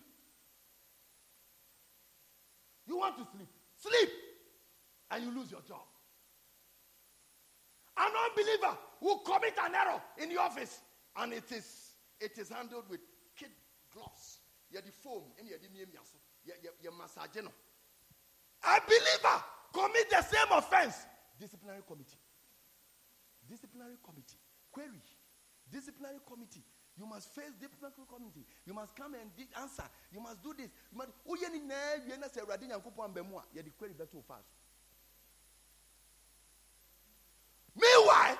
You 2.87 2.99
want 2.99 3.17
to 3.19 3.25
sleep? 3.25 3.49
Sleep! 3.77 4.11
And 5.11 5.25
you 5.25 5.31
lose 5.31 5.51
your 5.51 5.63
job. 5.63 5.87
An 7.97 8.13
unbeliever 8.29 8.77
who 9.01 9.21
commit 9.25 9.55
an 9.65 9.75
error 9.75 10.03
in 10.19 10.29
the 10.29 10.39
office 10.39 10.81
and 11.17 11.33
it 11.33 11.51
is 11.51 11.95
it 12.21 12.37
is 12.39 12.51
handled 12.51 12.85
with 12.91 13.01
kid 13.37 13.51
gloves. 13.93 14.41
Yeah, 14.71 14.81
the 14.85 14.93
foam 14.93 15.23
and 15.39 15.49
massage. 16.99 17.37
A 17.37 18.81
believer 18.87 19.45
commit 19.77 20.09
the 20.09 20.23
same 20.23 20.51
offense. 20.53 20.97
Disciplinary 21.39 21.83
committee. 21.87 22.17
Disciplinary 23.49 23.97
committee. 24.03 24.41
Query. 24.73 25.03
Disciplinary 25.71 26.21
committee. 26.27 26.65
You 26.99 27.05
must 27.05 27.29
face 27.35 27.53
disciplinary 27.61 28.09
committee. 28.09 28.47
You 28.65 28.73
must 28.73 28.97
come 28.97 29.15
and 29.15 29.29
answer. 29.61 29.85
You 30.11 30.21
must 30.21 30.43
do 30.43 30.55
this. 30.57 30.71
You 30.91 30.97
must. 30.97 31.11
Oh, 31.29 31.37
you 31.37 31.53
need 31.53 31.69
to 31.69 32.29
say, 32.33 32.41
"Radin 32.41 32.71
yankupo 32.71 33.05
ambemua." 33.05 33.43
You 33.53 33.63
the 33.63 33.71
query 33.71 33.93
better 33.93 34.23
fast. 34.27 34.49
Meanwhile, 37.75 38.39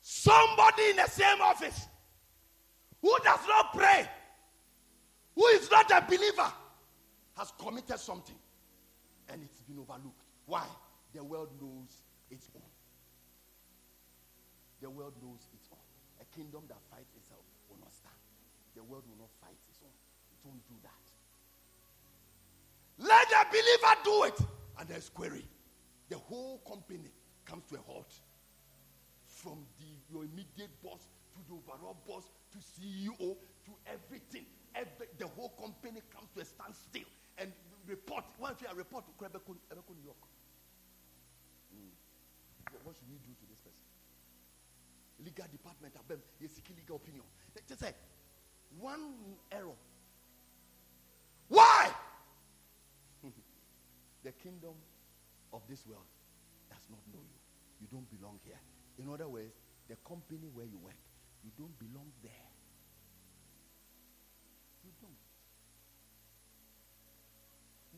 somebody 0.00 0.90
in 0.90 0.96
the 0.96 1.08
same 1.08 1.40
office 1.40 1.88
who 3.02 3.18
does 3.24 3.44
not 3.48 3.74
pray, 3.74 4.08
who 5.34 5.44
is 5.48 5.68
not 5.68 5.90
a 5.90 6.00
believer, 6.00 6.52
has 7.36 7.52
committed 7.58 7.98
something, 7.98 8.38
and 9.28 9.42
it's 9.42 9.62
been 9.62 9.80
overlooked. 9.80 10.25
Why? 10.46 10.64
The 11.12 11.22
world 11.22 11.50
knows 11.60 12.02
its 12.30 12.48
own. 12.54 12.62
The 14.80 14.90
world 14.90 15.14
knows 15.22 15.40
its 15.52 15.68
own. 15.72 15.78
A 16.20 16.24
kingdom 16.36 16.62
that 16.68 16.78
fights 16.90 17.12
itself 17.16 17.42
will 17.68 17.78
not 17.80 17.92
stand. 17.92 18.14
The 18.74 18.82
world 18.82 19.04
will 19.08 19.18
not 19.18 19.30
fight 19.40 19.58
its 19.68 19.80
own. 19.82 19.92
Don't 20.44 20.62
do 20.68 20.76
that. 20.82 21.06
Let 22.98 23.28
the 23.28 23.46
believer 23.50 23.94
do 24.04 24.24
it. 24.24 24.38
And 24.78 24.88
there's 24.88 25.08
query. 25.08 25.44
The 26.08 26.18
whole 26.18 26.58
company 26.66 27.10
comes 27.44 27.64
to 27.70 27.76
a 27.76 27.80
halt. 27.80 28.12
From 29.26 29.66
the, 29.78 29.86
your 30.12 30.24
immediate 30.24 30.70
boss 30.82 31.08
to 31.34 31.40
the 31.48 31.54
overall 31.54 31.96
boss 32.06 32.24
to 32.52 32.58
CEO 32.58 33.36
to 33.64 33.72
everything. 33.86 34.46
Every, 34.74 35.06
the 35.18 35.26
whole 35.26 35.50
company 35.60 36.00
comes 36.14 36.28
to 36.36 36.40
a 36.40 36.44
standstill 36.44 37.08
and 37.38 37.52
report. 37.88 38.24
Once 38.38 38.60
you 38.60 38.68
report 38.76 39.06
to 39.06 39.12
Quebec, 39.16 39.42
New 39.46 40.04
York. 40.04 40.22
Mm. 41.74 41.90
What 42.84 42.96
should 42.96 43.08
we 43.08 43.18
do 43.18 43.32
to 43.32 43.46
this 43.48 43.58
person? 43.58 43.86
Legal 45.24 45.46
department, 45.50 45.94
abem, 45.94 46.20
you 46.40 46.48
seeking 46.48 46.76
legal 46.76 46.96
opinion. 46.96 47.22
Just 47.68 47.80
say, 47.80 47.94
one 48.78 49.14
error. 49.50 49.78
Why? 51.48 51.90
the 54.24 54.32
kingdom 54.32 54.74
of 55.52 55.62
this 55.68 55.86
world 55.86 56.04
does 56.68 56.84
not 56.90 57.00
know 57.12 57.20
you. 57.22 57.38
You 57.80 57.88
don't 57.90 58.08
belong 58.10 58.38
here. 58.44 58.60
In 58.98 59.12
other 59.12 59.28
words, 59.28 59.54
the 59.88 59.96
company 60.06 60.48
where 60.52 60.66
you 60.66 60.78
work, 60.78 60.98
you 61.44 61.50
don't 61.56 61.76
belong 61.78 62.10
there. 62.22 62.48
You 64.84 64.90
don't. 65.00 65.25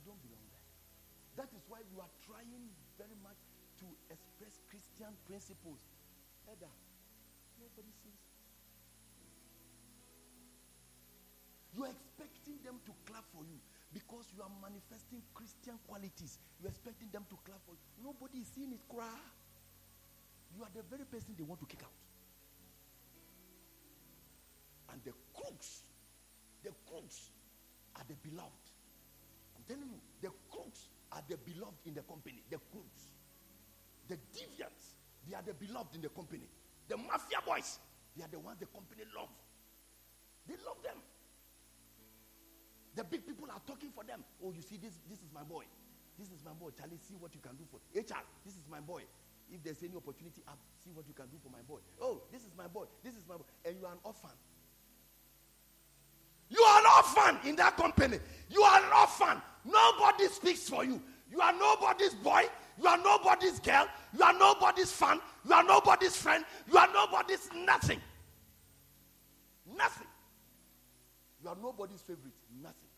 You 0.08 0.16
don't 0.16 0.24
belong 0.24 0.48
there. 0.48 0.64
That 1.36 1.52
is 1.52 1.60
why 1.68 1.84
you 1.84 2.00
are 2.00 2.08
trying 2.24 2.72
very 2.96 3.12
much 3.20 3.36
to 3.84 3.86
express 4.08 4.56
Christian 4.72 5.12
principles. 5.28 5.84
Edda, 6.48 6.72
nobody 7.60 7.92
sees. 8.00 8.16
You're 11.76 11.92
expecting 11.92 12.56
them 12.64 12.80
to 12.88 12.92
clap 13.04 13.28
for 13.36 13.44
you 13.44 13.60
because 13.92 14.24
you 14.32 14.40
are 14.40 14.48
manifesting 14.64 15.20
Christian 15.36 15.76
qualities. 15.84 16.40
You're 16.56 16.72
expecting 16.72 17.12
them 17.12 17.28
to 17.28 17.36
clap 17.44 17.60
for 17.68 17.76
you. 17.76 17.84
Nobody 18.00 18.40
is 18.40 18.48
seeing 18.56 18.72
it 18.72 18.80
cry. 18.88 19.20
You 20.56 20.64
are 20.64 20.72
the 20.72 20.88
very 20.88 21.04
person 21.04 21.36
they 21.36 21.44
want 21.44 21.60
to 21.60 21.68
kick 21.68 21.84
out. 21.84 21.92
And 24.88 25.04
the 25.04 25.12
crooks, 25.36 25.84
the 26.64 26.72
crooks 26.88 27.28
are 27.92 28.08
the 28.08 28.16
beloved. 28.24 28.67
Telling 29.68 29.92
you, 29.92 30.00
the 30.22 30.32
crooks 30.50 30.88
are 31.12 31.22
the 31.28 31.36
beloved 31.36 31.84
in 31.84 31.94
the 31.94 32.02
company. 32.02 32.42
The 32.50 32.58
crooks. 32.72 33.12
The 34.08 34.16
deviants, 34.32 34.96
they 35.28 35.36
are 35.36 35.44
the 35.44 35.52
beloved 35.52 35.94
in 35.94 36.00
the 36.00 36.08
company. 36.08 36.48
The 36.88 36.96
mafia 36.96 37.44
boys, 37.44 37.78
they 38.16 38.24
are 38.24 38.32
the 38.32 38.38
ones 38.40 38.56
the 38.58 38.66
company 38.66 39.04
love. 39.14 39.28
They 40.48 40.56
love 40.64 40.80
them. 40.82 40.96
The 42.96 43.04
big 43.04 43.26
people 43.26 43.46
are 43.52 43.60
talking 43.66 43.92
for 43.94 44.02
them. 44.02 44.24
Oh, 44.42 44.50
you 44.50 44.62
see, 44.62 44.80
this, 44.80 44.96
this 45.06 45.20
is 45.20 45.28
my 45.32 45.44
boy. 45.44 45.68
This 46.18 46.32
is 46.32 46.42
my 46.42 46.56
boy. 46.56 46.70
Charlie, 46.72 46.96
see 46.96 47.14
what 47.20 47.34
you 47.36 47.40
can 47.44 47.54
do 47.54 47.68
for 47.70 47.78
HR. 47.92 48.24
This 48.44 48.56
is 48.56 48.64
my 48.66 48.80
boy. 48.80 49.04
If 49.52 49.62
there's 49.62 49.82
any 49.84 49.94
opportunity 49.94 50.42
up, 50.48 50.58
see 50.82 50.90
what 50.90 51.06
you 51.06 51.14
can 51.14 51.28
do 51.28 51.36
for 51.38 51.52
my 51.52 51.62
boy. 51.62 51.78
Oh, 52.00 52.24
this 52.32 52.42
is 52.42 52.56
my 52.56 52.66
boy. 52.66 52.86
This 53.04 53.14
is 53.14 53.28
my 53.28 53.36
boy. 53.36 53.44
And 53.64 53.76
you 53.76 53.84
are 53.84 53.92
an 53.92 54.00
orphan. 54.02 54.34
Orphan 56.98 57.38
in 57.48 57.56
that 57.56 57.76
company. 57.76 58.18
You 58.50 58.62
are 58.62 58.78
an 58.82 58.92
orphan. 58.92 59.42
Nobody 59.64 60.26
speaks 60.28 60.68
for 60.68 60.84
you. 60.84 61.00
You 61.30 61.40
are 61.40 61.52
nobody's 61.52 62.14
boy. 62.14 62.42
You 62.80 62.86
are 62.88 62.98
nobody's 62.98 63.60
girl. 63.60 63.86
You 64.16 64.22
are 64.24 64.32
nobody's 64.32 64.90
fan. 64.90 65.20
You 65.46 65.52
are 65.52 65.62
nobody's 65.62 66.16
friend. 66.16 66.44
You 66.70 66.78
are 66.78 66.88
nobody's 66.92 67.48
nothing. 67.54 68.00
Nothing. 69.76 70.06
You 71.42 71.48
are 71.50 71.56
nobody's 71.62 72.00
favorite. 72.00 72.34
Nothing. 72.62 72.90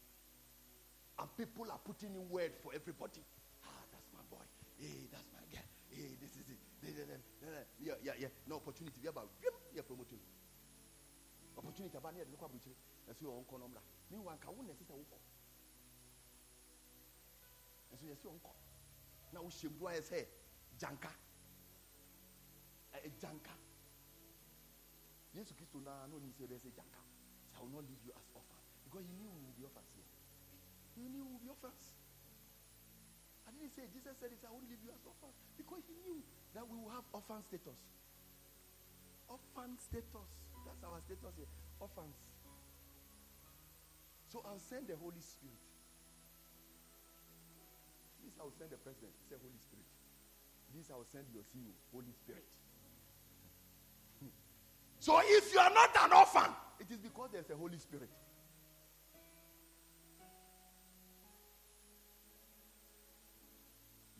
And 1.18 1.28
people 1.36 1.66
are 1.70 1.80
putting 1.84 2.14
in 2.14 2.28
word 2.30 2.52
for 2.62 2.72
everybody. 2.74 3.20
Ah, 3.64 3.68
that's 3.92 4.08
my 4.14 4.20
boy. 4.30 4.44
Hey, 4.78 5.08
that's 5.12 5.28
my 5.34 5.44
girl. 5.52 5.66
Hey, 5.90 6.16
this 6.22 6.30
is 6.30 6.48
it. 6.48 6.56
Yeah, 7.82 7.92
yeah, 8.02 8.12
yeah. 8.18 8.28
No 8.48 8.56
opportunity. 8.56 8.96
Yeah, 9.02 9.10
but 9.14 9.26
yeah, 9.74 9.82
promoting. 9.86 10.18
Opportunity. 11.58 11.98
One 13.10 14.66
necessarily. 14.66 15.04
And 17.90 17.98
so, 17.98 18.06
yes, 18.06 18.18
your 18.22 18.32
uncle 18.32 18.54
na 19.32 19.40
ayɛ 19.42 20.02
sɛ 20.02 20.26
gyanka 23.20 23.54
yesu 25.34 25.54
kristo 25.54 25.78
naa 25.80 26.06
na 26.06 26.16
sɛ 26.18 26.58
sɛ 26.58 26.70
gyanka 26.74 27.00
so 27.52 27.58
i 27.58 27.60
will 27.62 27.70
not 27.70 27.84
leave 27.86 28.02
you 28.04 28.12
as 28.18 28.26
orphans 28.34 28.66
because 28.84 29.06
he 29.06 29.14
knew 29.14 29.30
we 29.30 29.42
will 29.46 29.54
be 29.54 29.62
orphans 29.62 29.86
he 30.94 31.08
knew 31.08 31.22
we 31.24 31.30
will 31.32 31.38
be 31.38 31.48
orphans. 31.48 31.94
I 33.46 33.50
didn't 33.52 33.70
say 33.70 33.86
jesus 33.94 34.18
said 34.18 34.32
it 34.32 34.42
i 34.42 34.50
won't 34.50 34.68
leave 34.68 34.82
you 34.82 34.90
as 34.90 35.06
orphans 35.06 35.38
because 35.56 35.86
he 35.86 35.94
knew 36.02 36.22
that 36.54 36.66
we 36.66 36.76
will 36.76 36.90
have 36.90 37.04
orphan 37.12 37.42
status. 37.46 37.78
Orphan 39.28 39.78
status. 39.78 40.30
That's 40.66 40.82
our 40.82 40.98
status 41.06 41.34
here. 41.38 41.52
Orphans 41.78 42.18
so 44.30 44.42
i'll 44.46 44.62
send 44.70 44.86
the 44.86 44.96
holy 44.96 45.20
spirit 45.20 45.60
This 48.30 48.38
I 48.38 48.44
will 48.44 48.54
send 48.56 48.70
the 48.70 48.76
president. 48.76 49.10
Said, 49.28 49.38
Holy 49.42 49.58
Spirit. 49.58 49.90
This 50.74 50.90
I 50.90 50.94
will 50.94 51.08
send 51.10 51.26
your 51.34 51.42
CEO, 51.42 51.74
Holy 51.92 52.12
Spirit. 52.12 52.46
so 55.00 55.18
if 55.24 55.52
you 55.52 55.58
are 55.58 55.72
not 55.74 55.90
an 56.04 56.12
orphan, 56.12 56.54
it 56.78 56.86
is 56.90 56.98
because 56.98 57.30
there's 57.32 57.50
a 57.50 57.56
Holy 57.56 57.78
Spirit. 57.78 58.10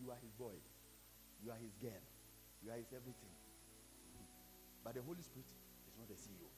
You 0.02 0.10
are 0.10 0.18
his 0.20 0.32
boy. 0.32 0.58
You 1.44 1.52
are 1.52 1.60
his 1.62 1.76
girl. 1.76 2.02
You 2.64 2.72
are 2.72 2.76
his 2.76 2.90
everything. 2.90 3.36
But 4.82 4.94
the 4.94 5.02
Holy 5.02 5.22
Spirit 5.22 5.46
is 5.86 5.94
not 5.96 6.08
the 6.08 6.18
CEO. 6.18 6.48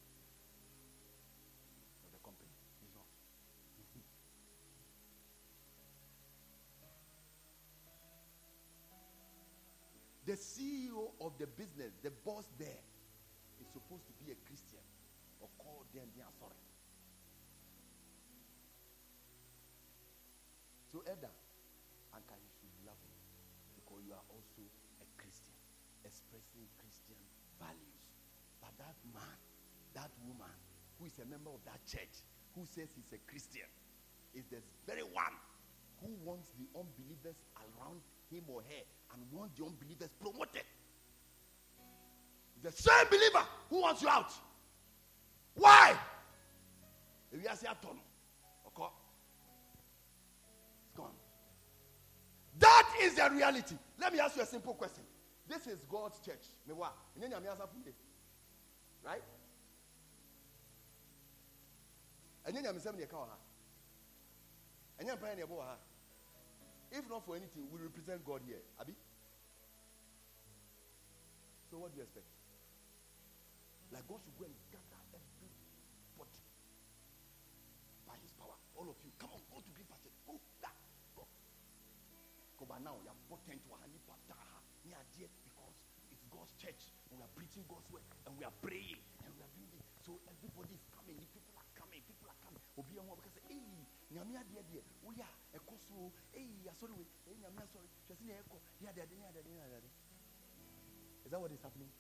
The 10.33 10.41
CEO 10.41 11.13
of 11.21 11.37
the 11.37 11.45
business, 11.45 11.93
the 12.01 12.09
boss 12.25 12.49
there, 12.57 12.81
is 13.61 13.69
supposed 13.69 14.09
to 14.09 14.17
be 14.17 14.33
a 14.33 14.39
Christian 14.49 14.81
or 15.45 15.53
call 15.61 15.85
them 15.93 16.09
they 16.17 16.25
are 16.25 16.37
sorry. 16.41 16.65
So, 20.89 21.05
Edda, 21.05 21.29
and 22.17 22.25
can 22.25 22.41
you 22.41 22.49
should 22.57 22.73
love 22.81 22.97
you 23.05 23.13
because 23.77 24.01
you 24.09 24.17
are 24.17 24.25
also 24.33 24.65
a 25.05 25.07
Christian, 25.21 25.53
expressing 26.01 26.65
Christian 26.81 27.21
values. 27.61 28.01
But 28.65 28.73
that 28.81 28.97
man, 29.13 29.37
that 29.93 30.17
woman, 30.25 30.57
who 30.97 31.13
is 31.13 31.21
a 31.21 31.29
member 31.29 31.53
of 31.53 31.61
that 31.69 31.85
church, 31.85 32.25
who 32.57 32.65
says 32.65 32.89
he's 32.97 33.13
a 33.13 33.21
Christian, 33.29 33.69
is 34.33 34.49
the 34.49 34.65
very 34.89 35.05
one 35.13 35.37
who 36.01 36.17
wants 36.25 36.57
the 36.57 36.65
unbelievers 36.73 37.37
around 37.61 38.01
him 38.33 38.49
or 38.49 38.65
her 38.65 38.85
and 39.15 39.23
wants 39.33 39.59
the 39.59 39.65
unbelievers 39.65 40.11
promoted. 40.21 40.63
The 42.63 42.73
same 42.73 43.09
believer 43.11 43.45
who 43.71 43.81
wants 43.81 44.03
you 44.03 44.09
out. 44.09 44.33
Why? 45.55 45.95
If 47.33 47.43
you 47.43 47.49
say 47.55 47.69
okay. 47.69 47.99
It's 50.85 50.97
gone. 50.97 51.11
That 52.59 52.95
is 53.03 53.15
the 53.15 53.31
reality. 53.31 53.75
Let 54.01 54.13
me 54.13 54.21
ask 54.21 54.37
you 54.37 54.43
a 54.43 54.47
simple 54.47 54.75
question. 54.75 55.05
This 55.49 55.67
is 55.67 55.79
God's 55.91 56.19
church. 56.21 56.45
Right? 59.05 59.23
And 62.45 62.57
nyamesɛm 62.57 62.97
ne 62.97 63.05
ɛka 63.07 63.17
wɔ 63.17 63.29
ha 63.29 63.37
ɛnyɛ 64.99 65.17
mpaeɛ 65.17 65.37
ne 65.37 65.43
ɛbɔ 65.43 65.57
wɔ 65.57 65.63
ha 65.63 65.77
if 66.93 67.09
not 67.09 67.25
for 67.25 67.35
anything 67.37 67.65
we 67.73 67.81
represent 67.81 68.21
god 68.25 68.45
here 68.45 68.61
abi. 68.77 68.93
So 71.73 71.81
what 71.81 71.97
do 71.97 71.97
you 71.97 72.05
expect? 72.05 72.29
Like 73.89 74.05
god 74.05 74.21
should 74.21 74.37
go 74.37 74.45
and 74.45 74.57
gather 74.69 75.01
everybody 75.17 76.41
by 78.05 78.17
his 78.21 78.33
power. 78.37 78.57
All 78.77 78.89
of 78.93 79.01
you. 79.01 79.09
Come 79.17 79.33
on 79.33 79.41
go 79.49 79.65
to 79.65 79.71
green 79.73 79.89
pastures 79.89 80.13
go 80.29 80.37
da 80.61 80.69
go. 81.17 81.25
Go 82.61 82.65
by 82.69 82.77
now 82.85 83.01
you 83.01 83.09
have 83.09 83.21
bought 83.33 83.41
tent 83.49 83.65
wɔ 83.73 83.81
ha 83.81 83.89
nipa 83.89 84.13
da 84.29 84.37
ha 84.37 84.61
ne 84.85 84.93
because 85.17 85.77
it's 86.13 86.25
god's 86.29 86.53
church. 86.61 86.93
And 87.09 87.17
we 87.17 87.25
are 87.25 87.33
preaching 87.33 87.65
god's 87.73 87.89
word 87.89 88.05
and 88.29 88.37
we 88.37 88.45
are 88.45 88.57
praying 88.61 89.01
and 89.25 89.33
we 89.33 89.41
are 89.41 89.53
doing 89.57 89.73
this. 89.73 89.85
So 90.05 90.21
everybody 90.29 90.77
is 90.77 90.85
coming. 90.93 91.17
People 91.17 91.57
are 91.57 91.73
coming. 91.73 92.05
People 92.05 92.29
are 92.29 92.41
coming. 92.45 92.61
Obi 92.77 93.01
sɛ 93.33 93.41
eyi 93.49 93.92
nyame 94.13 94.37
adeɛ 94.39 94.63
deɛ 94.71 94.83
woyɛ 95.03 95.23
a 95.23 95.59
ɛkɔ 95.59 95.79
so 95.79 96.13
eyi 96.33 96.69
asɔre 96.69 96.93
nyame 97.41 97.61
asɔre. 97.63 97.89
Sɛ 98.07 98.21
ne 98.21 98.33
ɛkɔ. 98.43 98.59
Ne 98.81 98.93
ne 98.93 99.91
is 101.25 101.31
that 101.31 101.41
what 101.41 101.53
is 101.53 101.63
happening? 101.63 101.91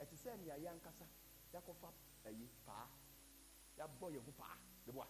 Ɛte 0.00 0.16
sɛ 0.16 0.38
nea 0.38 0.56
yɛ 0.58 0.68
ankasa 0.72 1.06
yɛakɔfa 1.52 1.92
ayi 2.26 2.48
paa. 2.64 2.88
Yɛabɔ 3.78 4.12
yɛn 4.12 4.24
ho 4.24 4.32
paa. 4.32 4.56
Deboa 4.86 5.06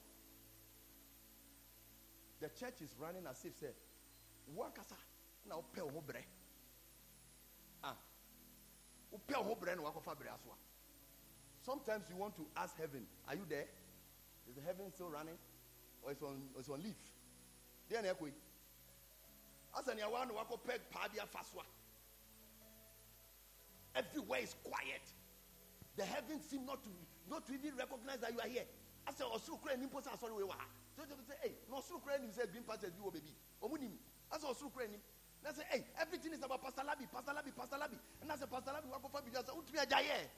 the 2.45 2.51
church 2.51 2.83
is 2.83 2.95
running 2.99 3.27
as 3.27 3.43
if 3.45 3.59
sɛ 3.59 3.73
wo 4.55 4.65
ankasa 4.65 4.97
na 5.47 5.57
wopɛ 5.57 5.83
wo 5.83 5.91
ho 5.93 6.03
brɛ. 6.03 6.23
Ah. 7.83 7.97
Wopɛ 9.13 9.37
wo 9.47 9.55
ho 9.55 9.65
na 9.65 9.83
wakɔfa 9.83 10.15
brɛ 10.15 10.35
aso 10.35 10.51
a. 10.51 10.57
Sometimes 11.63 12.11
you 12.11 12.17
want 12.17 12.37
to 12.37 12.47
ask 12.57 12.77
heaven, 12.77 13.07
are 13.27 13.35
you 13.35 13.47
there? 13.49 13.67
Is 14.49 14.57
the 14.57 14.63
heaven 14.63 14.91
still 14.93 15.09
running? 15.11 15.39
Or 16.03 16.13
it's 16.13 16.23
on, 16.23 16.43
it's 16.59 16.69
on 16.69 16.83
leave? 16.83 17.01
Then 17.89 18.05
ekwe. 18.05 18.31
As 19.79 19.89
an 19.89 19.99
yawan 19.99 20.33
wako 20.35 20.57
peg 20.59 20.81
padia 20.93 21.27
faswa. 21.27 21.65
Everywhere 23.97 24.41
is 24.43 24.55
quiet. 24.63 25.03
The 25.97 26.05
heavens 26.05 26.45
seem 26.51 26.67
not 26.67 26.83
to 26.83 26.91
not 27.31 27.47
to 27.47 27.55
even 27.55 27.77
recognize 27.79 28.21
that 28.21 28.33
you 28.33 28.41
are 28.41 28.49
here. 28.49 28.67
I 29.07 29.13
said, 29.13 29.27
Osuru 29.27 29.61
Kren 29.63 29.81
nimpo 29.81 30.03
sa 30.03 30.17
sorry 30.17 30.35
we 30.35 30.45
wa. 30.45 30.55
So 30.97 31.03
they 31.03 31.15
say, 31.27 31.39
hey, 31.43 31.53
no 31.71 31.79
Osuru 31.79 32.03
Kren 32.03 32.29
say 32.35 32.45
green 32.51 32.65
pastures 32.65 32.93
you 32.97 33.11
baby. 33.11 33.33
Omunim. 33.63 33.97
I 34.31 34.39
said 34.39 34.51
Osuru 34.51 34.71
Kren 34.75 34.93
And 34.93 35.49
I 35.49 35.53
say, 35.53 35.65
hey, 35.71 35.85
everything 36.01 36.33
is 36.33 36.43
about 36.43 36.63
Pastor 36.63 36.83
Labi, 36.83 37.05
Pastor 37.13 37.33
Labi, 37.33 37.53
Pastor 37.57 37.77
Labi. 37.77 37.97
And 38.21 38.33
I 38.33 38.37
said, 38.37 38.51
Pastor 38.51 38.73
Labi, 38.73 38.89
wako 38.91 39.09
fa 39.09 39.21
bidia 39.23 39.45
sa 39.45 39.53
utumi 39.53 39.81
ajaye 39.81 40.29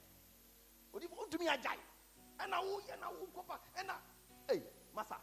ntumi 1.27 1.49
agyae 1.49 1.79
ɛna 2.39 2.61
woyɛ 2.63 3.01
na 3.01 3.11
wokɔpa 3.11 3.59
ɛna 3.77 3.95
ei 4.51 4.63
masa 4.95 5.17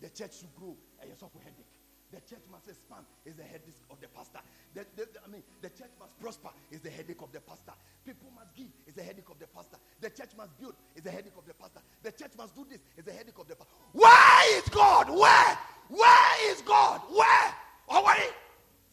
the 0.00 0.10
church 0.10 0.38
should 0.38 0.54
grow 0.54 0.76
ɛyɛ 1.02 1.16
sɔfo 1.16 1.42
headache. 1.42 1.66
The 2.10 2.22
church 2.22 2.40
must 2.50 2.66
expand 2.68 3.04
is 3.26 3.34
the 3.34 3.42
headache 3.42 3.84
of 3.90 4.00
the 4.00 4.08
pastor. 4.08 4.40
The, 4.72 4.86
the, 4.96 5.04
the, 5.12 5.20
i 5.22 5.28
mean 5.28 5.42
the 5.60 5.68
church 5.68 5.90
must 6.00 6.18
prosper 6.18 6.48
is 6.70 6.80
the 6.80 6.88
headache 6.88 7.20
of 7.20 7.32
the 7.32 7.40
pastor. 7.40 7.72
People 8.06 8.30
must 8.34 8.54
give 8.54 8.68
is 8.86 8.94
the 8.94 9.02
headache 9.02 9.28
of 9.28 9.38
the 9.38 9.46
pastor. 9.46 9.76
The 10.00 10.08
church 10.08 10.30
must 10.34 10.58
build 10.58 10.74
is 10.96 11.02
the 11.02 11.10
headache 11.10 11.36
of 11.36 11.44
the 11.44 11.52
pastor. 11.52 11.80
The 12.02 12.12
church 12.12 12.32
must 12.38 12.54
do 12.54 12.64
this 12.70 12.78
is 12.96 13.04
the 13.04 13.12
headache 13.12 13.38
of 13.38 13.46
the 13.46 13.56
pastor. 13.56 13.74
Where 13.92 14.58
is 14.58 14.66
god? 14.70 15.10
Where? 15.10 15.58
Where 15.88 16.50
is 16.50 16.62
god? 16.62 17.02
Where? 17.10 17.54
Oh 17.90 18.04
wait 18.06 18.32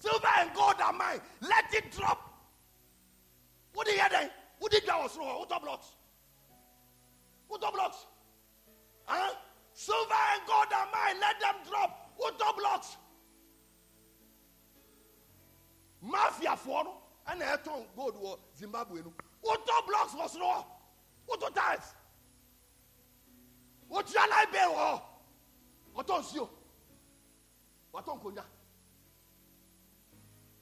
silver 0.05 0.27
and 0.39 0.53
gold 0.53 0.75
are 0.83 0.93
mine. 0.93 1.19
Let 1.41 1.73
it 1.73 1.91
drop. 1.91 2.19
What 3.73 3.87
do 3.87 3.93
you 3.93 3.99
hear 3.99 4.09
then? 4.09 4.29
Who 4.61 4.69
did 4.69 4.87
wrong? 4.87 5.09
Who 5.09 5.45
top 5.47 5.63
blocks? 5.63 5.87
Who 7.49 7.57
blocks? 7.57 8.05
Huh? 9.05 9.33
Silver 9.73 10.13
and 10.33 10.45
gold 10.47 10.73
are 10.73 10.87
mine. 10.91 11.19
Let 11.19 11.39
them 11.39 11.55
drop. 11.69 12.11
Who 12.17 12.31
blocks? 12.59 12.97
Mafia 16.01 16.55
for. 16.55 16.83
And 17.27 17.43
I 17.43 17.55
turn 17.57 17.83
gold 17.95 18.15
was 18.21 18.39
Zimbabwe. 18.57 19.01
Who 19.01 19.11
blocks 19.87 20.13
was 20.15 20.37
wrong? 20.39 20.65
Who 21.27 21.37
ties? 21.51 21.93
What 23.87 24.07
shall 24.09 24.31
I 24.31 24.45
be? 24.51 24.57
What 25.93 26.09
on 26.09 26.23
you? 26.33 26.49
What 27.91 28.07
on 28.07 28.19
Konya? 28.19 28.43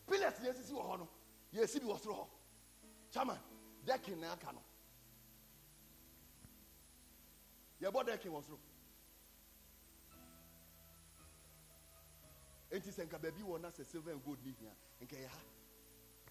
Pillars, 0.09 0.33
yes, 0.43 0.55
you 0.69 0.79
are. 0.79 0.99
Yes, 1.51 1.75
it 1.75 1.83
was 1.83 2.05
wrong. 2.05 2.27
Chairman 3.13 3.37
decking 3.85 4.19
na 4.21 4.33
aka 4.33 4.51
no 4.51 4.59
yɛbɔ 7.83 8.05
decking 8.05 8.31
wɔ 8.31 8.41
soro 8.43 8.59
enti 12.71 12.89
sɛ 12.91 13.03
nka 13.05 13.19
baabi 13.19 13.41
wɔ 13.43 13.59
na 13.61 13.71
silver 13.71 14.11
and 14.11 14.23
gold 14.23 14.39
ne 14.45 14.51
hia 14.51 14.73
nka 15.01 15.15
yɛ 15.17 15.27
ha 15.27 15.39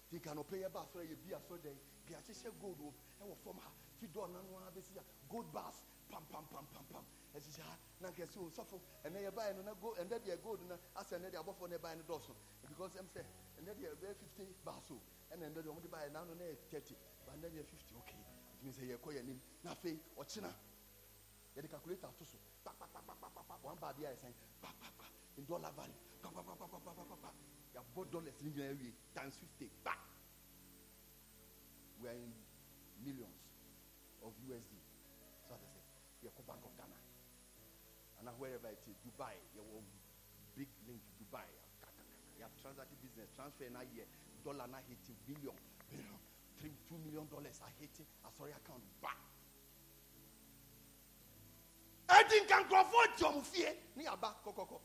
nti 0.07 0.17
nka 0.17 0.33
nɔpɛ 0.33 0.55
yɛ 0.61 0.69
ba 0.71 0.81
asɔre 0.81 1.05
yɛ 1.09 1.15
bi 1.23 1.33
asɔre 1.33 1.61
dɛn? 1.61 1.77
Nka 2.03 2.11
yɛahyehyɛ 2.17 2.59
gold 2.59 2.79
wɔ 2.79 2.93
ɛwɔ 3.21 3.35
fam 3.43 3.57
ha. 3.57 3.71
Fi 3.99 4.07
dɔɔ 4.07 4.31
na 4.31 4.41
no 4.41 4.57
ara 4.57 4.71
bɛsi 4.71 4.97
a 4.97 5.03
gold 5.29 5.51
bars 5.51 5.81
pam 6.09 6.25
pam 6.25 6.45
pam 6.47 6.65
pam 6.73 6.85
pam. 6.85 7.05
Ɛhyehyɛ 7.33 7.61
ha. 7.61 7.77
Na 7.99 8.09
nka 8.09 8.23
ɛsɛ 8.25 8.37
osɔfo 8.49 8.81
ɛnɛ 9.05 9.19
yɛ 9.25 9.31
baeɛ 9.31 9.55
no 9.55 9.61
na 9.61 9.73
gold 9.73 9.97
ɛnɛ 9.97 10.19
deɛ 10.21 10.41
gold 10.43 10.61
na 10.67 10.75
asɛ 10.95 11.17
ɛnɛ 11.17 11.31
deɛ 11.31 11.39
abɔfoɔ 11.43 11.69
no 11.69 11.77
ɛbaeɛ 11.77 11.97
no 11.97 12.03
dɔɔso. 12.03 12.35
Because 12.67 12.93
ɛm 12.95 13.07
sɛ 13.13 13.23
ɛnɛ 13.57 13.73
deɛ 13.77 13.95
ɛbɛyɛ 13.95 14.15
fifty 14.17 14.45
bars 14.65 14.91
o 14.91 14.99
ɛna 15.31 15.45
ɛnɛ 15.49 15.61
deɛ 15.63 15.69
ɔmo 15.69 15.81
de 15.81 15.87
baeɛ 15.87 16.09
n'ano 16.11 16.33
na 16.35 16.43
yɛ 16.43 16.57
thirty 16.69 16.95
ba 17.25 17.31
ɛnɛ 17.33 17.49
deɛ 17.53 17.63
fifty 17.65 17.95
okay. 17.95 18.25
Ɛtumi 18.57 18.71
sɛ 18.73 18.83
yɛkɔ 18.97 19.09
yɛ 19.17 19.23
nim 19.25 19.41
na 19.63 19.71
afei 19.71 19.99
Il 21.53 21.57
y 21.57 21.59
a 21.59 21.61
des 21.61 21.67
calculateurs, 21.69 22.13
tout 22.17 22.25
ça. 22.25 22.37
En 23.63 23.75
bas, 23.75 23.93
il 23.97 24.03
y 24.03 24.05
a 24.07 24.15
5. 24.15 24.33
Une 25.37 25.45
dollar 25.45 25.71
value. 25.73 25.91
Il 26.23 27.75
y 27.75 27.77
a 27.77 27.83
beaucoup 27.93 28.05
de 28.05 28.11
dollars. 28.11 28.33
Times 29.13 29.31
50. 29.31 29.69
We 32.01 32.09
are 32.09 32.15
in 32.15 32.33
millions 33.05 33.39
of 34.23 34.33
USD. 34.43 34.75
So 35.47 35.53
I 35.53 35.57
said, 35.59 35.69
we 36.23 36.27
are 36.27 36.43
Bank 36.43 36.59
of 36.65 36.75
Ghana. 36.75 36.99
And 38.17 38.25
now 38.25 38.33
wherever 38.39 38.67
it 38.67 38.83
is, 38.89 38.97
Dubai, 39.05 39.37
you 39.53 39.61
have 39.61 39.87
big 40.57 40.67
link 40.87 40.99
Dubai. 41.21 41.47
You 42.35 42.43
have 42.43 42.55
transacted 42.59 42.97
business, 42.99 43.29
transfer 43.35 43.69
now 43.71 43.85
here, 43.93 44.09
dollar 44.43 44.67
now 44.67 44.83
hitting 44.89 45.15
billion, 45.23 45.55
billion, 45.87 46.19
three, 46.59 46.73
two 46.89 46.97
million 47.05 47.23
dollars 47.31 47.61
are 47.63 47.71
hitting 47.79 48.07
a 48.25 48.29
sorry 48.35 48.51
account. 48.51 48.83
Bah! 48.99 49.15
Nkurɔfoɔ 52.41 53.15
ti 53.17 53.23
ɔmo 53.23 53.41
fie 53.43 53.69
ní 53.95 54.03
yaba 54.03 54.35
kɔkɔkɔ. 54.43 54.79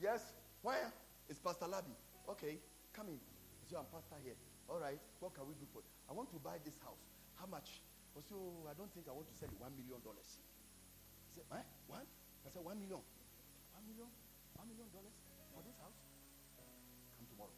Yes, 0.00 0.34
where 0.62 0.92
is 1.28 1.38
Pastor 1.38 1.66
Labi? 1.66 1.94
Okay, 2.28 2.58
come 2.92 3.08
in. 3.08 3.20
So 3.66 3.78
I'm 3.78 3.86
pastor 3.90 4.14
here. 4.22 4.38
All 4.70 4.78
right, 4.78 4.98
what 5.18 5.34
can 5.34 5.46
we 5.46 5.54
do 5.58 5.66
for? 5.74 5.82
I 6.10 6.12
want 6.14 6.30
to 6.30 6.38
buy 6.38 6.58
this 6.62 6.78
house. 6.82 7.02
How 7.34 7.46
much? 7.46 7.82
I 8.14 8.22
oh, 8.34 8.66
I 8.70 8.74
don't 8.74 8.90
think 8.94 9.06
I 9.10 9.12
want 9.12 9.26
to 9.26 9.34
sell 9.34 9.50
it 9.50 9.58
one 9.58 9.74
million 9.74 9.98
dollars. 10.06 10.38
He 11.30 11.34
said? 11.34 11.46
One? 11.90 12.06
I 12.46 12.48
said, 12.50 12.62
one 12.62 12.78
million. 12.78 13.02
One 13.74 13.84
million? 13.90 14.06
One 14.54 14.66
million 14.70 14.88
dollars 14.94 15.14
for 15.50 15.60
this 15.66 15.74
house? 15.82 15.98
Come 17.18 17.26
tomorrow. 17.26 17.54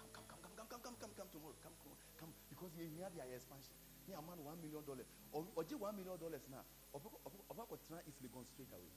Come, 0.00 0.10
come, 0.16 0.26
come, 0.32 0.40
come, 0.40 0.54
come, 0.56 0.68
come, 0.68 0.80
come, 0.80 0.96
come, 0.96 1.12
come 1.12 1.28
tomorrow. 1.28 1.56
Come, 1.60 1.76
come, 1.84 1.96
come. 2.16 2.32
Because 2.48 2.72
you 2.80 2.88
hear 2.96 3.08
the 3.12 3.20
expansion. 3.28 3.76
Me 4.10 4.16
a 4.18 4.22
man 4.26 4.42
one 4.42 4.58
million 4.58 4.82
dollars. 4.82 5.06
Or 5.30 5.46
or 5.54 5.62
just 5.62 5.78
one 5.80 5.94
million 5.94 6.18
dollars 6.18 6.42
now. 6.50 6.66
Of 6.92 7.06
of 7.06 7.32
of 7.46 7.80
try 7.86 8.02
is 8.10 8.18
gone 8.34 8.44
straight 8.44 8.72
away. 8.74 8.90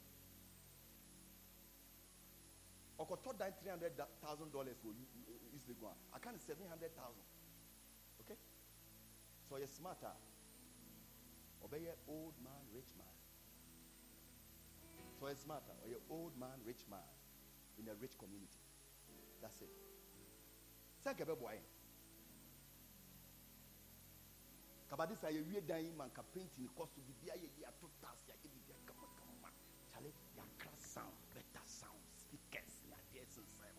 ɔkɔtɔ 3.00 3.38
dan 3.38 3.54
three 3.60 3.70
hundred 3.70 3.94
thousand 4.22 4.52
dollars 4.52 4.78
east 5.54 5.68
legon 5.68 5.98
a 6.14 6.16
aka 6.16 6.32
ne 6.32 6.38
seven 6.38 6.68
hundred 6.70 6.96
thousand 6.96 7.26
okay 8.22 8.38
so 9.50 9.56
ɔyɛ 9.56 9.68
smart 9.68 10.02
a 10.04 10.14
ɔbɛyɛ 11.66 11.94
old 12.08 12.38
man 12.42 12.64
rich 12.72 12.94
man 12.96 13.14
so 15.20 15.26
it's 15.28 15.42
smarter. 15.42 15.74
Or 15.82 15.88
you're 15.90 16.06
old 16.10 16.38
man 16.38 16.60
rich 16.66 16.86
man 16.90 17.08
in 17.80 17.88
a 17.88 17.96
rich 17.96 18.18
community 18.18 18.62
that's 19.42 19.62
it 19.62 19.70
sɛ 21.04 21.14
nkɛ 21.16 21.26
bɛ 21.26 21.36
bɔ 21.36 21.48
kabade 24.94 25.16
sa 25.18 25.30
yɛwie 25.34 25.58
dan 25.66 25.82
yi 25.82 25.92
ma 25.92 26.06
nka 26.06 26.22
painting 26.34 26.70
kɔ 26.78 26.86
so 26.86 27.02
biribi 27.02 27.26
ayɛ 27.34 27.50
yi 27.58 27.66
ato 27.66 27.90
tas 28.00 28.20
yɛayɛ 28.30 28.46
biribi 28.46 28.74
kama 28.86 29.08
kama 29.18 29.50
kyale 29.90 30.14
yɛakra 30.38 30.78
sound 30.78 31.18
better 31.34 31.66
sound 31.66 31.98
speakers 32.14 32.78
na 32.86 32.96
adeɛ 33.02 33.26
sensɛn 33.26 33.74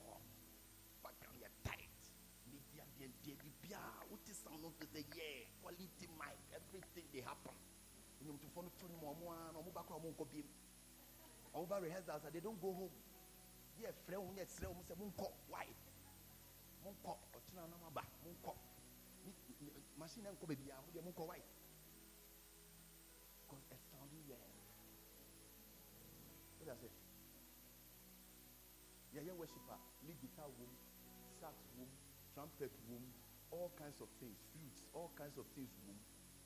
background 1.03 1.39
yɛ 1.39 1.49
tight. 1.63 2.03
Media 2.51 2.83
deɛ 2.99 3.07
deɛ 3.23 3.35
biribiaa 3.39 4.11
wote 4.11 4.35
sound 4.35 4.59
no 4.61 4.71
sɛ 4.75 4.87
yɛ 4.91 5.47
quality 5.63 6.07
mic 6.19 6.39
everything 6.51 7.07
dey 7.13 7.21
happen. 7.23 7.55
Nnwomtofoɔ 8.21 8.63
no 8.65 8.71
to 8.75 8.89
no 8.91 8.97
ma 8.99 9.15
ɔmo 9.15 9.53
na 9.55 9.59
ɔmo 9.63 9.71
ba 9.73 9.85
kora 9.87 10.01
ɔmo 10.01 10.11
nkɔ 10.19 10.25
biem 10.33 10.49
ɔmo 11.55 11.67
ba 11.69 12.31
they 12.33 12.41
don't 12.41 12.61
go 12.61 12.73
home. 12.75 12.97
Yɛ 13.79 13.95
frɛ 14.03 14.19
wo 14.19 14.35
yɛ 14.35 14.45
serɛ 14.51 14.67
wo 14.67 14.83
sɛ 14.83 14.99
monkɔ 14.99 15.31
why? 15.47 15.69
Monkɔ 16.83 17.11
ɔkyena 17.39 17.71
nam 17.71 17.85
aba 17.87 18.03
monkɔ 18.27 18.74
machine 19.99 20.29
nkɔ 20.31 20.47
baabi 20.47 20.71
a 20.71 20.81
modeɛ 20.83 21.03
monkɔ 21.05 21.27
why? 21.27 21.41
Because 23.43 23.65
ɛsounding 23.75 24.25
well 24.29 24.41
what 26.59 26.69
I 26.69 26.77
say? 26.81 26.91
Yɛyɛ 29.15 29.37
worship 29.37 29.69
a 29.71 29.77
lead 30.07 30.19
guitar 30.21 30.49
wom 30.59 30.71
sax 31.41 31.55
wom 31.79 31.89
trumpet 32.35 32.73
wom 32.89 33.05
all 33.51 33.71
kinds 33.77 34.01
of 34.01 34.09
things 34.19 34.39
flutes 34.53 34.83
all 34.95 35.11
kinds 35.17 35.37
of 35.39 35.47
things 35.55 35.71
wom 35.87 35.99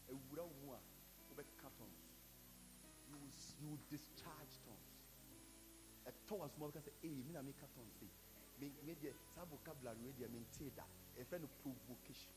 ewura 0.09 0.45
wo 0.45 0.53
mu 0.61 0.73
a 0.73 0.81
wobɛka 1.31 1.71
tons 1.79 2.03
you 3.09 3.17
you 3.63 3.79
discharge 3.89 4.55
tons. 4.67 4.89
Ɛtɔ 6.07 6.39
wa 6.39 6.49
soma 6.49 6.67
bɛka 6.69 6.81
sɛ 6.87 6.93
ee 7.05 7.23
mi 7.25 7.33
na 7.33 7.43
mi 7.43 7.53
ka 7.53 7.67
tons 7.75 7.93
sei 7.99 8.11
me 8.61 8.95
deɛ 8.95 9.15
saa 9.35 9.45
vocabulary 9.45 10.13
deɛ 10.19 10.29
me 10.31 10.39
n 10.41 10.47
tee 10.53 10.71
da 10.77 10.85
ɛfɛ 11.17 11.41
no 11.41 11.49
provocation 11.63 12.33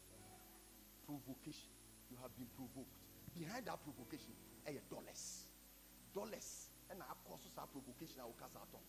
provocation. 1.20 1.68
You 2.09 2.18
have 2.22 2.32
been 2.38 2.47
provoked. 2.55 2.91
Behind 3.36 3.66
that 3.66 3.80
provocation 3.84 4.34
ɛyɛ 4.68 4.82
dollars. 4.89 5.47
Dollars. 6.14 6.68
Eh, 6.89 6.93
Ɛna 6.95 7.03
akɔ 7.07 7.39
so 7.39 7.47
saa 7.55 7.66
provocation 7.68 8.20
a 8.20 8.24
woka 8.28 8.47
saa 8.51 8.66
tons 8.72 8.88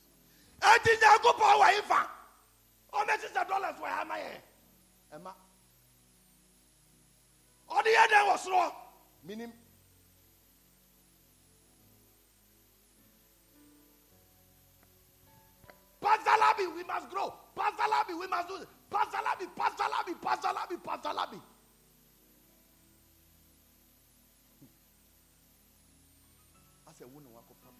ɛti 0.61 0.91
eh, 0.91 0.99
nyankopɔn 1.01 1.55
wɔ 1.63 1.69
yi 1.77 1.83
fa 1.83 2.01
ɔmɛkyekyɛ 2.93 3.43
oh, 3.43 3.49
dollars 3.49 3.79
wɔ 3.79 3.87
ha 3.89 4.05
ma. 4.05 4.15
Yɛ 4.17 4.41
ɛma 5.13 5.33
ɔde 7.71 7.91
yɛ 7.97 8.05
dɛn 8.11 8.29
wɔ 8.29 8.37
soro. 8.39 8.75
Minim. 9.25 9.53
Pastor 16.01 16.31
Labi, 16.31 16.75
we 16.75 16.83
must 16.83 17.09
grow. 17.11 17.33
Pastor 17.55 17.85
Labi, 17.85 18.19
we 18.19 18.27
must 18.27 18.49
do 18.49 18.59
this. 18.59 18.67
Pastor 18.91 19.19
Labi, 19.19 19.47
Pastor 19.55 19.85
Labi, 19.85 21.41
Pastor 27.03 27.11
Labi, 27.11 27.11
Pastor 27.11 27.11
Labi. 27.11 27.11
I 27.11 27.11
said, 27.11 27.11
"Who 27.11 27.21
know 27.21 27.31
what 27.31 27.45
come?" 27.63 27.75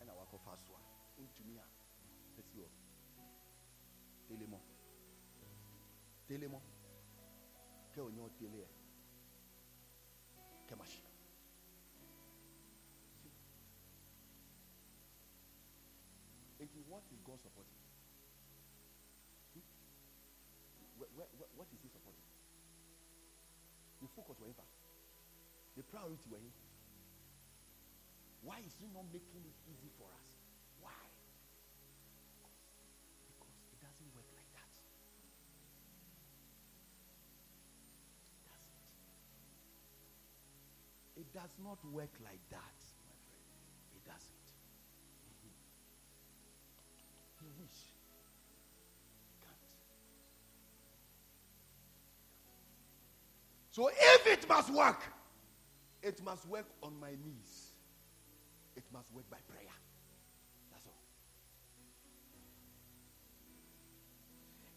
And 0.00 0.10
I 0.10 0.14
walk 0.14 0.32
off 0.32 0.44
fast 0.44 0.70
one. 0.70 0.80
Into 1.18 1.42
me, 1.44 1.58
let's 2.36 2.48
go. 2.54 2.64
Tell 4.28 4.36
him 4.38 4.50
more. 4.50 4.60
Tell 6.28 6.38
him 6.38 6.50
more. 6.50 6.62
Ke 7.92 7.98
onyo 7.98 8.30
tell 8.38 8.52
him. 8.52 8.68
Ke 10.68 10.74
mashi. 10.78 11.02
Enti, 16.60 16.82
what 16.88 17.02
is 17.12 17.20
God 17.22 17.40
supporting? 17.40 17.78
Hmm? 19.54 19.62
Where, 20.98 21.08
where, 21.14 21.28
where, 21.38 21.48
what 21.54 21.68
is 21.72 21.80
He 21.82 21.88
supporting? 21.88 22.26
The 24.02 24.08
focus 24.14 24.38
were 24.40 24.48
in 24.48 24.54
The 25.76 25.82
priority 25.82 26.26
were. 26.30 26.38
Why 28.48 28.64
is 28.64 28.72
He 28.80 28.88
not 28.94 29.04
making 29.12 29.44
it 29.44 29.56
easy 29.68 29.92
for 30.00 30.08
us? 30.08 30.30
Why? 30.80 31.04
Because 33.28 33.52
it 33.68 33.80
doesn't 33.84 34.08
work 34.16 34.24
like 34.32 34.48
that. 34.56 34.72
It 38.32 38.48
doesn't. 38.48 38.88
It 41.20 41.28
does 41.36 41.52
not 41.60 41.76
work 41.92 42.16
like 42.24 42.40
that, 42.48 42.78
my 43.04 43.20
friend. 43.28 43.52
It 43.92 44.08
doesn't. 44.08 44.48
You 47.44 47.52
wish. 47.60 47.92
Can't. 49.44 49.60
So 53.72 53.90
if 53.92 54.26
it 54.26 54.48
must 54.48 54.72
work, 54.72 55.02
it 56.02 56.24
must 56.24 56.48
work 56.48 56.70
on 56.82 56.98
my 56.98 57.10
knees. 57.10 57.67
It 58.78 58.86
must 58.94 59.10
work 59.10 59.26
by 59.28 59.42
prayer. 59.50 59.74
That's 60.70 60.86
all. 60.86 61.02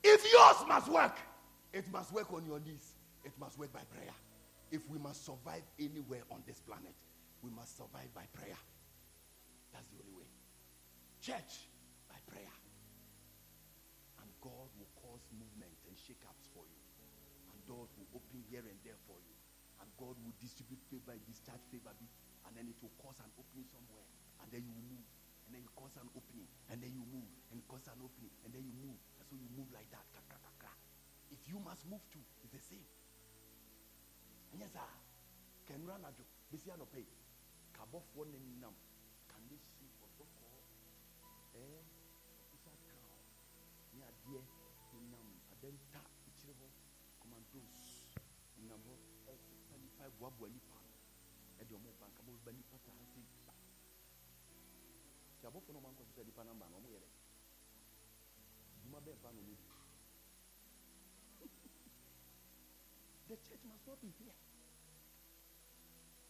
If 0.01 0.25
yours 0.25 0.65
must 0.67 0.89
work, 0.89 1.13
it 1.71 1.85
must 1.93 2.11
work 2.11 2.33
on 2.33 2.43
your 2.49 2.59
knees. 2.59 2.97
It 3.23 3.31
must 3.39 3.59
work 3.59 3.71
by 3.71 3.85
prayer. 3.93 4.17
If 4.71 4.89
we 4.89 4.97
must 4.97 5.23
survive 5.23 5.61
anywhere 5.77 6.25
on 6.33 6.41
this 6.49 6.57
planet, 6.65 6.97
we 7.45 7.53
must 7.53 7.77
survive 7.77 8.09
by 8.17 8.25
prayer. 8.33 8.57
That's 9.69 9.85
the 9.93 10.01
only 10.01 10.17
way. 10.17 10.29
Church, 11.21 11.69
by 12.09 12.17
prayer. 12.25 12.55
And 14.25 14.33
God 14.41 14.73
will 14.81 14.89
cause 14.97 15.21
movement 15.29 15.77
and 15.85 15.93
shake-ups 15.93 16.49
for 16.57 16.65
you. 16.65 16.81
And 17.53 17.61
God 17.69 17.85
will 18.01 18.09
open 18.17 18.41
here 18.49 18.65
and 18.65 18.81
there 18.81 18.97
for 19.05 19.21
you. 19.21 19.37
And 19.77 19.93
God 20.01 20.17
will 20.25 20.33
distribute 20.41 20.81
favor, 20.89 21.13
and 21.13 21.21
discharge 21.29 21.61
favor, 21.69 21.93
and 22.51 22.59
then 22.59 22.67
it 22.67 22.75
will 22.83 22.91
cause 22.99 23.15
an 23.23 23.31
opening 23.39 23.63
somewhere. 23.71 24.03
And 24.43 24.51
then 24.51 24.67
you 24.67 24.75
move. 24.75 25.07
And 25.47 25.55
then 25.55 25.63
you 25.63 25.71
cause 25.71 25.95
an 25.95 26.11
opening. 26.11 26.51
And 26.67 26.83
then 26.83 26.91
you 26.91 27.07
move. 27.07 27.31
And 27.55 27.63
cause 27.71 27.87
an 27.87 27.95
opening. 28.03 28.27
And 28.43 28.51
then 28.51 28.59
you 28.67 28.75
move. 28.75 28.99
And 29.15 29.23
so 29.23 29.39
you 29.39 29.47
move 29.55 29.71
like 29.71 29.87
that. 29.95 30.03
Kra, 30.11 30.19
kra, 30.27 30.51
kra. 30.59 30.75
If 31.31 31.47
you 31.47 31.63
must 31.63 31.87
move 31.87 32.03
too, 32.11 32.19
it's 32.43 32.51
the 32.51 32.59
same. 32.59 32.83
And 34.51 34.59
yes, 34.59 34.75
sir. 34.75 34.83
Can 35.71 35.79
run 35.87 36.03
a 36.03 36.11
job. 36.11 36.27
This 36.51 36.67
year 36.67 36.75
pay. 36.91 37.07
Kabo 37.71 38.03
for 38.11 38.27
nam. 38.27 38.75
Can 39.31 39.43
they 39.47 39.55
see 39.79 39.87
for 39.95 40.11
so 40.11 40.27
eh 41.55 41.87
town 42.63 42.75
ní 43.95 43.99
adeɛ 44.09 44.39
nam 45.11 45.27
adɛnta 45.53 46.01
akyire 46.27 46.53
hɔ 46.59 46.67
commandos 47.19 48.11
nam 48.67 48.81
hɔ 48.87 48.93
ɛsesa 49.31 49.75
nipa 49.83 50.05
boaboa 50.19 50.47
nipa 50.49 50.75
no 50.75 50.79
ɛde 50.79 50.79
ɔmo 50.79 50.79
ba 50.79 50.79
nka 50.79 50.79
nipa 50.79 50.80
the 63.31 63.39
church 63.47 63.63
must 63.63 63.87
not 63.87 63.95
be 64.03 64.11
here. 64.19 64.35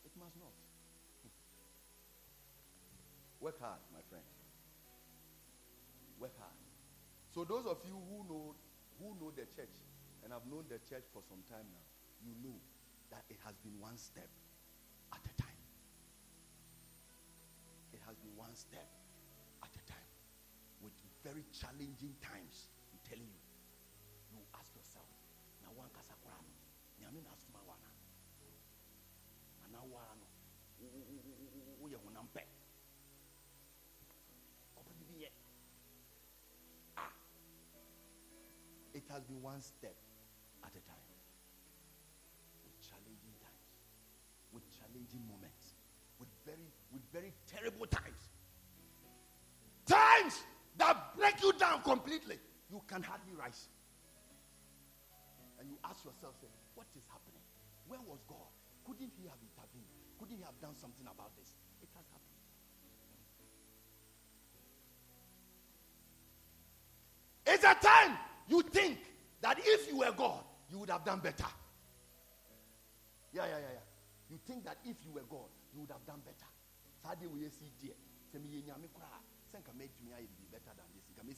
It 0.06 0.14
must 0.14 0.38
not. 0.38 0.54
Work 3.42 3.58
hard 3.58 3.82
my 3.90 4.06
friend. 4.06 4.22
Work 6.22 6.38
hard. 6.38 6.54
So 7.34 7.42
those 7.42 7.66
of 7.66 7.82
you 7.90 7.98
who 7.98 8.22
know 8.30 8.54
who 9.02 9.18
know 9.18 9.34
the 9.34 9.50
church 9.50 9.74
and 10.22 10.30
have 10.30 10.46
known 10.46 10.70
the 10.70 10.78
church 10.78 11.10
for 11.10 11.26
some 11.26 11.42
time 11.50 11.66
now, 11.74 11.82
you 12.22 12.38
know 12.38 12.62
that 13.10 13.26
it 13.34 13.42
has 13.42 13.58
been 13.66 13.82
one 13.82 13.98
step 13.98 14.30
at 15.14 15.24
a 15.26 15.34
time. 15.42 15.62
It 17.94 18.00
has 18.08 18.16
been 18.18 18.36
one 18.36 18.56
step 18.56 18.88
at 19.64 19.70
a 19.76 19.84
time 19.86 20.12
with 20.82 20.94
very 21.24 21.46
challenging 21.52 22.16
times. 22.22 22.68
I'm 22.92 23.00
telling 23.08 23.28
you. 23.28 23.42
You 24.32 24.40
ask 24.56 24.72
yourself, 24.76 25.08
now 25.62 25.72
one 25.76 25.90
kasakurano, 25.92 26.48
nyame 27.00 27.22
na 27.24 27.32
asuma 27.36 27.60
wana. 27.68 27.92
Ana 29.66 29.80
wano. 29.84 30.28
Uye 31.84 31.96
hunampe. 31.96 32.44
Ah. 36.98 37.12
It 38.94 39.04
has 39.10 39.24
been 39.24 39.42
one 39.42 39.62
step 39.62 39.96
at 40.64 40.72
a 40.72 40.82
time. 40.88 41.11
With 45.02 45.22
moments, 45.26 45.74
with 46.20 46.30
very, 46.46 46.70
with 46.94 47.02
very 47.12 47.34
terrible 47.50 47.86
times. 47.88 48.30
Times 49.86 50.44
that 50.78 51.16
break 51.18 51.42
you 51.42 51.54
down 51.54 51.82
completely. 51.82 52.38
You 52.70 52.82
can 52.88 53.04
hardly 53.04 53.34
rise. 53.34 53.68
And 55.60 55.70
you 55.70 55.78
ask 55.84 56.06
yourself, 56.06 56.36
say, 56.42 56.48
what 56.76 56.88
is 56.96 57.04
happening? 57.10 57.42
Where 57.88 58.00
was 58.08 58.20
God? 58.28 58.50
Couldn't 58.86 59.12
he 59.18 59.28
have 59.28 59.38
intervened? 59.42 59.90
Couldn't 60.18 60.38
he 60.38 60.44
have 60.44 60.60
done 60.62 60.76
something 60.76 61.06
about 61.06 61.36
this? 61.38 61.54
It 61.82 61.90
has 61.96 62.06
happened. 62.08 62.40
It's 67.46 67.64
a 67.64 67.76
time 67.86 68.18
you 68.48 68.62
think 68.62 69.00
that 69.42 69.58
if 69.60 69.90
you 69.90 69.98
were 69.98 70.12
God, 70.16 70.44
you 70.70 70.80
would 70.80 70.90
have 70.90 71.04
done 71.04 71.20
better. 71.20 71.46
Yeah, 73.34 73.44
yeah, 73.46 73.58
yeah, 73.58 73.74
yeah. 73.74 73.91
You 74.32 74.40
think 74.48 74.64
that 74.64 74.80
if 74.88 74.96
you 75.04 75.12
were 75.12 75.28
God, 75.28 75.52
you 75.76 75.82
would 75.84 75.92
have 75.92 76.08
done 76.08 76.24
better. 76.24 76.48
Sadly, 77.04 77.28
we 77.28 77.44
see 77.52 77.68
dear. 77.84 78.00
Send 78.32 78.48
me 78.48 78.64
nyame 78.64 78.88
kura. 78.96 79.20
Send 79.52 79.66
ka 79.68 79.76
make 79.78 79.92
me 80.00 80.08
be 80.16 80.48
better 80.48 80.72
than 80.72 80.88
this. 80.96 81.04
Ka 81.12 81.22
me. 81.28 81.36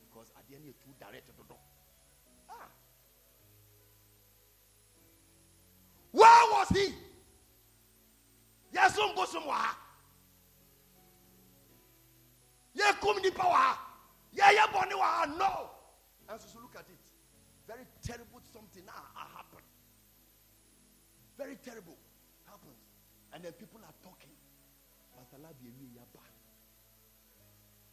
Because 0.00 0.32
at 0.38 0.48
the 0.48 0.56
end 0.56 0.64
you 0.64 0.72
too 0.80 0.96
direct 0.98 1.26
to 1.26 1.32
do. 1.44 1.54
Ah. 2.48 2.72
Where 6.12 6.44
was 6.56 6.68
he? 6.72 6.94
Yes, 8.72 8.98
um 8.98 9.14
go 9.14 9.26
some 9.26 9.46
wa. 9.46 9.60
Yeah, 12.72 12.92
come 13.02 13.20
the 13.22 13.30
power. 13.30 13.76
Yeah, 14.32 14.66
bonny 14.72 14.94
wa. 14.94 15.26
No. 15.36 15.70
And 16.28 16.40
so, 16.40 16.58
look 16.62 16.74
at 16.74 16.88
it. 16.88 17.04
Very 17.68 17.84
terrible 18.02 18.40
something 18.50 18.84
now 18.86 18.92
happened. 19.14 19.43
Very 21.36 21.56
terrible 21.62 21.98
happens. 22.46 22.82
And 23.32 23.42
then 23.42 23.52
people 23.52 23.80
are 23.82 23.94
talking. 24.02 24.30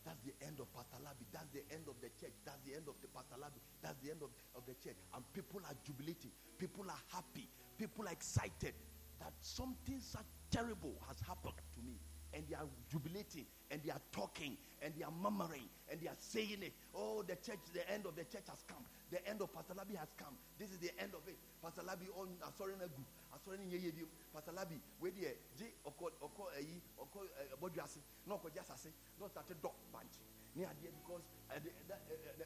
That's 0.06 0.22
the 0.26 0.34
end 0.46 0.60
of 0.60 0.66
Pastor 0.74 0.98
Labi. 1.06 1.26
That's 1.32 1.50
the 1.54 1.62
end 1.74 1.86
of 1.88 1.96
the 2.02 2.10
church. 2.20 2.34
That's 2.46 2.62
the 2.66 2.74
end 2.74 2.90
of 2.90 2.96
the 3.02 3.08
Pastor 3.08 3.38
Labi. 3.38 3.62
That's 3.82 3.98
the 4.02 4.12
end 4.12 4.22
of, 4.26 4.30
of 4.58 4.66
the 4.66 4.74
church. 4.82 4.98
And 5.14 5.22
people 5.34 5.62
are 5.64 5.76
jubilating. 5.86 6.32
People 6.58 6.86
are 6.90 7.04
happy. 7.14 7.48
People 7.78 8.08
are 8.08 8.12
excited 8.12 8.74
that 9.20 9.34
something 9.42 10.02
such 10.02 10.26
terrible 10.50 10.98
has 11.08 11.18
happened 11.22 11.58
to 11.76 11.82
me 11.86 11.94
and 12.34 12.44
they 12.48 12.56
are 12.56 12.68
jubilating 12.90 13.46
and 13.70 13.82
they 13.84 13.92
are 13.92 14.02
talking 14.12 14.58
and 14.82 14.94
they 14.98 15.04
are 15.04 15.12
murmuring 15.12 15.68
and 15.90 16.00
they 16.00 16.08
are 16.08 16.18
saying 16.18 16.64
it. 16.64 16.74
Oh, 16.96 17.24
the 17.24 17.36
church, 17.36 17.60
the 17.74 17.84
end 17.92 18.06
of 18.06 18.16
the 18.16 18.24
church 18.24 18.48
has 18.50 18.64
come. 18.68 18.84
The 19.12 19.20
end 19.28 19.42
of 19.42 19.54
Pastor 19.54 19.74
Labi 19.74 19.96
has 20.00 20.08
come. 20.18 20.36
This 20.58 20.72
is 20.72 20.80
the 20.80 20.92
end 21.00 21.12
of 21.14 21.28
it. 21.28 21.36
Pastor 21.62 21.82
Labi 21.84 22.08
oh, 22.16 22.24
on 22.24 22.32
sorry 22.58 22.74
na 22.80 22.88
gu. 22.88 23.04
Asori 23.36 23.60
ni 23.60 23.76
yeye 23.76 23.92
bi. 23.92 24.04
Pastor 24.34 24.52
Labi 24.52 24.80
we 25.00 25.12
dey 25.12 25.36
je 25.58 25.66
oko 25.86 26.12
oko 26.22 26.48
eh, 26.58 26.64
eyi 26.64 26.80
oko 27.00 27.28
eh, 27.40 27.52
boduase. 27.60 28.00
No 28.28 28.36
oko 28.36 28.50
jasase. 28.50 28.92
No 29.20 29.28
start 29.28 29.52
dog 29.62 29.76
bunch. 29.92 30.16
Ni 30.56 30.64
ade 30.64 30.88
because 31.04 31.24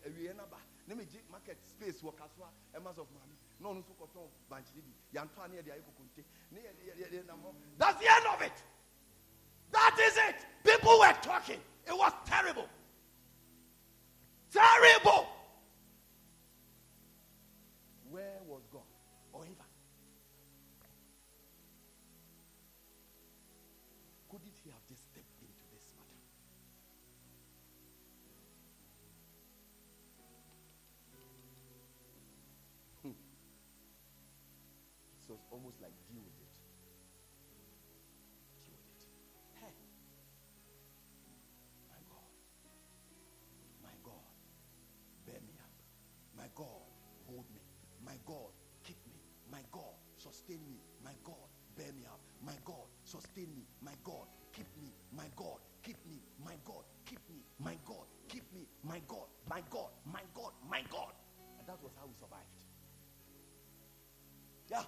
ewie 0.06 0.34
na 0.36 0.46
ba. 0.50 0.58
Ne 0.88 0.96
me 0.96 1.06
je 1.06 1.22
market 1.32 1.58
space 1.62 2.02
wo 2.02 2.12
kaswa 2.12 2.50
emas 2.76 2.98
eh, 2.98 3.02
of 3.02 3.08
mami. 3.14 3.38
No 3.62 3.74
no 3.74 3.84
so 4.14 4.30
bunch 4.50 4.68
ni 4.76 4.82
bi. 4.82 4.94
Yanto 5.14 5.42
ani 5.46 5.58
e 5.58 5.62
dey 5.62 5.72
ayi 5.72 5.84
kokonte. 5.86 6.26
That's 7.78 8.00
the 8.00 8.08
end 8.10 8.26
of 8.34 8.42
it. 8.42 8.58
That 9.72 9.98
is 10.00 10.18
it. 10.18 10.46
People 10.64 11.00
were 11.00 11.14
talking. 11.26 11.60
It 11.88 11.98
was 11.98 12.14
terrible. 12.26 12.70
Terrible. 14.54 15.28
Where 18.10 18.40
was 18.48 18.62
God? 18.72 18.82
Or 19.34 19.44
even 19.44 19.56
couldn't 24.30 24.54
he 24.64 24.70
have 24.70 24.86
just 24.88 25.04
stepped 25.04 25.42
into 25.42 25.66
this 25.74 25.94
matter? 25.98 26.22
Hmm. 33.02 33.18
So 35.28 35.34
it's 35.34 35.48
almost 35.52 35.82
like 35.82 35.94
deal 36.08 36.35
with 48.28 48.38
it. 48.50 48.56
sustain 50.26 50.60
me. 50.68 50.80
My 51.04 51.12
God, 51.24 51.48
bear 51.78 51.92
me 51.94 52.04
up. 52.06 52.20
My 52.44 52.56
God, 52.64 52.88
sustain 53.04 53.48
me. 53.56 53.64
My 53.82 53.94
God, 54.04 54.28
keep 54.54 54.68
me. 54.82 54.92
My 55.16 55.26
God, 55.36 55.60
keep 55.84 55.98
me. 56.10 56.20
My 56.44 56.56
God, 56.66 56.84
keep 57.06 57.20
me. 57.30 57.44
My 57.60 57.78
God, 57.86 58.06
keep 58.28 58.44
me. 58.54 58.68
My 58.84 59.02
God, 59.08 59.28
my 59.50 59.62
God, 59.70 59.90
my 60.12 60.22
God, 60.34 60.52
my 60.70 60.82
God. 60.90 61.14
And 61.60 61.68
that 61.68 61.82
was 61.84 61.92
how 62.00 62.08
we 62.08 62.14
survived. 62.20 62.44
Yeah. 64.70 64.84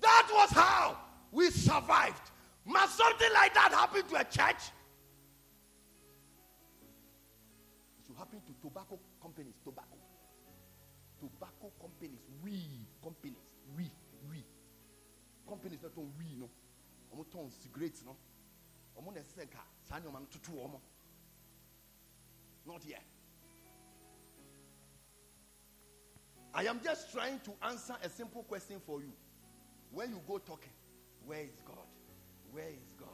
That 0.00 0.28
was 0.32 0.50
how 0.50 0.98
we 1.30 1.50
survived. 1.50 2.30
Must 2.64 2.96
something 2.96 3.32
like 3.34 3.54
that 3.54 3.72
happen 3.72 4.02
to 4.08 4.16
a 4.16 4.24
church? 4.24 4.72
It 7.98 8.06
should 8.06 8.16
happen 8.16 8.40
to 8.40 8.52
tobacco 8.62 8.98
companies. 9.20 9.54
Tobacco. 9.64 10.03
Tobacco 11.28 11.72
companies. 11.80 12.20
Weed 12.42 12.86
companies. 13.02 13.54
We 13.76 13.90
companies 15.46 15.82
na 15.82 15.88
tɔn 15.88 16.10
wii 16.18 16.38
no 16.38 16.48
wɔn 17.14 17.26
tɔn 17.30 17.50
cigarette 17.50 18.02
no 18.04 18.16
wɔn 18.96 19.14
na 19.14 19.20
ɛsɛ 19.20 19.44
nka 19.46 19.62
saa 19.82 20.00
nneɛma 20.00 20.20
no 20.20 20.26
tutu 20.26 20.52
wɔn 20.52 20.80
not 22.66 22.84
yet. 22.86 23.04
I 26.54 26.64
am 26.66 26.80
just 26.80 27.12
trying 27.12 27.40
to 27.40 27.52
answer 27.62 27.94
a 28.02 28.08
simple 28.08 28.42
question 28.44 28.80
for 28.80 29.00
you. 29.02 29.12
When 29.90 30.10
you 30.10 30.20
go 30.26 30.38
talking, 30.38 30.72
where 31.26 31.40
is 31.40 31.60
God? 31.66 31.86
Where 32.52 32.68
is 32.68 32.94
God? 32.96 33.08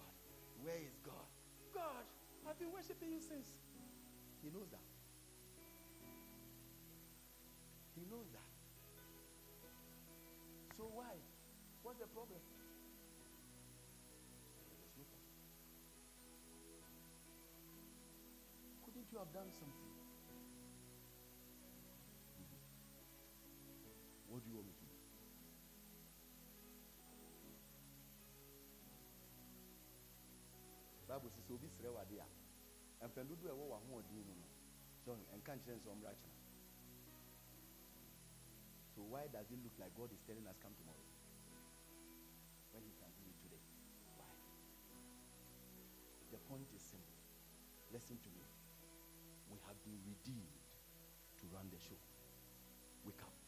Where 0.62 0.76
is 0.76 0.98
God? 1.02 1.26
God, 1.74 2.04
I've 2.46 2.58
been 2.60 2.70
worshiping 2.70 3.10
you 3.10 3.20
since. 3.20 3.48
He 4.42 4.50
knows 4.50 4.68
that. 4.70 4.89
So 10.80 10.88
why? 10.96 11.12
What's 11.84 12.00
the 12.00 12.08
problem? 12.08 12.40
Couldn't 18.80 19.12
you 19.12 19.18
have 19.20 19.28
done 19.36 19.52
something? 19.52 19.92
What 24.32 24.40
do 24.40 24.48
you 24.48 24.56
want 24.56 24.68
me 24.68 24.72
to 24.72 24.86
do? 24.88 24.96
Bible 31.04 31.28
says 31.28 31.44
obi 31.52 31.68
srɛ 31.76 31.92
wade 31.92 32.24
a 33.02 33.04
mpɛn 33.04 33.28
dodo 33.28 33.48
a 33.48 33.52
ɛwɔ 33.52 33.64
wɔn 33.68 33.80
ahoɔden 33.84 34.24
mu 34.24 34.34
no 34.40 34.46
so 35.04 35.12
nka 35.36 35.52
nkyerɛ 35.60 35.76
nsɛ 35.76 35.90
ɔmra 35.92 36.14
kyerɛ 36.16 36.39
so 39.00 39.08
why 39.08 39.24
does 39.32 39.48
it 39.48 39.56
look 39.64 39.72
like 39.80 39.96
God 39.96 40.12
is 40.12 40.20
telling 40.28 40.44
us 40.44 40.60
come 40.60 40.76
tomorrow 40.76 41.08
when 42.76 42.84
he 42.84 42.92
can 43.00 43.08
do 43.16 43.24
it 43.24 43.38
today. 43.40 43.64
Why? 44.20 44.28
The 46.28 46.40
point 46.52 46.68
is 46.76 46.84
simple. 46.84 47.16
Listen 47.88 48.20
to 48.20 48.28
me. 48.36 48.44
We 49.48 49.56
have 49.64 49.80
been 49.88 49.96
redeemed 50.04 50.68
to 51.40 51.44
run 51.48 51.72
the 51.72 51.80
show. 51.80 51.96
Wake 53.08 53.24
up. 53.24 53.39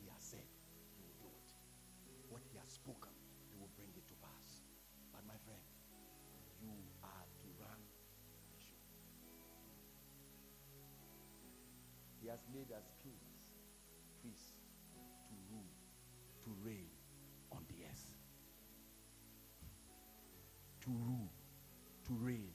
He 0.00 0.08
has 0.12 0.22
said 0.22 0.46
what 2.28 2.42
he 2.52 2.58
has 2.58 2.68
spoken, 2.68 3.12
he 3.50 3.56
will 3.56 3.70
bring 3.76 3.88
it 3.96 4.06
to 4.08 4.14
pass. 4.20 4.60
But 5.12 5.24
my 5.26 5.38
friend, 5.48 5.62
you 6.60 6.68
are 7.02 7.24
to 7.40 7.46
run 7.56 7.80
the 8.52 8.60
show. 8.60 8.76
He 12.20 12.28
has 12.28 12.44
made 12.52 12.72
us 12.76 12.92
kings, 13.02 13.40
priests, 14.20 14.60
to 15.28 15.34
rule, 15.48 15.72
to 16.44 16.50
reign 16.62 16.90
on 17.52 17.64
the 17.68 17.84
earth. 17.88 18.12
To 20.84 20.90
rule, 20.90 21.32
to 22.04 22.12
reign 22.20 22.52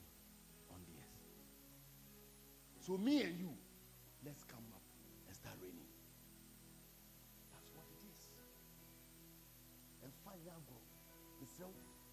on 0.70 0.80
the 0.86 0.94
earth. 1.02 1.26
So 2.80 2.98
me 2.98 3.24
and 3.24 3.38
you, 3.40 3.50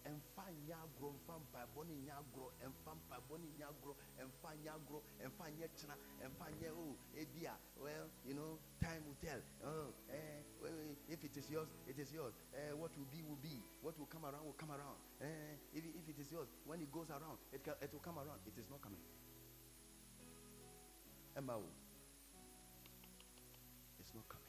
ɛmfa 0.09 0.43
nyɛ 0.65 0.75
agorɔ 0.83 1.11
mfa 1.13 1.33
mpaebɔ 1.43 1.79
ne 1.87 1.93
nyɛ 2.05 2.13
agorɔ 2.21 2.49
ɛmfa 2.65 2.91
mpaebɔ 2.99 3.33
ne 3.39 3.47
nyɛ 3.57 3.65
agorɔ 3.71 3.93
ɛmfa 4.21 4.49
nyɛ 4.61 4.69
agorɔ 4.77 4.99
ɛmfa 5.25 5.45
nyɛ 5.57 5.67
kyena 5.75 5.95
ɛmfa 6.23 6.45
nyɛ 6.59 6.69
o 6.71 6.85
ebi 7.15 7.45
a 7.45 7.55
well 7.79 8.09
you 8.25 8.33
know 8.33 8.59
time 8.79 9.03
will 9.05 9.15
tell. 9.21 9.41
Oh 9.63 9.93
eh, 10.09 10.41
if 11.09 11.23
it 11.23 11.35
is 11.37 11.49
yours 11.49 11.67
it 11.87 11.99
is 11.99 12.11
yours. 12.13 12.33
Eh, 12.53 12.71
what 12.73 12.95
will 12.97 13.05
be 13.11 13.21
will 13.23 13.41
be. 13.41 13.61
What 13.81 13.97
will 13.99 14.07
come 14.07 14.25
around 14.25 14.45
will 14.45 14.53
come 14.57 14.71
around. 14.71 14.97
Eh, 15.21 15.55
if, 15.73 15.83
if 15.83 16.09
it 16.09 16.19
is 16.19 16.31
yours 16.31 16.47
when 16.65 16.81
it 16.81 16.91
goes 16.91 17.09
around 17.09 17.37
it, 17.51 17.63
can, 17.63 17.73
it 17.81 17.91
will 17.91 17.99
come 17.99 18.17
around. 18.17 18.39
It 18.47 18.57
is 18.57 18.69
not 18.69 18.81
coming. 18.81 19.01
Emma 21.35 21.53
o 21.57 21.63
it's 23.99 24.13
not 24.15 24.27
coming. 24.29 24.45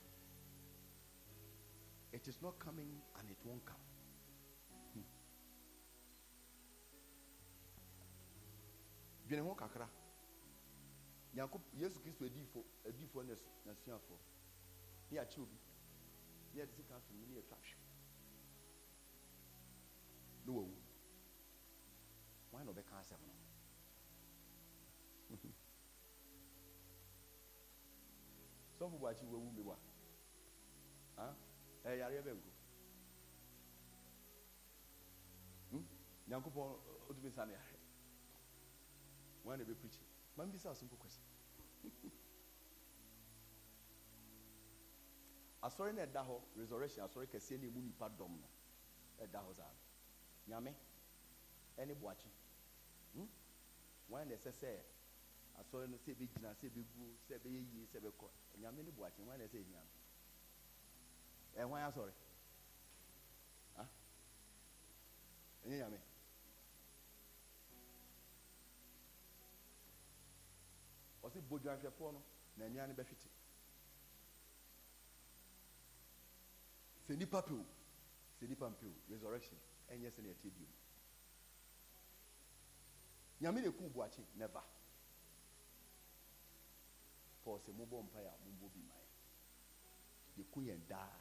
It 2.12 2.26
is 2.26 2.38
not 2.42 2.58
coming 2.58 2.88
and 3.18 3.30
it 3.30 3.36
won't 3.44 3.64
come 3.66 3.89
dwene 9.30 9.42
ho 9.46 9.54
kakra. 9.54 9.88
Nyankop 11.34 11.62
yesu 11.78 12.00
kristo 12.02 12.24
adifo 12.24 12.64
adifo 12.88 13.22
ne 13.22 13.34
nasuafo 13.64 14.18
ne 15.10 15.16
yɛakye 15.16 15.40
obi. 15.42 15.58
Ne 16.52 16.60
yɛde 16.60 16.72
sika 16.72 17.00
so 17.00 17.14
no 17.14 17.26
ne 17.26 17.34
yɛtwa 17.38 17.56
hwe 17.56 17.76
ne 20.44 20.50
wawu. 20.52 20.76
Wan 22.52 22.64
na 22.66 22.72
ɔbɛka 22.72 22.94
asɛm 22.98 23.20
no? 23.28 23.34
Sɔfo 28.78 28.96
boakye 28.98 29.26
wawu 29.30 29.50
me 29.52 29.62
wa 29.62 29.76
ɛyareɛ 31.84 32.22
bɛnko 32.26 32.50
nyankopɔn 36.28 36.68
ɔtumi 37.10 37.30
sa 37.30 37.44
ne 37.44 37.52
yare 37.52 37.69
wọn 39.50 39.58
na 39.60 39.64
preach 39.64 39.98
maa 40.36 40.44
n 40.46 40.52
bisa 40.52 40.70
asunko 40.70 40.96
kwesi 40.96 41.20
asɔre 45.66 45.92
na 45.92 46.02
resurrection 46.56 47.04
asɔre 47.04 47.26
kɛseɛ 47.26 47.58
na 47.60 47.66
emu 47.66 47.80
nipa 47.82 48.06
dɔm 48.08 48.32
no 48.40 48.48
ɛda 49.22 49.38
hɔ 49.44 49.54
saa. 49.56 49.72
Nyame 50.48 50.74
ɛne 51.76 51.94
buakye 51.94 52.30
hmm? 53.14 53.28
No 54.08 55.96
sɛ 55.98 56.10
ebe 56.10 56.26
gyina 56.26 56.54
sɛ 56.54 56.66
ebe 56.66 56.82
gu 56.94 57.16
sɛ 57.28 57.34
ebe 57.36 57.48
yɛ 57.50 57.60
yie 57.72 57.86
sɛ 57.86 57.96
ebe 57.98 58.10
kɔ 58.18 58.28
nyame 58.58 58.82
ne 58.82 58.90
buakye 58.90 59.22
wọn 59.24 59.38
na 59.38 59.44
ɛsɛ 59.44 59.58
ehia 59.60 59.80
no? 59.84 59.90
Ɛhwan 61.62 61.82
asɔre? 61.88 62.12
Ah? 63.76 63.88
Ɛnyɛ 65.64 65.76
nyame. 65.78 66.09
Ɔsi 71.30 71.40
bodwanhwɛfoɔ 71.48 72.12
no 72.12 72.22
na 72.56 72.64
nnua 72.68 72.86
no 72.88 72.94
bɛhwete 72.94 73.28
sɛ 77.06 77.16
nipa 77.16 77.42
pew 77.42 77.64
sɛ 78.40 78.48
nipa 78.48 78.66
mpew 78.70 78.92
resurrection 79.08 79.58
ɛnyɛ 79.88 80.10
sɛ 80.10 80.22
ne 80.22 80.30
ɛte 80.34 80.50
bio 80.50 80.66
nyame 83.40 83.60
na 83.62 83.68
ekum 83.68 83.88
buakye 83.92 84.24
never. 84.36 84.62
Paul 87.44 87.58
sɛ 87.64 87.70
mobɔ 87.72 88.02
mpa 88.04 88.18
a 88.20 88.32
mombɔ 88.44 88.66
bi 88.74 88.80
ma 88.82 88.94
yɛku 90.36 90.60
yɛn 90.66 90.86
daa 90.88 91.16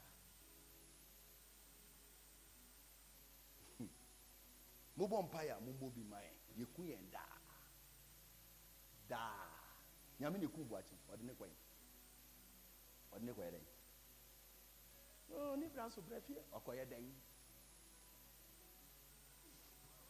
mobɔ 4.98 5.18
mpa 5.24 5.40
a 5.56 5.60
mombɔ 5.62 5.94
bi 5.94 6.04
ma 6.04 6.18
yɛku 6.58 6.82
yɛn 6.90 7.10
daa 7.12 7.38
daa 9.08 9.49
nyame 10.20 10.38
ne 10.40 10.48
ku 10.48 10.64
buakye. 10.66 10.98
Ɔde 11.12 11.24
ne 11.24 11.34
kɔɛ 11.34 11.54
ɔde 13.14 13.24
ne 13.26 13.32
kɔyɛ 13.34 13.52
dɛn? 13.52 13.66
Oh 15.32 15.56
ne 15.56 15.68
bra 15.68 15.90
so 15.90 16.02
brɛ 16.02 16.22
fie. 16.22 16.42
Ɔkɔyɛ 16.52 16.86
dɛn? 16.90 17.14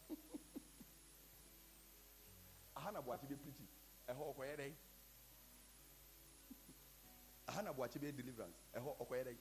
Aha 2.76 2.92
na 2.92 3.02
buakye 3.02 3.28
bɛ 3.30 3.36
pirikyi 3.42 3.68
ɛhɔ 4.08 4.34
ɔkɔyɛ 4.34 4.56
dɛn? 4.58 4.76
Aha 7.50 7.62
na 7.62 7.74
buakye 7.74 8.00
bɛ 8.02 8.16
deliverance. 8.16 8.58
Ɛhɔ 8.74 8.98
ɔkɔyɛ 9.02 9.24
dɛn? 9.28 9.38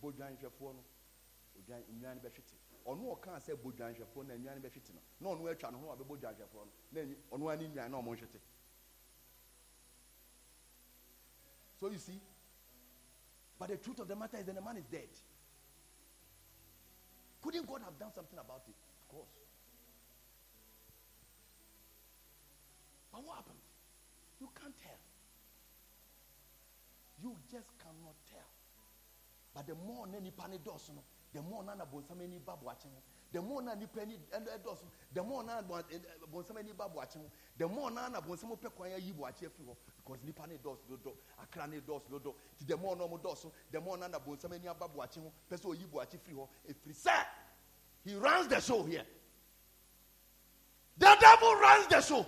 Bodwanhwɛfoɔ 0.00 0.72
no 0.74 0.84
odwan 1.56 1.82
nnwan 1.92 2.18
bɛhwete 2.20 2.56
ɔno 2.86 3.16
ɔkaa 3.16 3.38
sɛ 3.40 3.52
na 4.26 4.34
nnwan 4.34 4.54
no 4.60 4.68
bɛhwete 4.68 4.92
no 4.94 5.00
na 5.20 5.28
ɔno 5.30 5.50
atwa 5.50 5.70
ho 5.70 6.16
dwanhwɛfoɔ 6.16 6.64
no 6.64 6.72
na 6.90 7.00
ɔno 7.30 7.52
ani 7.52 7.68
nnwan 7.68 7.90
na 7.90 8.16
so 11.80 11.88
you 11.90 11.98
see 11.98 12.20
but 13.62 13.68
the 13.68 13.76
truth 13.76 14.00
of 14.00 14.08
the 14.08 14.16
matter 14.16 14.38
is 14.38 14.44
that 14.46 14.56
the 14.56 14.60
man 14.60 14.76
is 14.76 14.84
dead. 14.90 15.06
Couldn't 17.40 17.64
god 17.64 17.82
have 17.84 17.96
done 17.96 18.10
something 18.12 18.36
about 18.36 18.62
it? 18.66 18.74
Of 18.74 19.06
course. 19.06 19.30
But 23.12 23.22
what 23.22 23.36
happened? 23.36 23.62
You 24.40 24.48
can't 24.60 24.74
tell. 24.82 24.98
You 27.22 27.36
just 27.52 27.70
cannot 27.78 28.18
tell. 28.26 28.50
But 29.54 29.68
the 29.68 29.76
more 29.76 30.08
na 30.08 30.18
nipa 30.18 30.48
ne 30.48 30.58
dɔɔso 30.58 30.94
no 30.94 31.04
the 31.32 31.40
more 31.42 31.62
na 31.64 31.74
na 31.74 31.84
bonsam 31.86 32.20
ani 32.20 32.38
ba 32.38 32.56
the 33.32 33.40
more 33.40 33.62
na 33.62 33.74
nipa 33.74 34.00
ani 34.02 34.18
ɛdɔɔso 34.30 34.84
the 35.12 35.22
more 35.22 35.42
na 35.42 35.62
ɛ- 35.62 35.94
eh, 35.94 35.98
bonsam 36.30 36.58
ani 36.58 36.72
ba 36.72 36.88
boakye 36.88 37.20
the 37.56 37.66
more 37.66 37.90
na 37.90 38.08
na 38.08 38.20
bonsam 38.20 38.50
pɛ 38.56 38.70
kwan 38.74 38.90
ayi 38.92 39.12
boakye 39.14 39.48
afiri 39.48 39.74
because 39.96 40.22
nipa 40.24 40.46
ne 40.46 40.58
dɔɔso 40.58 40.86
dodo 40.88 41.16
akra 41.40 41.66
ne 41.66 41.80
dɔɔso 41.80 42.10
dodo 42.10 42.34
ti 42.58 42.64
the 42.66 42.76
more 42.76 42.94
na 42.96 43.04
ɔmo 43.04 43.18
dɔɔso 43.20 43.50
the 43.70 43.80
more 43.80 43.96
na 43.96 44.08
na 44.08 44.18
bonsam 44.18 44.52
ani 44.52 44.68
aba 44.68 44.86
boakye 44.88 45.22
ho. 45.22 45.32
Pɛ 45.50 45.56
sɛ 45.56 45.66
oyi 45.74 45.86
boakye 45.86 46.18
firi 46.20 46.34
hɔ 46.36 46.48
he 48.04 48.14
runs 48.16 48.48
the 48.48 48.60
show 48.60 48.82
here. 48.84 49.06
The 50.98 51.16
devil 51.20 51.54
runs 51.54 51.86
the 51.86 52.00
show. 52.02 52.26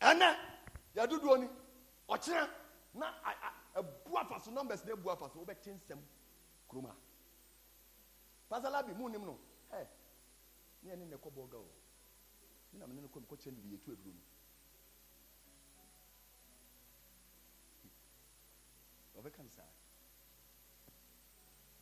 Ɛnɛ 0.00 0.36
yaduduo 0.94 1.38
ni 1.40 1.48
ɔkyerɛ 2.08 2.48
na 2.94 3.06
a- 3.24 3.78
a- 3.78 3.82
ɛbu 3.82 4.16
afa 4.20 4.40
so 4.40 4.50
numbers 4.50 4.84
na 4.86 4.92
ebu 4.92 5.10
afa 5.10 5.28
so 5.28 5.40
wobɛte 5.44 5.68
nsɛm 5.78 5.98
kurom 6.70 6.86
ha 6.86 6.94
pasalabi 8.52 8.92
mu 8.92 9.08
nim 9.08 9.24
no. 9.24 9.34
Ɛ 9.72 9.80
ne 10.82 10.90
yɛ 10.90 10.96
ne 10.98 11.04
ne 11.06 11.16
kɔ 11.16 11.28
bɔɔga 11.32 11.56
o 11.56 11.68
ne 12.72 12.78
nam 12.78 12.92
ne 12.94 13.00
ne 13.00 13.08
kɔ 13.08 13.18
nkɔkyɛ 13.24 13.50
ne 13.52 13.60
yɛtu 13.72 13.92
aduro 13.92 14.12
mu 14.12 14.22
ɔbɛka 19.18 19.42
ne 19.42 19.48
saa 19.48 19.70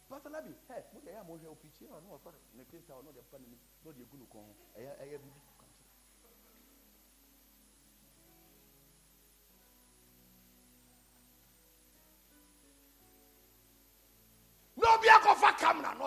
pasalabi 0.09 0.53
ɛ 0.69 0.93
mo 0.93 1.01
deɛ 1.01 1.11
ɛyɛ 1.11 1.19
a 1.19 1.25
ɔne 1.99 2.07
wɔfa 2.09 2.31
ne 2.55 2.63
ɔde 3.85 3.99
na 3.99 4.03
egu 4.05 4.17
ne 4.17 4.27
kɔn 4.27 4.55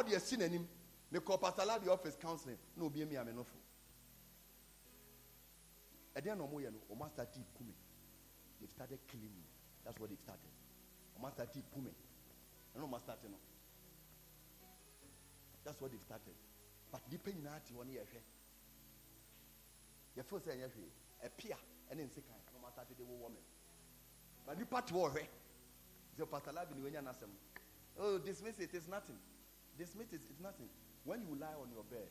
ɔde 0.04 0.16
asi 0.16 0.38
n'anim 0.38 0.68
mekɔ 1.12 1.40
pasalabi 1.40 1.88
office 1.90 2.18
counseling 2.18 2.58
na 2.76 2.84
obi 2.86 3.02
emi 3.02 3.18
ame 3.18 3.32
nofo 3.32 3.56
ɛdeɛ 6.16 6.36
ɔmo 6.38 6.60
yɛ 6.62 6.72
no 6.72 6.80
ɔmo 6.94 7.06
asate 7.06 7.40
kume 7.56 7.74
they 8.60 8.68
started 8.68 9.00
killing 9.08 9.34
me 9.36 9.44
that's 9.84 10.00
what 10.00 10.10
they 10.10 10.16
started. 10.16 10.52
Ɔmo 11.18 11.28
asate 11.32 11.64
kume 11.74 11.92
ɛna 12.76 12.84
ɔmo 12.84 12.96
asate 12.98 13.30
no 13.30 13.38
that's 15.64 15.80
what 15.80 15.92
they 15.92 15.98
started. 16.00 16.36
But 16.92 17.10
nipa 17.10 17.32
nyinaa 17.32 17.64
te 17.64 17.74
hɔ 17.74 17.86
ne 17.86 17.94
yɛhwɛ 17.94 18.22
yɛfo 20.18 20.40
sɛ 20.40 20.52
ɛnyɛ 20.56 20.70
hwee 20.74 20.92
ɛpia 21.24 21.58
ɛne 21.92 22.06
nsekan 22.10 22.40
ɛna 22.48 22.60
ɔmo 22.60 22.68
asate 22.68 22.96
de 22.98 23.04
wɔwɔ 23.04 23.32
me 23.32 23.40
but 24.46 24.58
nipa 24.58 24.82
te 24.82 24.94
hɔ 24.94 25.12
hwɛ 25.14 25.28
sɛ 26.18 26.26
pasalabi 26.30 26.76
ni 26.76 26.82
wɔnya 26.82 27.02
n'asɛm 27.02 27.30
no. 27.30 27.40
Oh, 28.00 28.18
dismiss 28.18 28.60
it. 28.60 28.74
It's 28.74 28.88
nothing. 28.88 29.18
Dismiss 29.78 30.14
it. 30.14 30.22
It's 30.30 30.40
nothing. 30.40 30.70
When 31.04 31.22
you 31.22 31.36
lie 31.40 31.56
on 31.62 31.72
your 31.74 31.84
bed, 31.84 32.08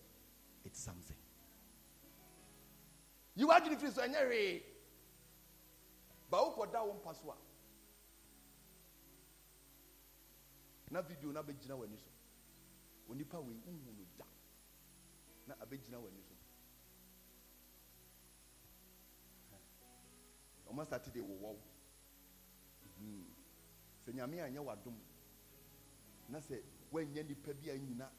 it's 0.65 0.81
something. 0.81 1.17
You 3.35 3.51
are 3.51 3.61
free, 3.61 3.91
so 3.91 4.03
anyway. 4.03 4.63
But 6.31 6.39
who 6.45 6.67
that 6.73 6.87
one 6.87 6.97
pass 7.05 7.21
what? 7.23 7.37
Na 10.91 11.01
video 11.01 11.33
na 11.33 11.43
bɛgyina 11.43 11.75
w'ani 11.75 11.97
so 11.97 12.11
onipa 13.11 13.39
wei 13.41 13.57
wohu 13.65 13.81
no 13.97 14.05
da 14.19 14.25
na 15.47 15.55
abɛgyina 15.55 15.97
w'ani 15.99 16.21
so 16.29 16.35
ɔma 20.71 20.85
sate 20.87 21.11
de 21.13 21.21
wowɔ 21.21 21.41
wo 21.41 21.59
Mhm. 23.01 23.25
sɛ 24.05 24.13
nyame 24.15 24.41
anyɛ 24.43 24.61
w'adom 24.63 24.99
na 26.29 26.39
sɛ 26.41 26.63
woanyɛ 26.93 27.23
nnipa 27.25 27.53
bi 27.55 27.69
a 27.71 27.77
nyina 27.79 28.11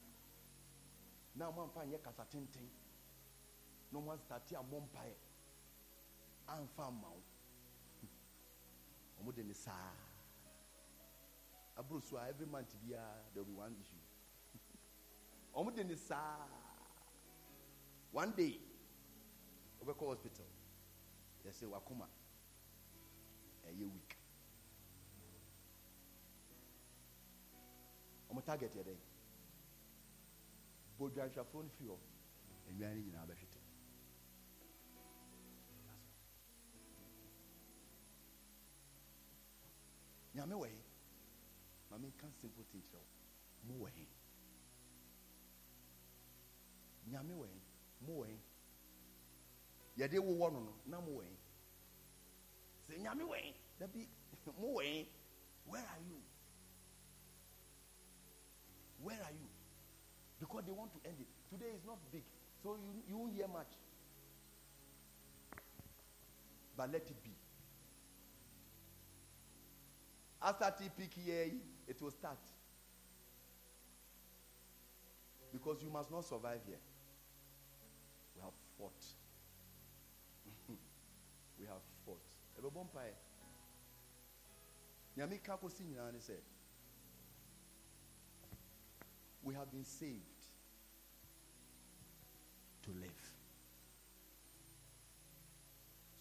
na 1.34 1.50
moamfa 1.50 1.84
nyɛ 1.86 2.02
kasa 2.02 2.24
tenten 2.26 2.68
na 3.90 3.98
ɔmo 3.98 4.12
astate 4.12 4.54
ammɔ 4.56 4.80
mpaeɛ 4.86 5.16
amfa 6.46 6.90
mma 6.90 7.08
wo. 7.08 7.22
Ɔmo 9.20 9.32
de 9.34 9.42
ne 9.44 9.54
saa. 9.54 9.92
Aburo 11.76 12.00
so 12.02 12.16
a 12.16 12.28
every 12.28 12.46
month 12.46 12.74
biara 12.82 13.22
there 13.32 13.42
will 13.42 13.50
be 13.50 13.52
one 13.52 13.76
issue. 13.80 13.96
Ɔmo 15.56 15.74
de 15.74 15.84
ne 15.84 15.94
saa. 15.96 16.46
One 18.12 18.32
day 18.36 18.60
wobɛkɔ 19.80 20.06
hospital 20.06 20.46
yɛsɛ 21.44 21.66
wakoma 21.70 22.08
ɛyɛ 23.66 23.84
weak 23.92 24.13
ɔmo 28.34 28.42
target 28.44 28.74
yɛ 28.74 28.82
dɛn 28.82 29.00
bodwanhwɛfoɔ 30.98 31.62
no 31.62 31.68
firi 31.76 31.88
hɔ 31.90 31.98
nnwan 32.72 32.94
no 32.96 33.00
nyinaa 33.02 33.26
bɛhwete. 33.28 33.60
Nyame 40.34 40.54
wɔ 40.60 40.66
he? 40.68 40.82
Ma 41.90 41.96
menka 41.98 42.26
simple 42.32 42.64
thing 42.64 42.82
kyerɛ 42.82 42.98
wo. 42.98 43.06
Mowɔ 43.68 43.88
he? 43.94 44.06
Nyame 47.10 47.34
wɔ 47.40 47.46
he? 47.46 47.60
Mowɔ 48.04 48.26
he? 48.26 48.38
Yɛde 49.96 50.18
wowɔ 50.18 50.52
no 50.52 50.60
no 50.60 50.74
na 50.86 51.00
mowɔ 51.00 51.22
he? 51.22 51.36
Sɛ 52.86 52.98
nyame 52.98 53.22
wɔ 53.30 53.36
he? 53.42 53.54
Dabi 53.78 54.08
mowɔ 54.60 54.82
he? 54.82 55.08
Where 55.66 55.86
are 55.86 56.00
you 56.00 56.20
where 59.04 59.20
are 59.20 59.32
you? 59.36 59.48
Because 60.40 60.64
they 60.64 60.72
want 60.72 60.90
to 60.96 61.00
end 61.08 61.16
it. 61.20 61.28
Today 61.52 61.70
is 61.76 61.84
not 61.86 61.98
big 62.10 62.24
so 62.64 62.76
you, 62.80 63.02
you 63.06 63.18
won't 63.18 63.34
hear 63.34 63.46
much. 63.46 63.68
But 66.76 66.90
let 66.90 67.02
it 67.02 67.22
be. 67.22 67.30
After 70.42 70.64
TPK 70.64 71.14
here 71.24 71.50
it 71.86 72.00
will 72.00 72.10
start. 72.10 72.38
Because 75.52 75.82
you 75.82 75.90
must 75.90 76.10
not 76.10 76.24
survive 76.24 76.60
here. 76.66 76.80
We 78.34 78.42
have 78.42 78.52
fought. 78.78 79.04
We 81.60 81.66
have 81.66 81.82
fought. 82.04 82.18
Nyame 85.16 85.38
ka 85.42 85.58
nyinaa 85.80 86.12
ne 86.12 86.18
sɛ 86.18 86.34
we 89.44 89.54
have 89.54 89.70
been 89.70 89.84
saved 89.84 90.20
to 92.82 92.90
live. 92.92 93.34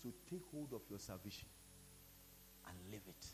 So 0.01 0.09
take 0.29 0.41
hold 0.51 0.73
of 0.73 0.81
your 0.89 0.99
salvation 0.99 1.47
and 2.67 2.75
live 2.91 3.01
it. 3.07 3.25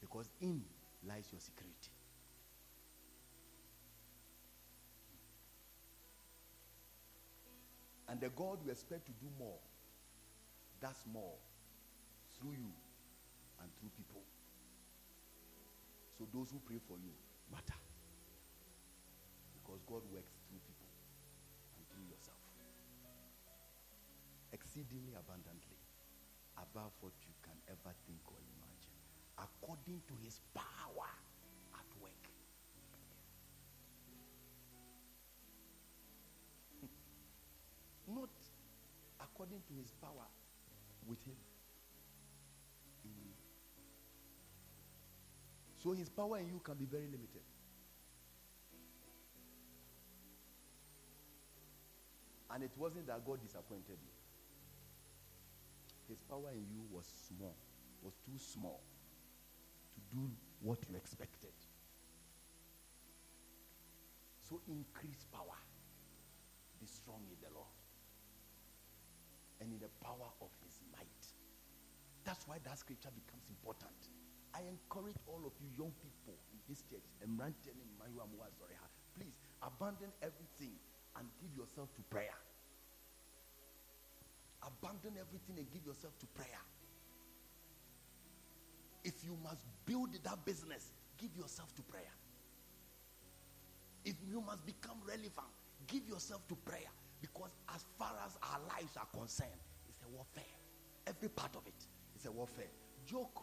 Because 0.00 0.28
in 0.40 0.62
lies 1.06 1.28
your 1.32 1.40
security. 1.40 1.90
And 8.08 8.20
the 8.20 8.28
god 8.30 8.58
we 8.64 8.70
expect 8.70 9.06
to 9.06 9.12
do 9.12 9.26
more 9.38 9.58
does 10.80 10.96
more 11.12 11.34
through 12.38 12.52
you 12.52 12.72
and 13.60 13.70
through 13.78 13.90
people. 13.96 14.22
So 16.18 16.26
those 16.32 16.50
who 16.50 16.60
pray 16.66 16.78
for 16.86 16.96
you 16.98 17.12
matter. 17.50 17.78
Because 19.54 19.80
god 19.86 20.02
works 20.12 20.32
through 20.48 20.60
people 20.64 20.88
and 21.76 21.84
through 21.88 22.06
yourself. 22.08 22.38
Exceedingly 24.52 25.12
abundantly 25.12 25.76
above 26.56 26.92
what 27.00 27.12
you 27.22 27.34
can 27.42 27.56
ever 27.68 27.94
think 28.06 28.20
or 28.26 28.40
imagine. 28.56 28.96
According 29.38 30.02
to 30.08 30.14
his 30.24 30.40
power 30.54 31.12
at 31.74 31.88
work. 32.00 32.24
Not 38.08 38.32
according 39.20 39.62
to 39.68 39.74
his 39.78 39.92
power 40.00 40.26
with 41.06 41.22
him 41.22 41.36
so 45.78 45.92
his 45.92 46.08
power 46.08 46.38
in 46.38 46.48
you 46.48 46.60
can 46.62 46.74
be 46.74 46.84
very 46.84 47.06
limited. 47.06 47.42
And 52.50 52.64
it 52.64 52.72
wasn't 52.76 53.06
that 53.06 53.24
god 53.24 53.40
disappointed 53.40 53.98
you. 54.02 54.14
His 56.08 56.18
power 56.22 56.50
in 56.52 56.66
you 56.72 56.82
was 56.90 57.06
small 57.28 57.54
was 58.02 58.14
too 58.24 58.38
small 58.38 58.80
to 59.94 60.16
do 60.16 60.30
what 60.60 60.78
you 60.88 60.96
expected. 60.96 61.52
So 64.48 64.60
increase 64.66 65.26
power. 65.32 65.58
Be 66.80 66.86
strong 66.86 67.20
in 67.30 67.36
the 67.42 67.52
lord 67.54 67.66
and 69.60 69.72
in 69.72 69.78
the 69.78 69.90
power 70.02 70.30
of 70.40 70.48
his 70.64 70.80
might. 70.92 71.26
That's 72.24 72.46
why 72.46 72.56
that 72.64 72.78
scripture 72.78 73.10
becomes 73.14 73.44
important 73.50 74.08
i 74.54 74.60
encourage 74.62 75.16
all 75.26 75.44
of 75.46 75.52
you 75.60 75.68
young 75.76 75.92
people 76.02 76.36
in 76.52 76.58
this 76.68 76.82
church 76.90 77.04
Mmeranteɛ 77.26 77.74
ne 77.76 77.84
mmaayewa 77.84 78.24
a 78.24 78.26
mowɔ 78.26 78.44
asɔre 78.48 78.76
ha, 78.76 78.88
please 79.14 79.34
abandon 79.62 80.12
everything 80.22 80.78
and 81.16 81.26
give 81.40 81.50
yourself 81.56 81.92
to 81.94 82.02
prayer. 82.02 82.34
Abandon 84.62 85.14
everything 85.18 85.58
and 85.58 85.70
give 85.72 85.84
yourself 85.86 86.18
to 86.18 86.26
prayer. 86.26 86.62
If 89.04 89.24
you 89.24 89.36
must 89.42 89.64
build 89.86 90.10
that 90.22 90.44
business 90.44 90.92
give 91.16 91.30
yourself 91.36 91.74
to 91.76 91.82
prayer. 91.82 92.14
If 94.04 94.16
you 94.28 94.40
must 94.40 94.64
become 94.66 94.98
relevant 95.06 95.52
give 95.86 96.08
yourself 96.08 96.46
to 96.48 96.54
prayer. 96.56 96.90
Because 97.20 97.50
as 97.74 97.84
far 97.98 98.14
as 98.24 98.38
our 98.42 98.60
lives 98.68 98.96
are 98.96 99.06
concerned 99.12 99.62
it's 99.88 100.02
a 100.02 100.08
warfare. 100.08 100.44
Every 101.06 101.28
part 101.28 101.54
of 101.56 101.66
it 101.66 101.86
is 102.16 102.26
a 102.26 102.32
warfare. 102.32 102.70
Joke 103.06 103.42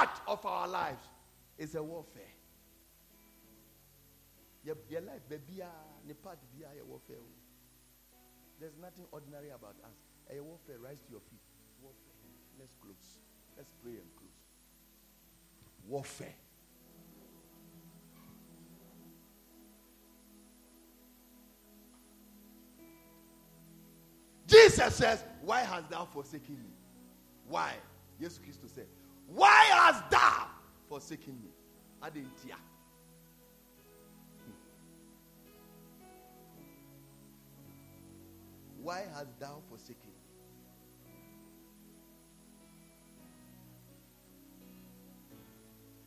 part 0.00 0.20
of 0.26 0.46
our 0.46 0.68
lives 0.68 1.04
is 1.58 1.74
a 1.74 1.82
warfare. 1.82 2.22
Your, 4.64 4.76
your 4.88 5.00
life 5.02 5.20
baby 5.28 5.62
ah, 5.62 5.66
ne 6.06 6.14
part 6.14 6.38
bi 6.52 6.64
a 6.64 6.68
ah, 6.68 6.84
warfare 6.86 7.16
oh. 7.18 7.32
there's 8.60 8.76
nothing 8.80 9.04
ordinary 9.10 9.50
about 9.50 9.76
us. 9.84 9.96
Ɛyɛ 10.30 10.42
warfare 10.42 10.78
rise 10.78 11.00
to 11.06 11.10
your 11.12 11.20
feet. 11.20 11.40
Warfare. 11.82 12.12
Let's 12.58 12.74
close. 12.74 13.20
Let's 13.56 13.72
pray 13.82 13.92
and 13.92 14.16
close. 14.16 14.40
Warfare. 15.88 16.34
Jesus 24.46 24.94
says, 24.94 25.24
Why 25.42 25.60
hast 25.60 25.88
thou 25.90 26.04
forsaken 26.04 26.56
me? 26.56 26.70
Why? 27.48 27.74
Jesus 28.18 28.38
Christ 28.38 28.74
said, 28.74 28.86
Why 29.32 29.64
hast 29.70 30.10
thou 30.10 30.48
forsaken 30.88 31.40
me? 31.42 31.50
Adentia. 32.02 32.56
Why 38.82 39.04
hast 39.14 39.38
thou 39.38 39.62
forsaken 39.68 40.08
me? 40.08 40.30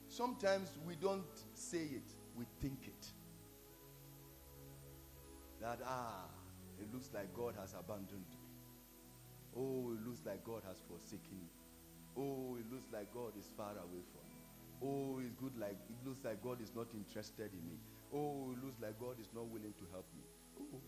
Sometimes 0.07 0.69
we 0.85 0.95
don't 0.95 1.23
say 1.53 1.83
it, 1.83 2.11
we 2.35 2.45
think 2.61 2.87
it. 2.87 3.07
That, 5.61 5.79
ah, 5.85 6.25
it 6.79 6.93
looks 6.93 7.09
like 7.13 7.33
God 7.33 7.55
has 7.59 7.73
abandoned 7.73 8.25
me. 8.29 8.37
Oh, 9.55 9.93
it 9.93 10.07
looks 10.07 10.21
like 10.25 10.43
God 10.43 10.61
has 10.67 10.77
forsaken 10.87 11.37
me. 11.39 11.49
Oh, 12.17 12.57
it 12.59 12.65
looks 12.71 12.87
like 12.93 13.11
God 13.13 13.33
is 13.37 13.49
far 13.57 13.71
away 13.71 14.03
from 14.13 14.25
me. 14.29 14.37
Oh, 14.83 15.19
it's 15.19 15.33
good 15.35 15.57
like 15.57 15.77
it 15.89 16.07
looks 16.07 16.19
like 16.23 16.43
God 16.43 16.61
is 16.61 16.71
not 16.75 16.87
interested 16.93 17.51
in 17.53 17.63
me. 17.69 17.77
Oh, 18.13 18.53
it 18.53 18.63
looks 18.63 18.79
like 18.81 18.99
God 18.99 19.19
is 19.19 19.29
not 19.33 19.47
willing 19.47 19.73
to 19.73 19.85
help 19.91 20.05
me. 20.13 20.23
Oh. 20.59 20.81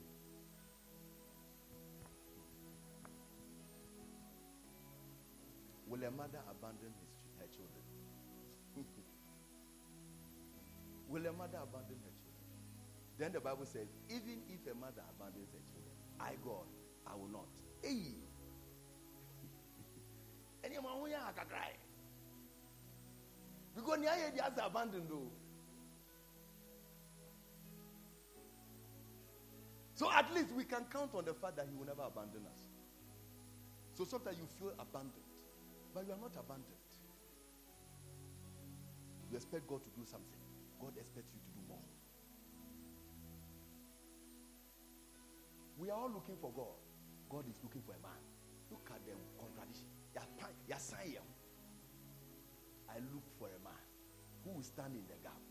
Will 5.88 6.04
a 6.04 6.12
mother 6.12 6.42
abandon 6.50 6.94
his, 7.00 7.10
her 7.40 7.48
children? 7.48 7.84
Will 11.10 11.26
a 11.26 11.32
mother 11.32 11.60
abandon 11.64 11.98
her 12.04 12.14
children? 12.20 12.46
Then 13.18 13.32
the 13.32 13.40
Bible 13.40 13.66
says, 13.66 13.88
even 14.10 14.42
if 14.50 14.66
a 14.70 14.76
mother 14.76 15.04
abandons 15.16 15.50
her 15.54 15.64
children, 15.72 15.96
I, 16.20 16.36
God, 16.44 16.68
I 17.08 17.16
will 17.16 17.30
not. 17.30 17.48
Hey! 17.82 18.14
And 20.66 20.74
nneɛma 20.74 20.90
ho 20.90 21.06
yɛ 21.06 21.18
akakra 21.30 21.62
yi 21.70 21.78
because 23.76 24.00
nea 24.00 24.10
yɛ 24.18 24.34
di 24.34 24.40
ase 24.40 24.60
abandon 24.66 25.08
do 25.08 25.32
so 29.94 30.12
at 30.12 30.34
least 30.34 30.52
we 30.54 30.64
can 30.64 30.86
count 30.86 31.14
on 31.14 31.24
the 31.26 31.34
fact 31.34 31.56
that 31.58 31.68
he 31.70 31.76
will 31.76 31.86
never 31.86 32.02
abandon 32.02 32.46
us. 32.48 32.60
So 33.94 34.06
sometimes 34.06 34.38
you 34.40 34.48
feel 34.60 34.74
abandoned 34.80 35.36
but 35.94 36.08
you 36.08 36.14
are 36.14 36.20
not 36.20 36.34
abandoned. 36.34 36.82
You 39.30 39.38
expect 39.38 39.68
god 39.68 39.84
to 39.84 39.90
do 40.00 40.04
something. 40.06 40.42
God 40.82 40.98
expects 40.98 41.32
you 41.32 41.40
to 41.40 41.52
do 41.54 41.62
more. 41.70 41.86
We 45.78 45.92
are 45.92 45.98
all 45.98 46.10
looking 46.12 46.38
for 46.42 46.52
god. 46.52 46.76
God 47.30 47.46
is 47.50 47.60
looking 47.64 47.82
for 47.86 47.94
a 47.94 48.02
man. 48.02 48.20
Look 48.72 48.90
at 48.92 49.06
the 49.06 49.14
I 52.90 52.98
look 53.14 53.28
for 53.38 53.48
a 53.48 53.60
man 53.64 53.86
who 54.44 54.52
will 54.56 54.64
stand 54.64 54.96
in 54.96 55.04
the 55.08 55.20
gap. 55.22 55.42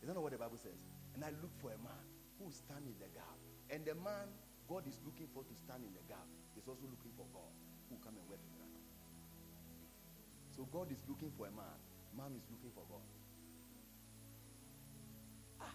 That 0.00 0.14
not 0.14 0.22
what 0.22 0.32
the 0.32 0.38
Bible 0.38 0.56
says? 0.56 0.80
And 1.14 1.24
I 1.24 1.28
look 1.42 1.52
for 1.60 1.68
a 1.70 1.78
man 1.78 2.04
who 2.38 2.46
will 2.46 2.56
stand 2.56 2.86
in 2.86 2.96
the 2.98 3.10
gap. 3.12 3.36
And 3.68 3.84
the 3.84 3.94
man 3.94 4.32
God 4.70 4.86
is 4.86 4.98
looking 5.04 5.26
for 5.34 5.42
to 5.44 5.54
stand 5.54 5.84
in 5.84 5.92
the 5.92 6.00
gap 6.08 6.24
is 6.56 6.68
also 6.68 6.86
looking 6.88 7.12
for 7.16 7.26
God 7.34 7.52
who 7.88 7.96
will 7.96 8.02
come 8.02 8.14
and 8.16 8.24
work 8.30 8.38
a 8.38 8.50
miracle. 8.54 8.80
So 10.56 10.66
God 10.72 10.90
is 10.90 11.02
looking 11.08 11.30
for 11.36 11.46
a 11.46 11.50
man. 11.50 11.76
Man 12.16 12.32
is 12.38 12.46
looking 12.50 12.70
for 12.72 12.84
God. 12.88 13.02
Ah. 15.60 15.74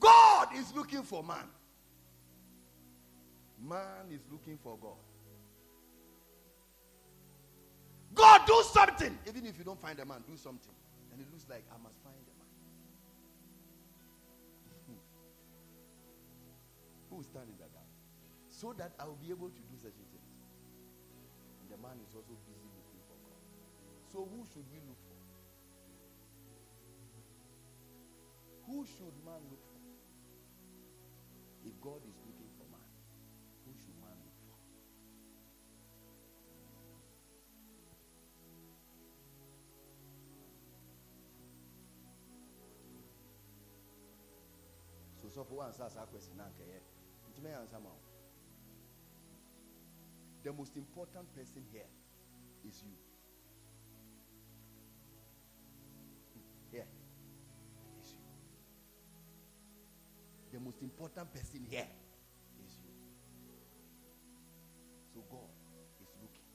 God 0.00 0.48
is 0.56 0.74
looking 0.74 1.02
for 1.02 1.22
man. 1.22 1.48
Man 3.64 4.12
is 4.12 4.20
looking 4.30 4.58
for 4.62 4.76
God. 4.76 5.00
God, 8.14 8.46
do 8.46 8.62
something. 8.72 9.18
Even 9.26 9.46
if 9.46 9.56
you 9.56 9.64
don't 9.64 9.80
find 9.80 9.98
a 9.98 10.04
man, 10.04 10.22
do 10.28 10.36
something. 10.36 10.74
And 11.10 11.20
it 11.20 11.26
looks 11.32 11.46
like 11.48 11.64
I 11.72 11.78
must 11.82 11.96
find 12.04 12.20
a 12.20 12.34
man. 12.36 12.52
Who 17.08 17.16
will 17.16 17.24
stand 17.24 17.48
in 17.48 17.56
the 17.56 17.64
gap? 17.72 17.88
So 18.50 18.74
that 18.76 18.92
I 19.00 19.06
will 19.06 19.16
be 19.16 19.30
able 19.30 19.48
to 19.48 19.62
do 19.72 19.76
certain 19.80 20.04
things. 20.12 20.36
And 21.64 21.72
the 21.72 21.80
man 21.80 21.96
is 22.04 22.14
also 22.14 22.36
busy 22.44 22.68
looking 22.68 23.00
for 23.08 23.16
God. 23.16 23.40
So 24.12 24.28
who 24.28 24.44
should 24.52 24.68
we 24.68 24.78
look 24.84 25.00
for? 25.08 25.16
Who 28.68 28.84
should 28.84 29.16
man 29.24 29.40
look 29.48 29.64
for? 29.72 29.80
If 31.64 31.80
God 31.80 32.04
is 32.04 32.23
One 45.36 45.66
answer 45.66 45.82
that 45.82 46.10
question 46.10 46.36
na 46.36 46.46
nkeye. 46.46 46.78
Ntime 47.30 47.58
answer 47.58 47.80
ma. 47.80 47.90
wo. 47.90 47.98
The 50.44 50.52
most 50.52 50.76
important 50.76 51.34
person 51.34 51.64
here 51.72 51.90
is 52.62 52.82
you. 52.84 52.94
Here 56.70 56.86
is 57.98 58.14
you. 58.14 58.22
The 60.52 60.60
most 60.60 60.82
important 60.82 61.32
person 61.34 61.66
here 61.68 61.88
is 62.62 62.78
you. 62.78 62.94
So 65.12 65.24
God 65.26 65.50
is 66.00 66.14
looking 66.22 66.46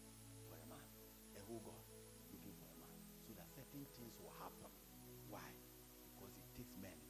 for 0.48 0.56
a 0.56 0.68
man, 0.72 0.88
a 1.36 1.42
whole 1.44 1.60
God 1.66 1.84
looking 2.32 2.56
for 2.56 2.68
a 2.72 2.78
man, 2.80 2.96
so 3.28 3.34
that 3.36 3.52
certain 3.52 3.84
things 3.98 4.16
will 4.24 4.32
happen. 4.40 4.72
Why? 5.28 5.52
Because 6.16 6.32
it 6.40 6.48
takes 6.56 6.78
men 6.80 7.09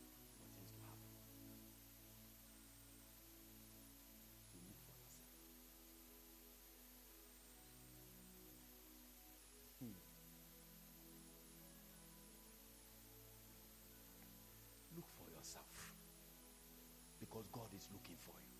for 18.26 18.32
you. 18.32 18.59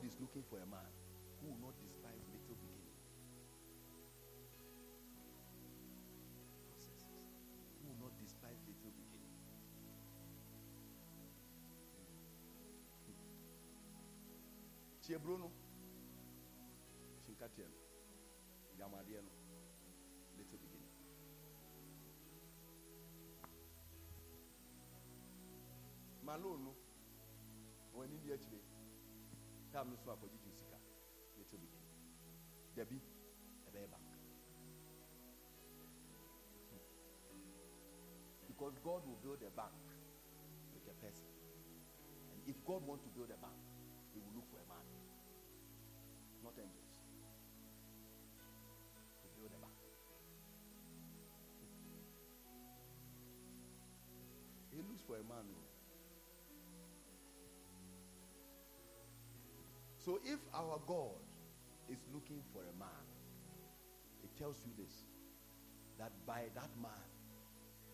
God 0.00 0.08
is 0.08 0.16
looking 0.18 0.42
for 0.48 0.56
a 0.56 0.64
man 0.64 0.88
who 1.40 1.48
will 1.52 1.60
not 1.60 1.76
despise 1.84 2.24
little 2.32 2.56
beginning. 2.56 2.88
Processes. 6.72 7.04
Who 7.76 7.92
will 7.92 8.08
not 8.08 8.16
despise 8.16 8.56
little 8.64 8.96
beginning. 8.96 9.36
Chiebro 15.04 15.36
no. 15.36 15.52
Chinkatia 17.20 17.68
no. 17.68 17.76
Yamadeɛ. 18.80 19.20
Little 20.38 20.58
beginning. 20.64 20.96
Malone 26.24 26.64
no. 26.64 26.72
Wɔn 27.92 28.08
ani 28.08 28.69
Tam 29.72 29.86
no 29.88 29.96
so 30.02 30.10
akɔgyegye 30.10 30.52
sika. 30.52 30.78
Little 31.38 31.58
beginning. 31.58 31.94
Dabi. 32.74 32.98
Ɛbɛyɛ 33.66 33.90
bank. 33.90 34.06
Because 38.48 38.76
God 38.84 39.06
will 39.06 39.20
build 39.22 39.42
a 39.46 39.50
bank 39.56 39.72
with 40.74 40.84
a 40.90 40.94
person. 41.00 41.30
And 42.32 42.42
if 42.46 42.56
God 42.66 42.82
wants 42.84 43.04
to 43.04 43.10
build 43.10 43.30
a 43.30 43.38
bank, 43.38 43.62
He 44.12 44.18
will 44.18 44.34
look 44.34 44.50
for 44.50 44.58
a 44.58 44.66
man, 44.66 44.84
not 46.42 46.58
angels, 46.58 46.98
to 49.22 49.26
build 49.38 49.52
a 49.54 49.60
bank. 49.64 49.78
He 54.70 54.82
looks 54.82 55.02
for 55.06 55.16
a 55.16 55.22
man. 55.24 55.46
oh. 55.54 55.69
So 60.04 60.18
if 60.24 60.40
our 60.54 60.80
God 60.86 61.20
is 61.88 61.98
looking 62.12 62.42
for 62.52 62.62
a 62.62 62.74
man, 62.78 63.04
it 64.24 64.36
tells 64.38 64.56
you 64.64 64.72
this 64.82 65.04
that 65.98 66.12
by 66.26 66.44
that 66.54 66.70
man 66.80 67.08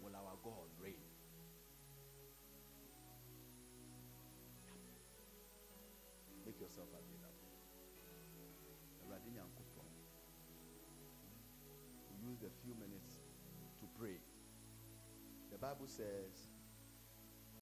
will 0.00 0.14
our 0.14 0.38
God 0.44 0.70
reign. 0.80 0.94
Make 6.46 6.60
yourself 6.60 6.86
available. 6.94 7.16
Use 12.26 12.40
the 12.42 12.50
few 12.66 12.74
minutes 12.74 13.22
to 13.78 13.86
pray. 13.98 14.18
The 15.52 15.58
Bible 15.58 15.86
says 15.86 16.50